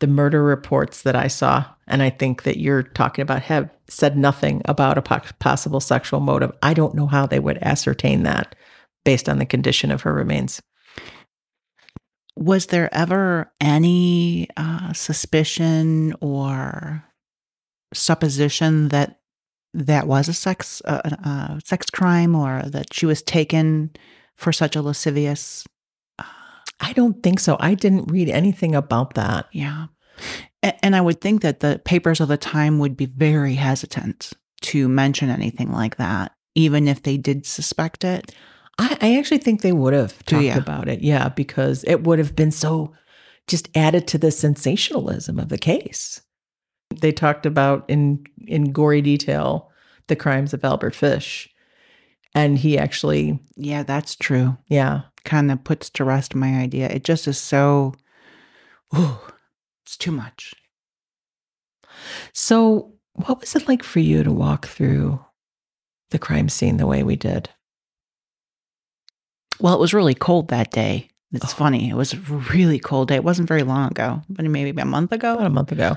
The 0.00 0.06
murder 0.06 0.42
reports 0.42 1.02
that 1.02 1.16
I 1.16 1.28
saw, 1.28 1.64
and 1.86 2.02
I 2.02 2.10
think 2.10 2.42
that 2.42 2.58
you're 2.58 2.82
talking 2.82 3.22
about, 3.22 3.42
have 3.42 3.70
said 3.88 4.16
nothing 4.16 4.62
about 4.64 4.98
a 4.98 5.02
po- 5.02 5.20
possible 5.38 5.80
sexual 5.80 6.20
motive. 6.20 6.52
I 6.62 6.74
don't 6.74 6.94
know 6.94 7.06
how 7.06 7.26
they 7.26 7.38
would 7.38 7.58
ascertain 7.62 8.24
that 8.24 8.54
based 9.04 9.28
on 9.28 9.38
the 9.38 9.46
condition 9.46 9.90
of 9.90 10.02
her 10.02 10.12
remains. 10.12 10.60
Was 12.36 12.66
there 12.66 12.92
ever 12.92 13.52
any 13.60 14.48
uh, 14.56 14.92
suspicion 14.92 16.14
or 16.20 17.04
supposition 17.92 18.88
that 18.88 19.20
that 19.72 20.06
was 20.06 20.28
a 20.28 20.32
sex 20.32 20.82
uh, 20.84 21.00
uh, 21.24 21.58
sex 21.64 21.86
crime 21.90 22.34
or 22.34 22.62
that 22.66 22.92
she 22.92 23.06
was 23.06 23.22
taken 23.22 23.90
for 24.36 24.52
such 24.52 24.74
a 24.74 24.82
lascivious? 24.82 25.64
I 26.80 26.92
don't 26.92 27.22
think 27.22 27.40
so. 27.40 27.56
I 27.60 27.74
didn't 27.74 28.10
read 28.10 28.28
anything 28.28 28.74
about 28.74 29.14
that. 29.14 29.46
Yeah, 29.52 29.86
and 30.82 30.96
I 30.96 31.00
would 31.00 31.20
think 31.20 31.42
that 31.42 31.60
the 31.60 31.80
papers 31.84 32.20
of 32.20 32.28
the 32.28 32.36
time 32.36 32.78
would 32.78 32.96
be 32.96 33.06
very 33.06 33.54
hesitant 33.54 34.32
to 34.62 34.88
mention 34.88 35.28
anything 35.28 35.70
like 35.70 35.96
that, 35.96 36.32
even 36.54 36.88
if 36.88 37.02
they 37.02 37.16
did 37.16 37.46
suspect 37.46 38.04
it. 38.04 38.34
I, 38.78 38.96
I 39.00 39.18
actually 39.18 39.38
think 39.38 39.60
they 39.60 39.72
would 39.72 39.92
have 39.92 40.24
talked 40.24 40.44
ya? 40.44 40.56
about 40.56 40.88
it. 40.88 41.02
Yeah, 41.02 41.28
because 41.28 41.84
it 41.84 42.04
would 42.04 42.18
have 42.18 42.34
been 42.34 42.50
so 42.50 42.94
just 43.46 43.68
added 43.76 44.06
to 44.08 44.18
the 44.18 44.30
sensationalism 44.30 45.38
of 45.38 45.48
the 45.48 45.58
case. 45.58 46.22
They 47.00 47.12
talked 47.12 47.46
about 47.46 47.84
in 47.88 48.24
in 48.46 48.72
gory 48.72 49.02
detail 49.02 49.70
the 50.08 50.16
crimes 50.16 50.54
of 50.54 50.64
Albert 50.64 50.94
Fish. 50.94 51.50
And 52.34 52.58
he 52.58 52.76
actually, 52.78 53.38
Yeah, 53.56 53.82
that's 53.84 54.16
true. 54.16 54.56
yeah, 54.68 55.02
Kind 55.24 55.50
of 55.50 55.62
puts 55.64 55.88
to 55.90 56.04
rest 56.04 56.34
my 56.34 56.58
idea. 56.58 56.88
It 56.88 57.04
just 57.04 57.26
is 57.28 57.38
so. 57.38 57.94
Ooh, 58.96 59.18
it's 59.84 59.96
too 59.96 60.12
much. 60.12 60.52
So, 62.32 62.92
what 63.14 63.40
was 63.40 63.54
it 63.54 63.68
like 63.68 63.82
for 63.82 64.00
you 64.00 64.22
to 64.24 64.32
walk 64.32 64.66
through 64.66 65.24
the 66.10 66.18
crime 66.18 66.48
scene 66.48 66.76
the 66.76 66.86
way 66.86 67.02
we 67.02 67.16
did? 67.16 67.48
Well, 69.60 69.74
it 69.74 69.80
was 69.80 69.94
really 69.94 70.14
cold 70.14 70.48
that 70.48 70.70
day. 70.72 71.08
It's 71.32 71.52
funny. 71.52 71.88
It 71.90 71.94
was 71.94 72.12
a 72.12 72.18
really 72.18 72.78
cold 72.78 73.08
day. 73.08 73.16
It 73.16 73.24
wasn't 73.24 73.48
very 73.48 73.62
long 73.62 73.90
ago, 73.90 74.22
but 74.28 74.44
maybe 74.44 74.78
a 74.80 74.84
month 74.84 75.10
ago. 75.12 75.34
About 75.34 75.46
a 75.46 75.50
month 75.50 75.72
ago. 75.72 75.96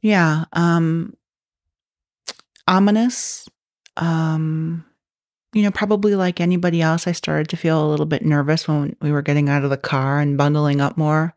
Yeah. 0.00 0.44
Um 0.52 1.14
ominous. 2.66 3.48
Um 3.96 4.84
you 5.54 5.62
know, 5.62 5.70
probably 5.70 6.14
like 6.16 6.40
anybody 6.40 6.82
else, 6.82 7.06
I 7.06 7.12
started 7.12 7.48
to 7.48 7.56
feel 7.56 7.84
a 7.84 7.88
little 7.88 8.06
bit 8.06 8.24
nervous 8.24 8.66
when 8.66 8.96
we 9.00 9.12
were 9.12 9.22
getting 9.22 9.48
out 9.48 9.64
of 9.64 9.70
the 9.70 9.76
car 9.76 10.18
and 10.18 10.36
bundling 10.36 10.80
up 10.80 10.98
more. 10.98 11.34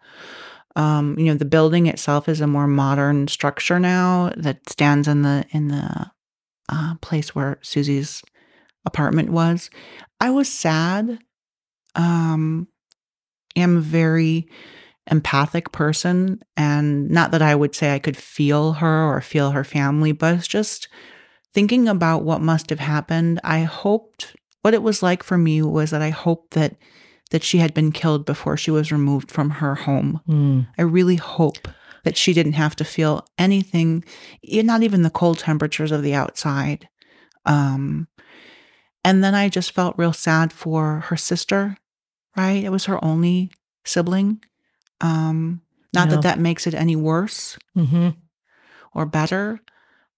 Um, 0.76 1.18
you 1.18 1.26
know, 1.26 1.36
the 1.36 1.46
building 1.46 1.88
itself 1.88 2.28
is 2.28 2.42
a 2.42 2.48
more 2.48 2.68
modern 2.68 3.28
structure 3.28 3.80
now 3.80 4.32
that 4.36 4.70
stands 4.70 5.08
in 5.08 5.22
the 5.22 5.46
in 5.52 5.70
the 5.70 6.12
uh, 6.70 6.96
place 7.02 7.34
where 7.34 7.60
Susie's 7.62 8.24
apartment 8.86 9.30
was. 9.30 9.70
I 10.20 10.32
was 10.32 10.52
sad. 10.52 11.20
Um, 11.96 12.68
am 13.56 13.78
a 13.78 13.82
very 13.82 14.48
empathic 15.10 15.72
person, 15.72 16.42
and 16.56 17.10
not 17.10 17.32
that 17.32 17.42
I 17.42 17.56
would 17.56 17.74
say 17.74 17.94
I 17.94 18.00
could 18.00 18.18
feel 18.18 18.74
her 18.74 19.06
or 19.06 19.22
feel 19.22 19.52
her 19.52 19.64
family, 19.64 20.12
but 20.12 20.36
it's 20.36 20.48
just 20.48 20.88
thinking 21.58 21.88
about 21.88 22.22
what 22.24 22.40
must 22.40 22.70
have 22.70 22.80
happened. 22.80 23.40
I 23.44 23.62
hoped 23.62 24.36
what 24.62 24.76
it 24.76 24.84
was 24.84 25.02
like 25.02 25.24
for 25.24 25.40
me 25.40 25.64
was 25.64 25.90
that 25.90 26.04
I 26.04 26.12
hoped 26.12 26.52
that 26.54 26.76
that 27.32 27.44
she 27.44 27.58
had 27.58 27.74
been 27.74 27.92
killed 27.92 28.28
before 28.28 28.56
she 28.58 28.70
was 28.70 28.92
removed 28.92 29.32
from 29.32 29.50
her 29.50 29.74
home. 29.74 30.22
Mm. 30.30 30.68
I 30.78 30.84
really 30.84 31.16
hope 31.16 31.68
that 32.04 32.16
she 32.16 32.32
didn't 32.32 32.54
have 32.54 32.76
to 32.76 32.86
feel 32.86 33.26
anything, 33.40 34.04
not 34.46 34.84
even 34.84 35.02
the 35.02 35.10
cold 35.10 35.40
temperatures 35.40 35.92
of 35.92 36.04
the 36.04 36.14
outside. 36.14 36.88
Um, 37.46 38.08
and 39.04 39.24
then 39.24 39.34
I 39.34 39.50
just 39.50 39.72
felt 39.72 39.98
real 39.98 40.14
sad 40.14 40.54
for 40.54 41.00
her 41.08 41.18
sister, 41.18 41.76
right? 42.38 42.64
It 42.64 42.70
was 42.70 42.86
her 42.86 43.04
only 43.04 43.50
sibling. 43.84 44.42
Um, 45.02 45.62
not 45.94 46.10
that 46.10 46.22
that 46.22 46.40
makes 46.40 46.68
it 46.68 46.76
any 46.76 46.96
worse 46.96 47.58
Mm-hmm. 47.76 48.10
or 48.94 49.06
better. 49.08 49.60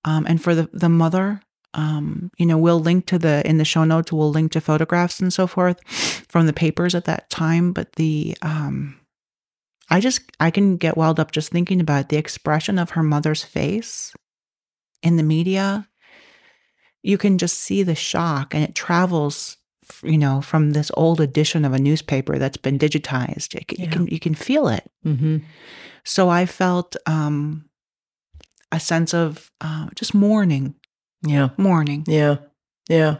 Um, 0.06 0.26
and 0.28 0.41
for 0.41 0.56
the, 0.56 0.70
the 0.72 0.89
mother, 0.89 1.41
um, 1.74 2.32
you 2.38 2.45
know, 2.45 2.58
we'll 2.58 2.80
link 2.80 3.06
to 3.08 3.20
the, 3.20 3.47
in 3.47 3.58
the 3.58 3.66
show 3.66 3.84
notes, 3.84 4.12
we'll 4.12 4.32
link 4.32 4.52
to 4.54 4.62
photographs 4.62 5.20
and 5.20 5.32
so 5.32 5.45
forth 5.47 5.80
from 6.30 6.47
the 6.47 6.54
papers 6.54 6.95
at 6.95 7.06
that 7.06 7.30
time. 7.30 7.74
But 7.74 7.93
the, 7.93 8.36
um, 8.41 9.00
I 9.89 10.00
just, 10.00 10.22
I 10.39 10.52
can 10.52 10.78
get 10.78 10.97
welled 10.97 11.20
up 11.20 11.32
just 11.32 11.52
thinking 11.52 11.82
about 11.82 12.02
it. 12.02 12.10
the 12.10 12.18
expression 12.18 12.80
of 12.80 12.91
her 12.91 13.04
mother's 13.04 13.43
face 13.43 14.14
in 15.02 15.18
the 15.18 15.24
media. 15.24 15.88
You 17.02 17.18
can 17.18 17.38
just 17.38 17.58
see 17.60 17.84
the 17.84 17.95
shock 17.95 18.54
and 18.54 18.64
it 18.64 18.76
travels, 18.76 19.58
you 20.04 20.18
know, 20.18 20.41
from 20.41 20.72
this 20.72 20.91
old 20.95 21.22
edition 21.22 21.66
of 21.66 21.74
a 21.74 21.80
newspaper 21.80 22.38
that's 22.38 22.58
been 22.58 22.78
digitized. 22.78 23.56
It, 23.56 23.66
c- 23.72 23.84
you 23.84 23.89
can, 23.89 24.08
you 24.08 24.20
can 24.20 24.36
feel 24.36 24.68
it. 24.68 24.89
Mm-hmm. 25.06 25.38
So 26.04 26.30
I 26.30 26.45
felt, 26.45 26.95
um, 27.06 27.69
a 28.72 28.80
sense 28.80 29.14
of 29.14 29.52
uh, 29.62 29.88
just 29.96 30.14
mourning, 30.14 30.76
Yeah. 31.24 31.50
mourning. 31.58 32.04
Yeah. 32.08 32.38
Yeah. 32.90 33.18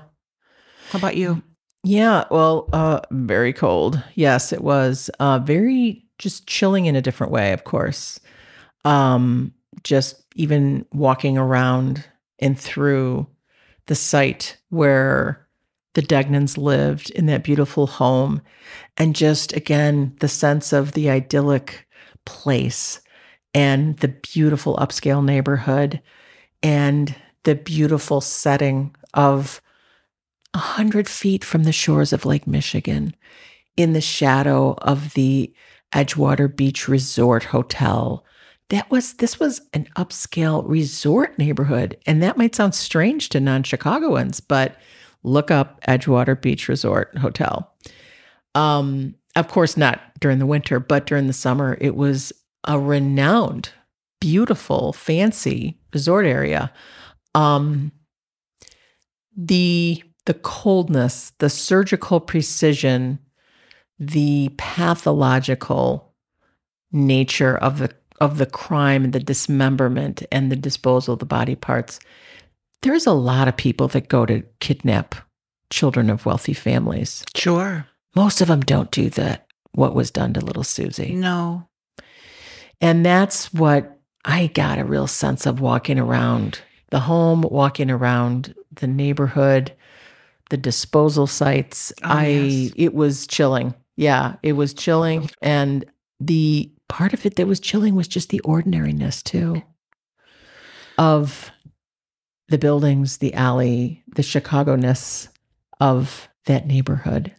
How 0.91 0.97
about 1.00 1.18
you? 1.18 1.41
Yeah, 1.84 2.26
well, 2.30 2.68
uh 2.74 3.00
very 3.12 3.54
cold. 3.54 4.04
Yes, 4.16 4.52
it 4.52 4.62
was 4.62 5.10
uh 5.20 5.39
very 5.39 6.06
just 6.18 6.45
chilling 6.47 6.86
in 6.88 6.95
a 6.95 7.02
different 7.02 7.32
way, 7.32 7.54
of 7.54 7.64
course. 7.64 8.20
Um 8.84 9.54
just 9.84 10.24
even 10.36 10.86
walking 10.91 11.38
around 11.38 12.04
and 12.39 12.60
through 12.60 13.28
the 13.86 13.95
site 13.95 14.58
where 14.70 15.47
the 15.93 16.02
Degnans 16.02 16.58
lived 16.58 17.10
in 17.12 17.26
that 17.28 17.43
beautiful 17.43 17.88
home 17.88 18.41
and 18.97 19.16
just 19.16 19.54
again 19.54 20.16
the 20.20 20.28
sense 20.28 20.74
of 20.74 20.91
the 20.93 21.10
idyllic 21.10 21.88
place 22.26 23.00
and 23.54 23.97
the 23.97 24.08
beautiful 24.08 24.76
upscale 24.78 25.24
neighborhood 25.24 26.02
and 26.62 27.16
the 27.43 27.56
beautiful 27.56 28.22
setting 28.22 28.95
of 29.14 29.62
a 30.54 30.58
hundred 30.58 31.08
feet 31.08 31.43
from 31.43 31.64
the 31.64 31.72
shores 31.72 32.12
of 32.12 32.26
Lake 32.26 32.47
Michigan, 32.47 33.16
in 33.78 33.93
the 33.93 34.02
shadow 34.02 34.76
of 34.82 35.14
the 35.14 35.54
Edgewater 35.93 36.54
Beach 36.54 36.88
Resort 36.88 37.45
Hotel. 37.45 38.26
That 38.70 38.91
was 38.91 39.14
this 39.14 39.39
was 39.39 39.62
an 39.74 39.88
upscale 39.95 40.64
resort 40.68 41.39
neighborhood, 41.39 41.97
and 42.06 42.22
that 42.22 42.38
might 42.38 42.56
sound 42.56 42.76
strange 42.76 43.30
to 43.30 43.39
non-Chicagoans, 43.39 44.41
but 44.41 44.76
look 45.24 45.50
up 45.50 45.82
Edgewater 45.88 46.39
Beach 46.39 46.68
Resort 46.68 47.18
Hotel. 47.18 47.72
Um, 48.54 49.16
of 49.36 49.47
course, 49.47 49.78
not 49.78 50.02
during 50.20 50.39
the 50.39 50.45
winter, 50.45 50.80
but 50.80 51.06
during 51.06 51.28
the 51.28 51.34
summer, 51.34 51.78
it 51.80 51.95
was 51.95 52.34
a 52.66 52.80
renowned, 52.80 53.70
beautiful, 54.20 54.93
fancy 54.93 55.80
resort 55.93 56.26
area. 56.26 56.72
Um, 57.36 57.91
the 59.36 60.03
the 60.26 60.34
coldness, 60.34 61.32
the 61.39 61.49
surgical 61.49 62.20
precision, 62.20 63.20
the 63.97 64.51
pathological 64.57 66.14
nature 66.91 67.57
of 67.57 67.80
the 67.80 67.91
of 68.20 68.38
the 68.38 68.45
crime 68.45 69.05
and 69.05 69.14
the 69.14 69.20
dismemberment 69.20 70.24
and 70.32 70.51
the 70.51 70.55
disposal 70.55 71.14
of 71.14 71.20
the 71.20 71.26
body 71.26 71.55
parts. 71.55 71.99
There's 72.82 73.05
a 73.05 73.14
lot 73.14 73.47
of 73.47 73.57
people 73.57 73.88
that 73.89 74.10
go 74.10 74.26
to 74.26 74.43
kidnap 74.60 75.16
children 75.70 76.10
of 76.10 76.26
wealthy 76.26 76.53
families. 76.53 77.24
Sure. 77.36 77.88
Most 78.16 78.41
of 78.41 78.47
them 78.47 78.62
don't 78.62 78.91
do 78.91 79.10
that. 79.12 79.45
What 79.72 79.93
was 79.93 80.12
done 80.12 80.34
to 80.34 80.41
little 80.41 80.64
Susie. 80.64 81.14
No. 81.14 81.68
And 82.82 83.05
that's 83.05 83.53
what 83.53 83.99
I 84.25 84.47
got 84.47 84.80
a 84.80 84.86
real 84.86 85.07
sense 85.07 85.45
of 85.45 85.59
walking 85.59 85.99
around 85.99 86.61
the 86.91 86.99
home, 86.99 87.41
walking 87.41 87.91
around 87.91 88.55
the 88.71 88.88
neighborhood, 88.88 89.73
the 90.49 90.57
disposal 90.57 91.27
sites. 91.27 91.91
Oh, 92.03 92.07
I 92.07 92.27
yes. 92.27 92.73
it 92.75 92.93
was 92.93 93.27
chilling. 93.27 93.73
Yeah, 93.95 94.36
it 94.43 94.53
was 94.53 94.73
chilling 94.73 95.30
and 95.41 95.86
the 96.19 96.71
part 96.88 97.13
of 97.13 97.25
it 97.25 97.36
that 97.36 97.47
was 97.47 97.59
chilling 97.59 97.95
was 97.95 98.07
just 98.07 98.30
the 98.30 98.41
ordinariness 98.41 99.21
too 99.21 99.61
of 100.97 101.51
the 102.49 102.57
buildings, 102.57 103.17
the 103.17 103.34
alley, 103.34 104.03
the 104.15 104.23
Chicago-ness 104.23 105.30
of 105.80 106.27
that 106.45 106.65
neighborhood. 106.67 107.34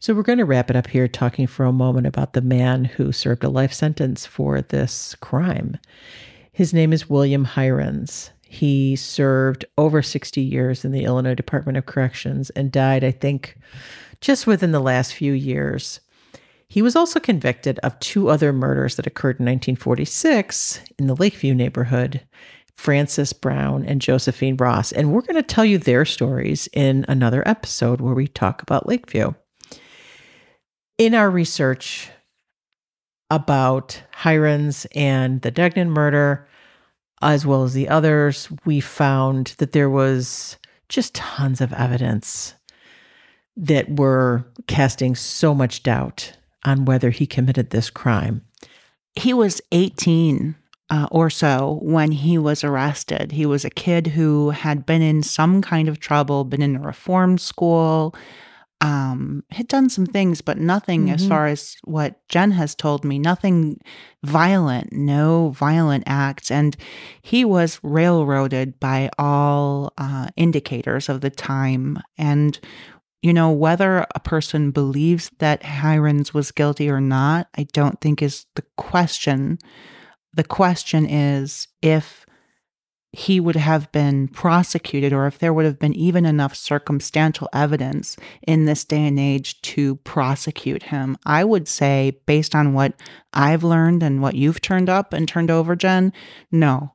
So 0.00 0.14
we're 0.14 0.22
going 0.22 0.38
to 0.38 0.44
wrap 0.44 0.70
it 0.70 0.76
up 0.76 0.88
here 0.88 1.08
talking 1.08 1.46
for 1.46 1.64
a 1.64 1.72
moment 1.72 2.06
about 2.06 2.32
the 2.32 2.40
man 2.40 2.84
who 2.84 3.12
served 3.12 3.44
a 3.44 3.48
life 3.48 3.72
sentence 3.72 4.26
for 4.26 4.60
this 4.60 5.14
crime. 5.16 5.78
His 6.52 6.74
name 6.74 6.92
is 6.92 7.08
William 7.08 7.48
Heirens. 7.56 8.30
He 8.46 8.96
served 8.96 9.64
over 9.78 10.02
60 10.02 10.40
years 10.40 10.84
in 10.84 10.92
the 10.92 11.04
Illinois 11.04 11.34
Department 11.34 11.78
of 11.78 11.86
Corrections 11.86 12.50
and 12.50 12.70
died, 12.70 13.02
I 13.02 13.10
think, 13.10 13.56
just 14.20 14.46
within 14.46 14.72
the 14.72 14.80
last 14.80 15.14
few 15.14 15.32
years. 15.32 16.00
He 16.68 16.82
was 16.82 16.96
also 16.96 17.20
convicted 17.20 17.78
of 17.80 17.98
two 17.98 18.28
other 18.28 18.52
murders 18.52 18.96
that 18.96 19.06
occurred 19.06 19.40
in 19.40 19.46
1946 19.46 20.80
in 20.98 21.06
the 21.06 21.16
Lakeview 21.16 21.54
neighborhood 21.54 22.22
Frances 22.74 23.32
Brown 23.32 23.84
and 23.84 24.00
Josephine 24.00 24.56
Ross. 24.56 24.92
And 24.92 25.12
we're 25.12 25.20
going 25.20 25.36
to 25.36 25.42
tell 25.42 25.64
you 25.64 25.78
their 25.78 26.04
stories 26.04 26.68
in 26.72 27.04
another 27.08 27.46
episode 27.46 28.00
where 28.00 28.14
we 28.14 28.26
talk 28.26 28.62
about 28.62 28.88
Lakeview. 28.88 29.32
In 30.98 31.14
our 31.14 31.30
research 31.30 32.10
about 33.30 34.02
Heirens 34.24 34.86
and 34.94 35.40
the 35.40 35.50
Degnan 35.50 35.90
murder, 35.90 36.46
as 37.22 37.46
well 37.46 37.64
as 37.64 37.72
the 37.72 37.88
others, 37.88 38.48
we 38.64 38.80
found 38.80 39.54
that 39.58 39.72
there 39.72 39.88
was 39.88 40.58
just 40.88 41.14
tons 41.14 41.60
of 41.60 41.72
evidence 41.72 42.54
that 43.56 43.96
were 43.96 44.44
casting 44.66 45.14
so 45.14 45.54
much 45.54 45.82
doubt 45.82 46.36
on 46.64 46.84
whether 46.84 47.10
he 47.10 47.26
committed 47.26 47.70
this 47.70 47.90
crime. 47.90 48.42
He 49.14 49.32
was 49.32 49.60
18 49.72 50.54
uh, 50.90 51.08
or 51.10 51.30
so 51.30 51.78
when 51.82 52.12
he 52.12 52.36
was 52.36 52.62
arrested. 52.62 53.32
He 53.32 53.46
was 53.46 53.64
a 53.64 53.70
kid 53.70 54.08
who 54.08 54.50
had 54.50 54.84
been 54.84 55.02
in 55.02 55.22
some 55.22 55.62
kind 55.62 55.88
of 55.88 56.00
trouble, 56.00 56.44
been 56.44 56.62
in 56.62 56.76
a 56.76 56.80
reform 56.80 57.38
school, 57.38 58.14
um, 58.82 59.44
had 59.50 59.68
done 59.68 59.88
some 59.88 60.06
things, 60.06 60.40
but 60.42 60.58
nothing 60.58 61.08
as 61.08 61.22
Mhm. 61.22 61.28
far 61.28 61.46
as 61.46 61.76
what 61.84 62.20
Jen 62.28 62.50
has 62.50 62.74
told 62.74 63.04
me, 63.04 63.18
nothing 63.18 63.78
violent, 64.24 64.92
no 64.92 65.50
violent 65.50 66.02
acts. 66.06 66.50
And 66.50 66.76
he 67.22 67.44
was 67.44 67.78
railroaded 67.84 68.80
by 68.80 69.08
all 69.18 69.92
uh, 69.96 70.28
indicators 70.36 71.08
of 71.08 71.20
the 71.20 71.30
time. 71.30 71.98
And 72.18 72.58
you 73.22 73.32
know, 73.32 73.52
whether 73.52 74.04
a 74.16 74.20
person 74.20 74.72
believes 74.72 75.30
that 75.38 75.62
Heirens 75.64 76.34
was 76.34 76.50
guilty 76.50 76.90
or 76.90 77.00
not, 77.00 77.46
I 77.56 77.68
don't 77.72 78.00
think 78.00 78.20
is 78.20 78.46
the 78.56 78.64
question. 78.76 79.58
The 80.34 80.42
question 80.42 81.06
is 81.06 81.68
if 81.82 82.26
he 83.12 83.38
would 83.40 83.56
have 83.56 83.92
been 83.92 84.26
prosecuted 84.28 85.12
or 85.12 85.26
if 85.26 85.38
there 85.38 85.52
would 85.52 85.66
have 85.66 85.78
been 85.78 85.92
even 85.94 86.24
enough 86.24 86.54
circumstantial 86.54 87.48
evidence 87.52 88.16
in 88.46 88.64
this 88.64 88.84
day 88.84 89.06
and 89.06 89.20
age 89.20 89.60
to 89.62 89.96
prosecute 89.96 90.84
him. 90.84 91.18
I 91.26 91.44
would 91.44 91.68
say, 91.68 92.18
based 92.26 92.54
on 92.54 92.72
what 92.72 92.94
I've 93.34 93.62
learned 93.62 94.02
and 94.02 94.22
what 94.22 94.34
you've 94.34 94.62
turned 94.62 94.88
up 94.88 95.12
and 95.12 95.28
turned 95.28 95.50
over, 95.50 95.76
Jen, 95.76 96.12
no. 96.50 96.94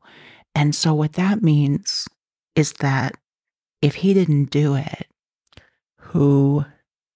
And 0.55 0.74
so, 0.74 0.93
what 0.93 1.13
that 1.13 1.43
means 1.43 2.07
is 2.55 2.74
that 2.74 3.15
if 3.82 3.95
he 3.95 4.13
didn't 4.15 4.45
do 4.45 4.76
it, 4.76 5.07
Who 5.97 6.65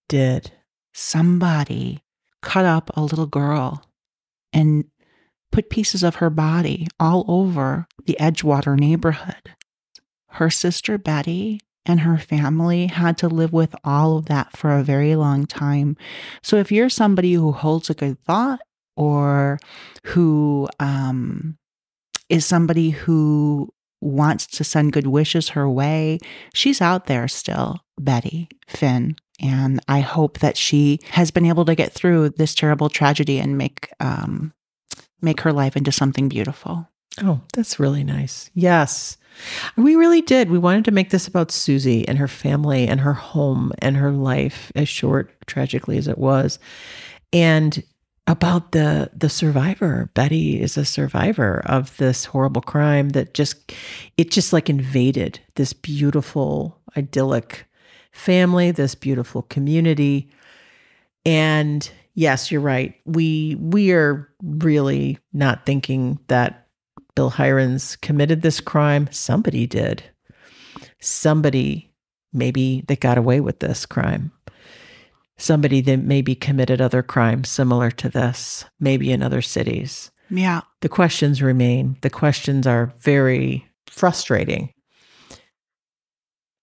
did? 0.07 0.51
somebody 0.93 2.03
cut 2.41 2.65
up 2.65 2.91
a 2.95 3.01
little 3.01 3.25
girl 3.25 3.85
and 4.53 4.85
put 5.51 5.69
pieces 5.69 6.03
of 6.03 6.15
her 6.15 6.29
body 6.29 6.87
all 6.99 7.25
over 7.27 7.87
the 8.05 8.17
Edgewater 8.19 8.77
neighborhood. 8.77 9.55
Her 10.29 10.49
sister 10.49 10.97
Betty 10.97 11.59
and 11.85 12.01
her 12.01 12.17
family 12.17 12.87
had 12.87 13.17
to 13.19 13.27
live 13.27 13.51
with 13.51 13.75
all 13.83 14.17
of 14.17 14.25
that 14.25 14.55
for 14.55 14.71
a 14.71 14.83
very 14.83 15.15
long 15.15 15.45
time. 15.45 15.97
So 16.41 16.57
if 16.57 16.71
you're 16.71 16.89
somebody 16.89 17.33
who 17.33 17.51
holds 17.51 17.89
a 17.89 17.93
good 17.93 18.23
thought 18.23 18.61
or 18.95 19.59
who 20.05 20.69
um, 20.79 21.57
is 22.29 22.45
somebody 22.45 22.91
who 22.91 23.69
wants 23.99 24.47
to 24.47 24.63
send 24.63 24.93
good 24.93 25.07
wishes 25.07 25.49
her 25.49 25.69
way, 25.69 26.19
she's 26.53 26.81
out 26.81 27.05
there 27.05 27.27
still, 27.27 27.81
Betty 27.99 28.47
Finn. 28.67 29.15
And 29.41 29.79
I 29.87 30.01
hope 30.01 30.39
that 30.39 30.57
she 30.57 30.99
has 31.09 31.31
been 31.31 31.45
able 31.45 31.65
to 31.65 31.75
get 31.75 31.91
through 31.91 32.29
this 32.29 32.53
terrible 32.53 32.89
tragedy 32.89 33.39
and 33.39 33.57
make 33.57 33.89
um, 33.99 34.53
make 35.21 35.41
her 35.41 35.53
life 35.53 35.75
into 35.75 35.91
something 35.91 36.29
beautiful. 36.29 36.87
Oh, 37.21 37.41
that's 37.53 37.79
really 37.79 38.03
nice. 38.03 38.49
Yes. 38.53 39.17
We 39.75 39.95
really 39.95 40.21
did. 40.21 40.49
We 40.49 40.57
wanted 40.57 40.85
to 40.85 40.91
make 40.91 41.09
this 41.09 41.27
about 41.27 41.51
Susie 41.51 42.07
and 42.07 42.17
her 42.17 42.27
family 42.27 42.87
and 42.87 43.01
her 43.01 43.13
home 43.13 43.71
and 43.79 43.97
her 43.97 44.11
life, 44.11 44.71
as 44.75 44.89
short 44.89 45.31
tragically 45.47 45.97
as 45.97 46.07
it 46.07 46.17
was. 46.17 46.59
And 47.33 47.83
about 48.27 48.71
the 48.71 49.09
the 49.13 49.29
survivor. 49.29 50.09
Betty 50.13 50.61
is 50.61 50.77
a 50.77 50.85
survivor 50.85 51.61
of 51.65 51.95
this 51.97 52.25
horrible 52.25 52.61
crime 52.61 53.09
that 53.09 53.33
just 53.33 53.73
it 54.17 54.31
just 54.31 54.53
like 54.53 54.69
invaded 54.69 55.39
this 55.55 55.73
beautiful 55.73 56.79
idyllic 56.95 57.65
family, 58.11 58.71
this 58.71 58.95
beautiful 58.95 59.41
community. 59.43 60.29
And 61.25 61.89
yes, 62.13 62.51
you're 62.51 62.61
right. 62.61 62.95
We 63.05 63.55
we 63.59 63.91
are 63.91 64.29
really 64.43 65.17
not 65.33 65.65
thinking 65.65 66.19
that 66.27 66.67
Bill 67.15 67.33
Heirens 67.37 67.95
committed 67.97 68.41
this 68.41 68.59
crime. 68.59 69.07
Somebody 69.11 69.67
did. 69.67 70.03
Somebody 70.99 71.91
maybe 72.33 72.83
that 72.87 72.99
got 72.99 73.17
away 73.17 73.39
with 73.39 73.59
this 73.59 73.85
crime. 73.85 74.31
Somebody 75.37 75.81
that 75.81 75.97
maybe 75.97 76.35
committed 76.35 76.81
other 76.81 77.01
crimes 77.01 77.49
similar 77.49 77.89
to 77.91 78.09
this, 78.09 78.65
maybe 78.79 79.11
in 79.11 79.23
other 79.23 79.41
cities. 79.41 80.11
Yeah. 80.29 80.61
The 80.81 80.89
questions 80.89 81.41
remain. 81.41 81.97
The 82.01 82.09
questions 82.09 82.67
are 82.67 82.93
very 82.99 83.67
frustrating. 83.87 84.71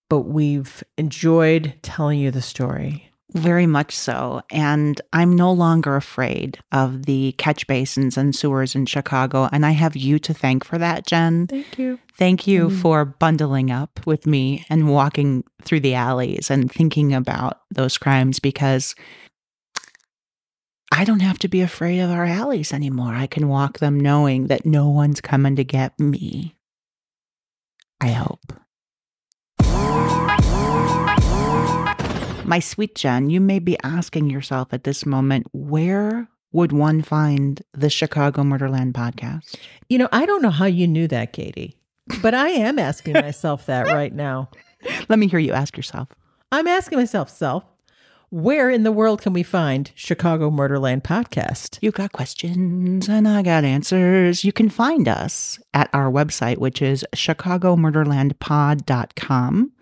But 0.08 0.20
we've 0.20 0.82
enjoyed 0.96 1.74
telling 1.82 2.18
you 2.18 2.30
the 2.30 2.40
story. 2.40 3.10
Very 3.34 3.66
much 3.66 3.94
so. 3.94 4.40
And 4.50 5.00
I'm 5.12 5.36
no 5.36 5.52
longer 5.52 5.96
afraid 5.96 6.58
of 6.72 7.04
the 7.04 7.32
catch 7.32 7.66
basins 7.66 8.16
and 8.16 8.34
sewers 8.34 8.74
in 8.74 8.86
Chicago. 8.86 9.50
And 9.52 9.66
I 9.66 9.72
have 9.72 9.96
you 9.96 10.18
to 10.20 10.32
thank 10.32 10.64
for 10.64 10.78
that, 10.78 11.06
Jen. 11.06 11.46
Thank 11.46 11.78
you. 11.78 11.98
Thank 12.16 12.46
you 12.46 12.68
mm-hmm. 12.68 12.78
for 12.80 13.04
bundling 13.04 13.70
up 13.70 14.00
with 14.06 14.26
me 14.26 14.64
and 14.70 14.88
walking 14.88 15.44
through 15.62 15.80
the 15.80 15.94
alleys 15.94 16.50
and 16.50 16.72
thinking 16.72 17.12
about 17.12 17.60
those 17.70 17.98
crimes 17.98 18.38
because 18.40 18.94
I 20.90 21.04
don't 21.04 21.20
have 21.20 21.38
to 21.40 21.48
be 21.48 21.60
afraid 21.60 22.00
of 22.00 22.10
our 22.10 22.24
alleys 22.24 22.72
anymore. 22.72 23.14
I 23.14 23.26
can 23.26 23.48
walk 23.48 23.78
them 23.78 24.00
knowing 24.00 24.46
that 24.46 24.64
no 24.64 24.88
one's 24.88 25.20
coming 25.20 25.54
to 25.56 25.64
get 25.64 25.98
me. 26.00 26.56
I 28.00 28.08
hope. 28.08 28.54
My 32.48 32.60
sweet 32.60 32.94
Jen, 32.94 33.28
you 33.28 33.42
may 33.42 33.58
be 33.58 33.76
asking 33.84 34.30
yourself 34.30 34.72
at 34.72 34.84
this 34.84 35.04
moment, 35.04 35.46
where 35.52 36.30
would 36.50 36.72
one 36.72 37.02
find 37.02 37.60
the 37.74 37.90
Chicago 37.90 38.42
Murderland 38.42 38.94
podcast? 38.94 39.54
You 39.90 39.98
know, 39.98 40.08
I 40.12 40.24
don't 40.24 40.40
know 40.40 40.48
how 40.48 40.64
you 40.64 40.88
knew 40.88 41.06
that, 41.08 41.34
Katie, 41.34 41.76
but 42.22 42.32
I 42.32 42.48
am 42.48 42.78
asking 42.78 43.12
myself 43.12 43.66
that 43.66 43.86
right 43.92 44.14
now. 44.14 44.48
Let 45.10 45.18
me 45.18 45.28
hear 45.28 45.38
you 45.38 45.52
ask 45.52 45.76
yourself. 45.76 46.08
I'm 46.50 46.66
asking 46.66 46.96
myself, 46.96 47.28
self, 47.28 47.64
where 48.30 48.70
in 48.70 48.82
the 48.82 48.92
world 48.92 49.22
can 49.22 49.32
we 49.32 49.42
find 49.42 49.90
Chicago 49.94 50.50
Murderland 50.50 51.02
podcast? 51.02 51.78
You 51.80 51.90
got 51.90 52.12
questions 52.12 53.08
and 53.08 53.26
I 53.26 53.40
got 53.42 53.64
answers. 53.64 54.44
You 54.44 54.52
can 54.52 54.68
find 54.68 55.08
us 55.08 55.58
at 55.72 55.88
our 55.92 56.10
website, 56.10 56.58
which 56.58 56.82
is 56.82 57.06
chicagomurderlandpod.com. 57.14 59.72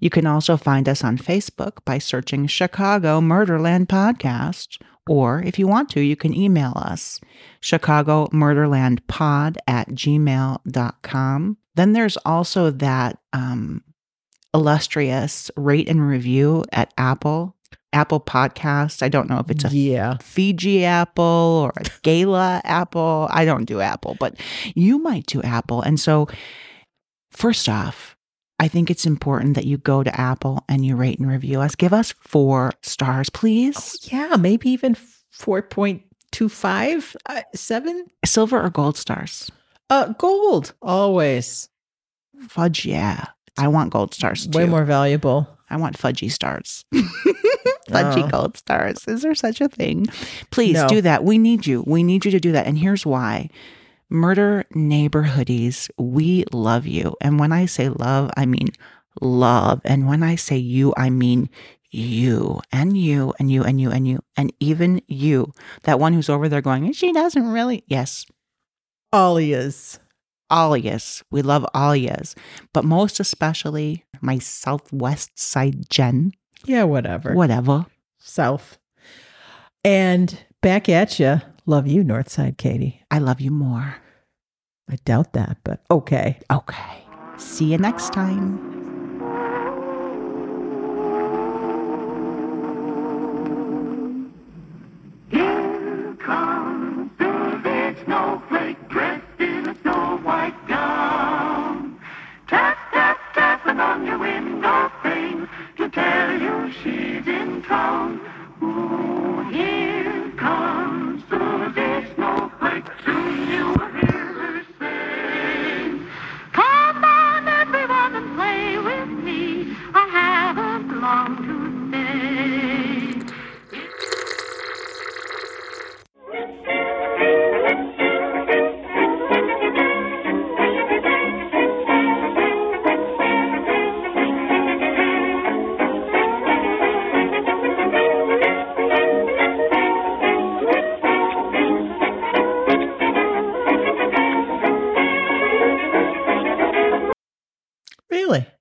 You 0.00 0.10
can 0.10 0.26
also 0.26 0.56
find 0.56 0.88
us 0.88 1.04
on 1.04 1.18
Facebook 1.18 1.84
by 1.84 1.98
searching 1.98 2.48
Chicago 2.48 3.20
Murderland 3.20 3.88
Podcast. 3.88 4.78
Or 5.06 5.42
if 5.42 5.58
you 5.58 5.68
want 5.68 5.90
to, 5.90 6.00
you 6.00 6.16
can 6.16 6.34
email 6.34 6.72
us, 6.76 7.20
chicagomurderlandpod 7.62 9.56
at 9.68 9.90
gmail.com. 9.90 11.56
Then 11.74 11.92
there's 11.92 12.16
also 12.18 12.70
that 12.70 13.18
um, 13.32 13.82
illustrious 14.54 15.50
rate 15.56 15.88
and 15.88 16.08
review 16.08 16.64
at 16.72 16.94
Apple, 16.96 17.56
Apple 17.92 18.20
Podcasts. 18.20 19.02
I 19.02 19.08
don't 19.08 19.28
know 19.28 19.38
if 19.38 19.50
it's 19.50 19.64
a 19.64 19.68
Yeah. 19.68 20.16
Fuji 20.20 20.84
apple 20.84 21.24
or 21.64 21.72
a 21.76 21.84
Gala 22.02 22.60
apple. 22.64 23.28
I 23.30 23.44
don't 23.44 23.64
do 23.64 23.80
apple, 23.80 24.16
but 24.18 24.34
you 24.74 24.98
might 24.98 25.26
do 25.26 25.40
apple. 25.42 25.80
And 25.82 25.98
so, 26.00 26.28
first 27.30 27.68
off, 27.68 28.16
I 28.60 28.68
think 28.68 28.90
it's 28.90 29.06
important 29.06 29.54
that 29.56 29.64
you 29.66 29.78
go 29.78 30.02
to 30.04 30.20
Apple 30.20 30.64
and 30.68 30.86
you 30.86 30.94
rate 30.94 31.18
and 31.18 31.28
review 31.28 31.60
us. 31.60 31.74
Give 31.74 31.92
us 31.92 32.12
four 32.20 32.70
stars, 32.82 33.28
please. 33.28 33.98
Yeah, 34.12 34.36
maybe 34.36 34.70
even 34.70 34.96
4.25, 35.32 37.16
uh, 37.26 37.42
7? 37.54 38.06
Silver 38.24 38.60
or 38.62 38.70
gold 38.70 38.96
stars? 38.96 39.50
Uh, 39.90 40.08
gold, 40.18 40.72
always. 40.82 41.68
Fudge, 42.48 42.86
yeah. 42.86 43.26
I 43.58 43.68
want 43.68 43.92
gold 43.92 44.14
stars 44.14 44.46
too. 44.46 44.56
Way 44.58 44.66
more 44.66 44.84
valuable. 44.84 45.48
I 45.74 45.76
want 45.76 45.98
fudgy 45.98 46.30
stars. 46.30 46.84
fudgy 47.90 48.24
Oh. 48.24 48.28
gold 48.30 48.56
stars. 48.56 49.04
Is 49.08 49.22
there 49.22 49.34
such 49.34 49.60
a 49.60 49.68
thing? 49.68 50.06
Please 50.50 50.74
No. 50.74 50.88
do 50.88 51.00
that. 51.02 51.24
We 51.24 51.36
need 51.38 51.66
you. 51.66 51.82
We 51.86 52.02
need 52.02 52.24
you 52.24 52.30
to 52.30 52.40
do 52.40 52.52
that. 52.52 52.66
And 52.66 52.78
here's 52.78 53.04
why. 53.04 53.50
Murder 54.08 54.64
neighborhoodies, 54.74 55.90
we 55.98 56.44
love 56.52 56.86
you. 56.86 57.16
And 57.20 57.40
when 57.40 57.52
I 57.52 57.66
say 57.66 57.88
love, 57.88 58.30
I 58.36 58.46
mean 58.46 58.68
love. 59.20 59.80
And 59.84 60.06
when 60.06 60.22
I 60.22 60.36
say 60.36 60.56
you, 60.56 60.94
I 60.96 61.10
mean 61.10 61.50
you 61.90 62.60
and 62.72 62.96
you 62.96 63.32
and 63.38 63.50
you 63.50 63.62
and 63.64 63.80
you 63.80 63.90
and 63.90 64.06
you 64.06 64.20
and 64.36 64.52
even 64.60 65.00
you. 65.08 65.52
That 65.82 65.98
one 65.98 66.12
who's 66.12 66.28
over 66.28 66.48
there 66.48 66.60
going, 66.60 66.92
she 66.92 67.12
doesn't 67.12 67.48
really. 67.50 67.82
Yes, 67.88 68.24
Alias. 69.12 69.98
Alias. 70.50 71.22
We 71.30 71.42
love 71.42 71.66
Alias. 71.74 72.34
But 72.72 72.84
most 72.84 73.20
especially 73.20 74.04
my 74.20 74.38
Southwest 74.38 75.38
side 75.38 75.88
Jen. 75.90 76.32
Yeah, 76.64 76.84
whatever. 76.84 77.34
Whatever. 77.34 77.86
South. 78.18 78.78
And 79.84 80.38
back 80.62 80.88
at 80.88 81.18
you. 81.18 81.40
Love 81.66 81.86
you, 81.86 82.02
Northside 82.04 82.56
Katie. 82.58 83.02
I 83.10 83.18
love 83.18 83.40
you 83.40 83.50
more. 83.50 83.96
I 84.90 84.96
doubt 85.04 85.32
that, 85.32 85.58
but 85.64 85.80
okay. 85.90 86.38
Okay. 86.50 87.04
See 87.38 87.72
you 87.72 87.78
next 87.78 88.12
time. 88.12 88.83
On 104.04 104.10
your 104.10 104.18
window 104.18 104.92
frame 105.00 105.48
to 105.76 105.88
tell 105.88 106.40
you 106.40 106.72
she's 106.82 107.26
in 107.26 107.62
town. 107.62 108.20
Ooh, 108.62 109.48
here 109.50 110.30
comes 110.36 111.22
Susie 111.30 112.14
Snowflake. 112.14 112.84
Soon 113.04 113.48
you'll 113.48 113.78
hear 113.92 114.03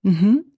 Okay. 0.06 0.53